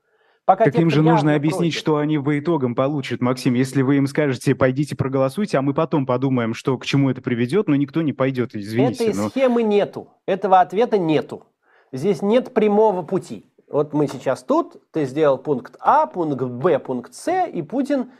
Пока 0.48 0.64
так 0.64 0.78
им 0.78 0.88
же 0.88 1.02
нужно 1.02 1.34
объяснить, 1.34 1.74
против. 1.74 1.78
что 1.78 1.96
они 1.98 2.18
по 2.18 2.38
итогам 2.38 2.74
получат, 2.74 3.20
Максим. 3.20 3.52
Если 3.52 3.82
вы 3.82 3.98
им 3.98 4.06
скажете, 4.06 4.54
пойдите 4.54 4.96
проголосуйте, 4.96 5.58
а 5.58 5.62
мы 5.62 5.74
потом 5.74 6.06
подумаем, 6.06 6.54
что 6.54 6.78
к 6.78 6.86
чему 6.86 7.10
это 7.10 7.20
приведет, 7.20 7.68
но 7.68 7.76
никто 7.76 8.00
не 8.00 8.14
пойдет, 8.14 8.56
извините. 8.56 9.10
Этой 9.10 9.14
но... 9.14 9.28
схемы 9.28 9.62
нету, 9.62 10.08
этого 10.24 10.60
ответа 10.60 10.96
нету. 10.96 11.44
Здесь 11.92 12.22
нет 12.22 12.54
прямого 12.54 13.02
пути. 13.02 13.44
Вот 13.70 13.92
мы 13.92 14.06
сейчас 14.06 14.42
тут, 14.42 14.80
ты 14.90 15.04
сделал 15.04 15.36
пункт 15.36 15.76
А, 15.80 16.06
пункт 16.06 16.42
Б, 16.42 16.78
пункт 16.78 17.12
С, 17.12 17.46
и 17.46 17.60
Путин 17.60 18.10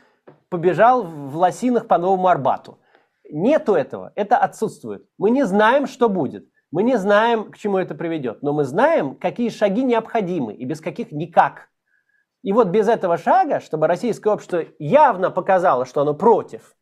побежал 0.50 1.04
в 1.04 1.34
лосинах 1.34 1.86
по 1.86 1.96
Новому 1.96 2.28
Арбату. 2.28 2.78
Нету 3.30 3.72
этого, 3.72 4.12
это 4.16 4.36
отсутствует. 4.36 5.06
Мы 5.16 5.30
не 5.30 5.46
знаем, 5.46 5.86
что 5.86 6.10
будет. 6.10 6.46
Мы 6.72 6.82
не 6.82 6.98
знаем, 6.98 7.50
к 7.50 7.56
чему 7.56 7.78
это 7.78 7.94
приведет, 7.94 8.42
но 8.42 8.52
мы 8.52 8.64
знаем, 8.64 9.14
какие 9.14 9.48
шаги 9.48 9.82
необходимы 9.82 10.52
и 10.52 10.66
без 10.66 10.82
каких 10.82 11.10
никак. 11.10 11.70
И 12.42 12.52
вот 12.52 12.68
без 12.68 12.88
этого 12.88 13.18
шага, 13.18 13.60
чтобы 13.60 13.86
российское 13.86 14.32
общество 14.32 14.64
явно 14.78 15.30
показало, 15.30 15.84
что 15.84 16.02
оно 16.02 16.14
против, 16.14 16.76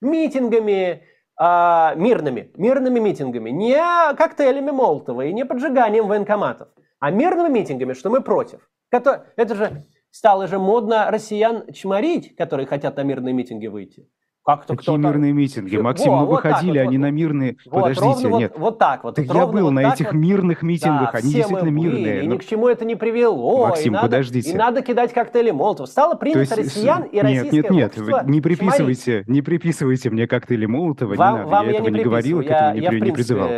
митингами, 0.00 1.04
э, 1.40 1.96
мирными, 1.96 2.50
мирными 2.56 2.98
митингами, 2.98 3.50
не 3.50 3.76
коктейлями 4.14 4.70
Молотова 4.70 5.22
и 5.26 5.32
не 5.32 5.44
поджиганием 5.44 6.08
военкоматов, 6.08 6.68
а 6.98 7.10
мирными 7.10 7.52
митингами, 7.52 7.92
что 7.92 8.10
мы 8.10 8.20
против. 8.20 8.68
Это 8.90 9.54
же 9.54 9.82
стало 10.10 10.46
же 10.46 10.58
модно 10.58 11.10
россиян 11.10 11.72
чморить, 11.72 12.36
которые 12.36 12.66
хотят 12.66 12.96
на 12.96 13.02
мирные 13.02 13.34
митинги 13.34 13.66
выйти. 13.66 14.08
Как-то 14.44 14.76
Какие 14.76 14.96
мирные 14.96 15.32
митинги? 15.32 15.76
Максим, 15.76 16.10
Во, 16.10 16.20
мы 16.20 16.26
вот 16.26 16.42
выходили, 16.42 16.78
вот, 16.78 16.88
они 16.88 16.98
вот, 16.98 17.02
на 17.02 17.10
мирные... 17.12 17.56
Вот, 17.64 17.82
Подождите, 17.82 18.28
нет. 18.32 18.52
Вот, 18.54 18.60
вот 18.60 18.78
так 18.78 19.04
вот. 19.04 19.14
Так 19.14 19.24
я 19.24 19.46
был 19.46 19.66
вот 19.66 19.70
на 19.70 19.92
этих 19.92 20.06
вот. 20.06 20.14
мирных 20.14 20.62
митингах, 20.62 21.12
да, 21.12 21.18
они 21.18 21.32
действительно 21.32 21.68
мирные. 21.68 22.24
И 22.24 22.26
но... 22.26 22.34
ни 22.34 22.38
к 22.38 22.44
чему 22.44 22.66
это 22.66 22.84
не 22.84 22.96
привело. 22.96 23.68
Максим, 23.68 23.92
и 23.92 23.94
надо, 23.94 24.06
подождите. 24.06 24.50
И 24.50 24.54
надо 24.54 24.82
кидать 24.82 25.12
коктейли 25.12 25.52
Молотов. 25.52 25.88
Стало 25.88 26.14
принято 26.14 26.40
есть, 26.40 26.56
россиян 26.56 27.04
и 27.04 27.20
российское 27.20 27.56
Нет, 27.56 27.70
нет, 27.70 27.96
нет, 27.96 28.26
не 28.26 28.40
приписывайте, 28.40 29.24
не 29.28 29.42
приписывайте 29.42 30.10
мне 30.10 30.26
коктейли 30.26 30.66
Молотова, 30.66 31.14
вам, 31.14 31.34
не 31.34 31.38
надо. 31.38 31.50
Вам 31.50 31.66
я, 31.66 31.70
я 31.70 31.78
этого 31.78 31.88
не, 31.90 31.98
не 31.98 32.04
говорил, 32.04 32.40
я, 32.40 32.48
к 32.48 32.50
этому 32.50 32.74
я, 32.74 32.90
не, 32.90 32.96
я, 32.98 33.00
не 33.00 33.12
призывал. 33.12 33.48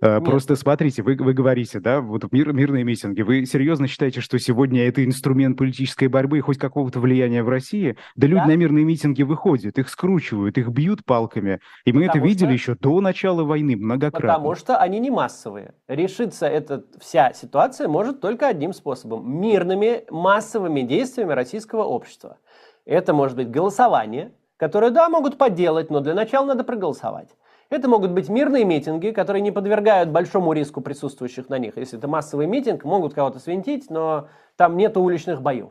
Э, 0.00 0.16
Нет. 0.16 0.24
Просто 0.24 0.54
смотрите, 0.56 1.02
вы, 1.02 1.16
вы 1.16 1.32
говорите, 1.32 1.80
да, 1.80 2.00
вот 2.00 2.30
мир, 2.32 2.52
мирные 2.52 2.84
митинги. 2.84 3.22
Вы 3.22 3.46
серьезно 3.46 3.88
считаете, 3.88 4.20
что 4.20 4.38
сегодня 4.38 4.86
это 4.86 5.04
инструмент 5.04 5.58
политической 5.58 6.08
борьбы 6.08 6.38
и 6.38 6.40
хоть 6.40 6.58
какого-то 6.58 7.00
влияния 7.00 7.42
в 7.42 7.48
России? 7.48 7.96
Да, 8.14 8.26
да 8.26 8.26
люди 8.28 8.46
на 8.46 8.56
мирные 8.56 8.84
митинги 8.84 9.22
выходят, 9.22 9.78
их 9.78 9.88
скручивают, 9.88 10.56
их 10.56 10.68
бьют 10.68 11.04
палками. 11.04 11.60
И 11.84 11.92
мы 11.92 12.06
потому 12.06 12.24
это 12.24 12.28
видели 12.28 12.56
что... 12.56 12.72
еще 12.72 12.74
до 12.80 13.00
начала 13.00 13.42
войны 13.42 13.76
многократно. 13.76 14.34
Потому 14.34 14.54
что 14.54 14.76
они 14.76 15.00
не 15.00 15.10
массовые. 15.10 15.74
Решиться 15.88 16.46
эта 16.46 16.84
вся 17.00 17.32
ситуация 17.32 17.88
может 17.88 18.20
только 18.20 18.46
одним 18.46 18.72
способом. 18.72 19.40
Мирными 19.40 20.04
массовыми 20.10 20.82
действиями 20.82 21.32
российского 21.32 21.82
общества. 21.82 22.38
Это 22.84 23.12
может 23.12 23.36
быть 23.36 23.50
голосование, 23.50 24.32
которое, 24.56 24.90
да, 24.90 25.08
могут 25.08 25.38
подделать, 25.38 25.90
но 25.90 26.00
для 26.00 26.14
начала 26.14 26.46
надо 26.46 26.64
проголосовать. 26.64 27.28
Это 27.70 27.86
могут 27.86 28.12
быть 28.12 28.30
мирные 28.30 28.64
митинги, 28.64 29.10
которые 29.10 29.42
не 29.42 29.50
подвергают 29.50 30.08
большому 30.08 30.54
риску 30.54 30.80
присутствующих 30.80 31.50
на 31.50 31.58
них. 31.58 31.76
Если 31.76 31.98
это 31.98 32.08
массовый 32.08 32.46
митинг, 32.46 32.84
могут 32.84 33.12
кого-то 33.12 33.40
свинтить, 33.40 33.90
но 33.90 34.28
там 34.56 34.78
нет 34.78 34.96
уличных 34.96 35.42
боев. 35.42 35.70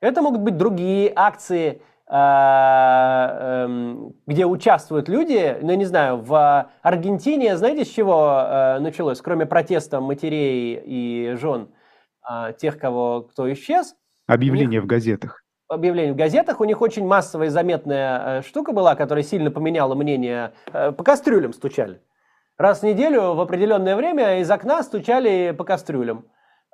Это 0.00 0.22
могут 0.22 0.40
быть 0.40 0.56
другие 0.56 1.12
акции, 1.14 1.82
э, 2.06 2.14
эм, 2.14 4.14
где 4.26 4.46
участвуют 4.46 5.10
люди, 5.10 5.58
ну, 5.60 5.70
я 5.70 5.76
не 5.76 5.84
знаю, 5.84 6.16
в 6.16 6.70
Аргентине, 6.80 7.58
знаете, 7.58 7.84
с 7.84 7.88
чего 7.88 8.40
э, 8.40 8.78
началось, 8.78 9.20
кроме 9.20 9.44
протеста 9.44 10.00
матерей 10.00 10.80
и 10.82 11.34
жен 11.34 11.68
э, 12.30 12.54
тех, 12.58 12.78
кого, 12.78 13.22
кто 13.22 13.52
исчез? 13.52 13.96
Объявление 14.26 14.80
в 14.80 14.86
газетах 14.86 15.42
объявлений 15.68 16.12
в 16.12 16.16
газетах. 16.16 16.60
У 16.60 16.64
них 16.64 16.80
очень 16.80 17.06
массовая 17.06 17.48
и 17.48 17.50
заметная 17.50 18.38
э, 18.38 18.42
штука 18.42 18.72
была, 18.72 18.94
которая 18.94 19.24
сильно 19.24 19.50
поменяла 19.50 19.94
мнение. 19.94 20.52
Э, 20.72 20.92
по 20.92 21.04
кастрюлям 21.04 21.52
стучали. 21.52 22.00
Раз 22.56 22.80
в 22.80 22.82
неделю 22.82 23.34
в 23.34 23.40
определенное 23.40 23.94
время 23.94 24.40
из 24.40 24.50
окна 24.50 24.82
стучали 24.82 25.54
по 25.56 25.64
кастрюлям. 25.64 26.26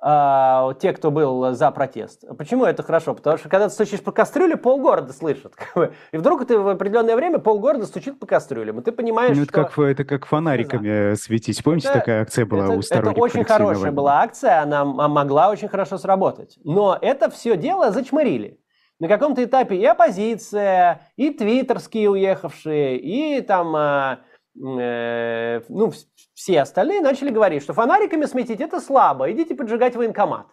А, 0.07 0.73
те, 0.73 0.93
кто 0.93 1.09
был 1.09 1.53
за 1.53 1.71
протест. 1.71 2.25
Почему 2.37 2.65
это 2.65 2.83
хорошо? 2.83 3.13
Потому 3.15 3.37
что 3.37 3.49
когда 3.49 3.69
ты 3.69 3.73
стучишь 3.73 4.01
по 4.01 4.11
кастрюле, 4.11 4.57
полгорода 4.57 5.13
слышат. 5.13 5.53
И 6.11 6.17
вдруг 6.17 6.45
ты 6.45 6.59
в 6.59 6.67
определенное 6.67 7.15
время 7.15 7.39
полгорода 7.39 7.85
стучит 7.85 8.19
по 8.19 8.27
кастрюлям. 8.27 8.79
И 8.79 8.83
ты 8.83 8.91
понимаешь, 8.91 9.35
ну, 9.35 9.43
это 9.43 9.51
что... 9.51 9.63
Как, 9.63 9.79
это 9.79 10.03
как 10.03 10.25
фонариками 10.25 11.15
светить. 11.15 11.63
Помните, 11.63 11.87
это, 11.87 11.99
такая 11.99 12.21
акция 12.23 12.45
была 12.45 12.65
это, 12.65 12.73
у 12.73 12.81
сторонников 12.81 13.13
Это 13.13 13.21
очень 13.21 13.43
хорошая 13.45 13.91
была 13.91 14.21
акция, 14.21 14.61
она 14.61 14.83
могла 14.85 15.49
очень 15.49 15.69
хорошо 15.69 15.97
сработать. 15.97 16.59
Но 16.63 16.97
это 17.01 17.29
все 17.29 17.55
дело 17.55 17.91
зачмырили 17.91 18.59
на 18.99 19.07
каком-то 19.07 19.43
этапе 19.43 19.75
и 19.75 19.85
оппозиция, 19.85 21.01
и 21.15 21.29
твиттерские 21.29 22.09
уехавшие, 22.09 22.97
и 22.97 23.41
там, 23.41 23.75
э, 23.75 24.17
э, 24.79 25.61
ну, 25.69 25.91
все 26.33 26.61
остальные 26.61 27.01
начали 27.01 27.29
говорить, 27.29 27.63
что 27.63 27.73
фонариками 27.73 28.25
сметить 28.25 28.61
это 28.61 28.79
слабо, 28.79 29.31
идите 29.31 29.55
поджигать 29.55 29.95
военкомат. 29.95 30.47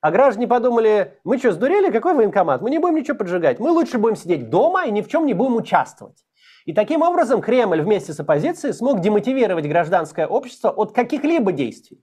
А 0.00 0.10
граждане 0.10 0.48
подумали, 0.48 1.18
мы 1.22 1.38
что, 1.38 1.52
сдурели, 1.52 1.92
какой 1.92 2.14
военкомат? 2.14 2.60
Мы 2.60 2.70
не 2.70 2.78
будем 2.78 2.96
ничего 2.96 3.16
поджигать, 3.16 3.60
мы 3.60 3.70
лучше 3.70 3.98
будем 3.98 4.16
сидеть 4.16 4.50
дома 4.50 4.86
и 4.86 4.90
ни 4.90 5.00
в 5.00 5.08
чем 5.08 5.26
не 5.26 5.34
будем 5.34 5.56
участвовать. 5.56 6.24
И 6.64 6.72
таким 6.72 7.02
образом 7.02 7.40
Кремль 7.40 7.82
вместе 7.82 8.12
с 8.12 8.20
оппозицией 8.20 8.72
смог 8.72 9.00
демотивировать 9.00 9.66
гражданское 9.66 10.26
общество 10.26 10.70
от 10.70 10.92
каких-либо 10.92 11.52
действий. 11.52 12.00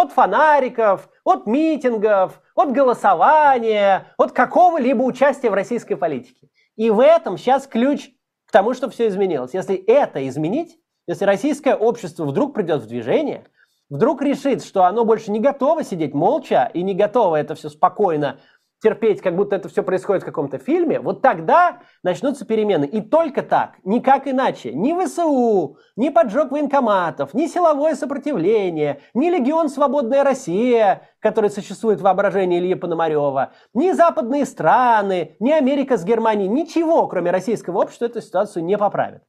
От 0.00 0.12
фонариков, 0.12 1.10
от 1.24 1.46
митингов, 1.46 2.40
от 2.54 2.72
голосования, 2.72 4.06
от 4.16 4.32
какого-либо 4.32 5.02
участия 5.02 5.50
в 5.50 5.54
российской 5.54 5.94
политике. 5.94 6.48
И 6.76 6.88
в 6.88 7.00
этом 7.00 7.36
сейчас 7.36 7.66
ключ 7.66 8.08
к 8.46 8.50
тому, 8.50 8.72
что 8.72 8.88
все 8.88 9.08
изменилось. 9.08 9.52
Если 9.52 9.76
это 9.76 10.26
изменить, 10.26 10.78
если 11.06 11.26
российское 11.26 11.74
общество 11.74 12.24
вдруг 12.24 12.54
придет 12.54 12.80
в 12.80 12.86
движение, 12.86 13.44
вдруг 13.90 14.22
решит, 14.22 14.64
что 14.64 14.84
оно 14.84 15.04
больше 15.04 15.30
не 15.30 15.38
готово 15.38 15.84
сидеть 15.84 16.14
молча 16.14 16.70
и 16.72 16.82
не 16.82 16.94
готово 16.94 17.36
это 17.36 17.54
все 17.54 17.68
спокойно 17.68 18.40
терпеть, 18.80 19.20
как 19.20 19.36
будто 19.36 19.56
это 19.56 19.68
все 19.68 19.82
происходит 19.82 20.22
в 20.22 20.26
каком-то 20.26 20.58
фильме, 20.58 21.00
вот 21.00 21.22
тогда 21.22 21.82
начнутся 22.02 22.46
перемены. 22.46 22.86
И 22.86 23.00
только 23.00 23.42
так, 23.42 23.76
никак 23.84 24.26
иначе. 24.26 24.72
Ни 24.72 24.92
ВСУ, 24.92 25.78
ни 25.96 26.08
поджог 26.08 26.50
военкоматов, 26.50 27.34
ни 27.34 27.46
силовое 27.46 27.94
сопротивление, 27.94 29.00
ни 29.14 29.28
Легион 29.28 29.68
Свободная 29.68 30.24
Россия, 30.24 31.08
который 31.18 31.50
существует 31.50 32.00
в 32.00 32.04
воображении 32.04 32.58
Ильи 32.58 32.74
Пономарева, 32.74 33.52
ни 33.74 33.92
западные 33.92 34.46
страны, 34.46 35.36
ни 35.40 35.50
Америка 35.50 35.96
с 35.96 36.04
Германией, 36.04 36.48
ничего, 36.48 37.06
кроме 37.06 37.30
российского 37.30 37.82
общества, 37.82 38.06
эту 38.06 38.20
ситуацию 38.22 38.64
не 38.64 38.78
поправит. 38.78 39.22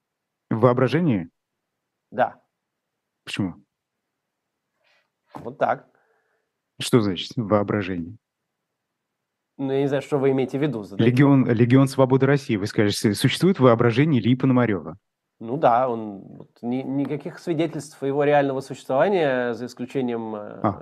В 0.49 0.59
воображении? 0.59 1.29
Да. 2.11 2.41
Почему? 3.25 3.55
Вот 5.33 5.57
так. 5.57 5.87
Что 6.79 6.99
значит 7.01 7.31
воображение? 7.35 8.17
Ну, 9.61 9.71
я 9.71 9.81
не 9.81 9.87
знаю, 9.87 10.01
что 10.01 10.17
вы 10.17 10.31
имеете 10.31 10.57
в 10.57 10.61
виду. 10.63 10.83
Легион, 10.97 11.47
Легион 11.47 11.87
Свободы 11.87 12.25
России, 12.25 12.55
вы 12.55 12.65
скажете, 12.65 13.13
существует 13.13 13.59
воображение 13.59 14.19
Ильи 14.19 14.35
Пономарева? 14.35 14.97
Ну 15.39 15.55
да, 15.55 15.87
он 15.87 16.47
ни, 16.63 16.77
никаких 16.77 17.37
свидетельств 17.37 18.01
его 18.01 18.23
реального 18.23 18.61
существования, 18.61 19.53
за 19.53 19.67
исключением... 19.67 20.35
Э, 20.35 20.59
а, 20.63 20.81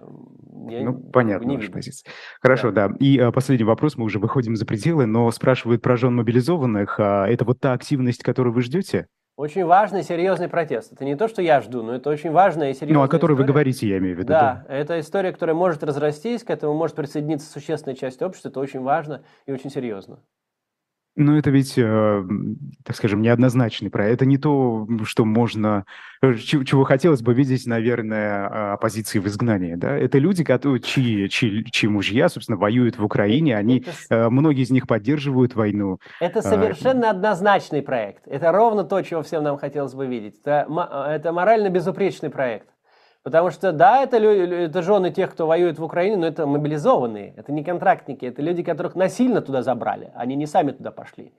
я 0.69 0.83
ну, 0.85 0.93
понятно, 0.93 1.55
ваша 1.55 1.69
позиция. 1.69 2.09
Хорошо, 2.41 2.71
да. 2.71 2.87
да. 2.87 2.95
И 3.01 3.19
а, 3.19 3.33
последний 3.33 3.65
вопрос, 3.65 3.97
мы 3.97 4.05
уже 4.05 4.17
выходим 4.17 4.55
за 4.55 4.65
пределы, 4.65 5.05
но 5.05 5.29
спрашивают 5.31 5.81
про 5.81 5.97
жен 5.97 6.15
мобилизованных. 6.15 7.01
А 7.01 7.27
это 7.27 7.43
вот 7.43 7.59
та 7.59 7.73
активность, 7.73 8.23
которую 8.23 8.53
вы 8.53 8.61
ждете? 8.61 9.07
Очень 9.39 9.63
важный, 9.63 10.03
серьезный 10.03 10.49
протест. 10.49 10.91
Это 10.91 11.05
не 11.05 11.15
то, 11.15 11.29
что 11.29 11.41
я 11.41 11.61
жду, 11.61 11.81
но 11.81 11.95
это 11.95 12.09
очень 12.09 12.29
важная 12.29 12.71
и 12.71 12.73
серьезная 12.73 12.95
Ну, 12.95 13.03
о 13.03 13.07
которой 13.07 13.31
история. 13.31 13.47
вы 13.47 13.53
говорите, 13.53 13.87
я 13.87 13.97
имею 13.99 14.13
в 14.13 14.19
виду. 14.19 14.27
Да, 14.27 14.65
да, 14.67 14.75
это 14.75 14.99
история, 14.99 15.31
которая 15.31 15.55
может 15.55 15.81
разрастись, 15.81 16.43
к 16.43 16.49
этому 16.49 16.73
может 16.73 16.97
присоединиться 16.97 17.49
существенная 17.49 17.95
часть 17.95 18.21
общества. 18.21 18.49
Это 18.49 18.59
очень 18.59 18.81
важно 18.81 19.23
и 19.45 19.53
очень 19.53 19.69
серьезно. 19.69 20.19
Но 21.15 21.37
это 21.37 21.49
ведь, 21.49 21.73
э, 21.77 22.23
так 22.85 22.95
скажем, 22.95 23.21
неоднозначный 23.21 23.89
проект. 23.89 24.13
Это 24.13 24.25
не 24.25 24.37
то, 24.37 24.87
что 25.03 25.25
можно, 25.25 25.85
э, 26.21 26.35
чего 26.35 26.83
хотелось 26.83 27.21
бы 27.21 27.33
видеть, 27.33 27.65
наверное, 27.65 28.47
а, 28.47 28.73
оппозиции 28.73 29.19
в 29.19 29.27
изгнании. 29.27 29.75
Да? 29.75 29.97
Это 29.97 30.17
люди, 30.17 30.43
которые, 30.43 30.79
чьи, 30.79 31.27
чьи, 31.27 31.65
чьи 31.71 31.89
мужья, 31.89 32.29
собственно, 32.29 32.57
воюют 32.57 32.97
в 32.97 33.03
Украине. 33.03 33.57
Они, 33.57 33.79
это, 33.79 34.15
э, 34.15 34.29
многие 34.29 34.63
из 34.63 34.69
них 34.69 34.87
поддерживают 34.87 35.55
войну. 35.55 35.99
Это 36.21 36.39
а, 36.39 36.41
совершенно 36.41 37.09
однозначный 37.09 37.81
проект. 37.81 38.25
Это 38.27 38.51
ровно 38.51 38.83
то, 38.83 39.01
чего 39.01 39.21
всем 39.21 39.43
нам 39.43 39.57
хотелось 39.57 39.93
бы 39.93 40.07
видеть. 40.07 40.39
Это, 40.39 40.67
это 41.09 41.33
морально 41.33 41.69
безупречный 41.69 42.29
проект. 42.29 42.67
Потому 43.29 43.51
что, 43.51 43.71
да, 43.71 44.01
это, 44.01 44.17
это 44.17 44.81
жены 44.81 45.11
тех, 45.11 45.31
кто 45.31 45.45
воюет 45.45 45.77
в 45.77 45.83
Украине, 45.83 46.17
но 46.17 46.25
это 46.25 46.47
мобилизованные, 46.47 47.35
это 47.37 47.51
не 47.51 47.63
контрактники, 47.63 48.25
это 48.25 48.41
люди, 48.41 48.63
которых 48.63 48.95
насильно 48.95 49.39
туда 49.39 49.61
забрали, 49.61 50.11
они 50.15 50.35
не 50.35 50.47
сами 50.47 50.71
туда 50.71 50.89
пошли. 50.89 51.31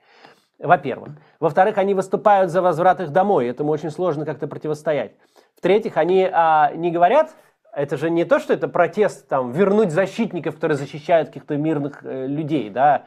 Во-первых. 0.61 1.14
Во-вторых, 1.41 1.78
они 1.78 1.95
выступают 1.95 2.53
за 2.53 2.62
возврат 2.62 3.01
их 3.01 3.11
домой, 3.11 3.49
этому 3.49 3.72
очень 3.72 3.91
сложно 3.91 4.24
как-то 4.24 4.47
противостоять. 4.47 5.16
В-третьих, 5.57 5.97
они 5.97 6.30
а, 6.32 6.70
не 6.76 6.93
говорят, 6.93 7.34
это 7.72 7.97
же 7.97 8.09
не 8.09 8.24
то, 8.24 8.38
что 8.38 8.53
это 8.53 8.68
протест, 8.68 9.26
там, 9.26 9.51
вернуть 9.51 9.91
защитников, 9.91 10.55
которые 10.55 10.78
защищают 10.78 11.30
каких-то 11.30 11.57
мирных 11.57 12.05
э, 12.05 12.28
людей, 12.28 12.70
да. 12.70 13.03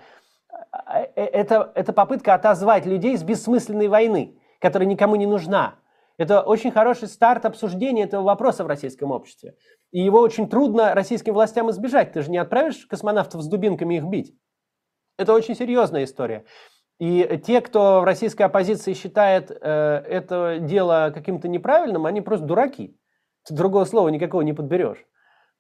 А, 0.74 1.04
э, 1.04 1.08
это, 1.16 1.72
это 1.74 1.94
попытка 1.94 2.34
отозвать 2.34 2.86
людей 2.86 3.16
с 3.18 3.24
бессмысленной 3.24 3.88
войны, 3.88 4.36
которая 4.60 4.90
никому 4.90 5.16
не 5.16 5.26
нужна. 5.26 5.76
Это 6.18 6.42
очень 6.42 6.72
хороший 6.72 7.08
старт 7.08 7.46
обсуждения 7.46 8.04
этого 8.04 8.24
вопроса 8.24 8.64
в 8.64 8.68
российском 8.68 9.12
обществе. 9.12 9.56
И 9.92 10.00
его 10.02 10.20
очень 10.20 10.48
трудно 10.48 10.94
российским 10.94 11.34
властям 11.34 11.70
избежать. 11.72 12.14
Ты 12.14 12.22
же 12.22 12.32
не 12.32 12.38
отправишь 12.38 12.86
космонавтов 12.86 13.42
с 13.42 13.48
дубинками 13.48 13.96
их 13.96 14.04
бить. 14.04 14.36
Это 15.18 15.34
очень 15.34 15.56
серьезная 15.56 16.04
история. 16.04 16.46
И 17.00 17.42
те, 17.46 17.62
кто 17.62 18.02
в 18.02 18.04
российской 18.04 18.44
оппозиции 18.44 18.94
считает 18.94 19.52
э, 19.52 19.56
это 19.56 20.60
дело 20.60 21.12
каким-то 21.14 21.48
неправильным, 21.48 22.06
они 22.06 22.22
просто 22.22 22.46
дураки. 22.46 22.98
Другого 23.50 23.86
слова 23.86 24.10
никакого 24.10 24.42
не 24.42 24.54
подберешь. 24.54 25.06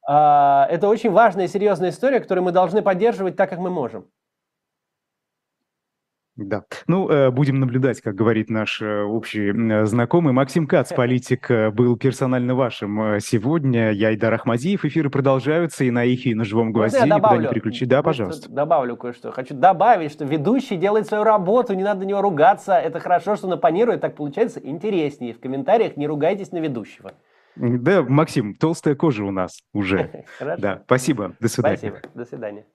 А, 0.08 0.68
это 0.70 0.88
очень 0.88 1.12
важная 1.12 1.46
и 1.46 1.50
серьезная 1.50 1.90
история, 1.90 2.20
которую 2.20 2.46
мы 2.46 2.52
должны 2.52 2.82
поддерживать 2.82 3.36
так, 3.36 3.50
как 3.50 3.60
мы 3.60 3.70
можем. 3.70 4.10
Да. 6.36 6.64
Ну, 6.88 7.10
э, 7.10 7.30
будем 7.30 7.60
наблюдать, 7.60 8.02
как 8.02 8.16
говорит 8.16 8.50
наш 8.50 8.82
э, 8.82 9.04
общий 9.04 9.52
знакомый. 9.86 10.34
Максим 10.34 10.66
Кац, 10.66 10.92
политик, 10.92 11.52
э, 11.52 11.70
был 11.70 11.96
персонально 11.96 12.56
вашим 12.56 13.20
сегодня. 13.20 13.92
Я 13.92 14.14
Идар 14.16 14.34
Ахмадиев. 14.34 14.84
Эфиры 14.84 15.12
продолжаются 15.12 15.84
и 15.84 15.92
на 15.92 16.04
их, 16.04 16.26
и 16.26 16.34
на 16.34 16.44
живом 16.44 16.72
гвозде. 16.72 17.00
Можно 17.02 17.16
Никуда 17.16 17.38
не 17.38 17.48
переключить. 17.50 17.88
Да, 17.88 18.02
пожалуйста. 18.02 18.50
Добавлю 18.50 18.98
кое-что. 18.98 19.32
Хочу 19.32 19.54
добавить, 19.54 20.12
что 20.12 20.26
ведущий 20.26 20.76
делает 20.76 21.06
свою 21.06 21.24
работу, 21.24 21.76
не 21.76 21.84
надо 21.84 22.00
на 22.00 22.06
него 22.06 22.22
ругаться. 22.22 22.74
Это 22.74 23.00
хорошо, 23.00 23.36
что 23.36 23.46
он 23.46 23.54
оппонирует, 23.54 24.02
так 24.02 24.16
получается 24.16 24.60
интереснее. 24.60 25.34
В 25.34 25.40
комментариях 25.40 25.98
не 25.98 26.08
ругайтесь 26.08 26.52
на 26.52 26.58
ведущего. 26.58 27.14
Да, 27.56 28.02
Максим, 28.02 28.56
толстая 28.56 28.96
кожа 28.96 29.24
у 29.24 29.32
нас 29.32 29.60
уже. 29.74 30.26
Хорошо. 30.40 30.62
Да, 30.62 30.82
спасибо. 30.86 31.36
До 31.40 31.48
свидания. 31.48 31.78
Спасибо. 31.78 32.00
До 32.16 32.26
свидания. 32.26 32.66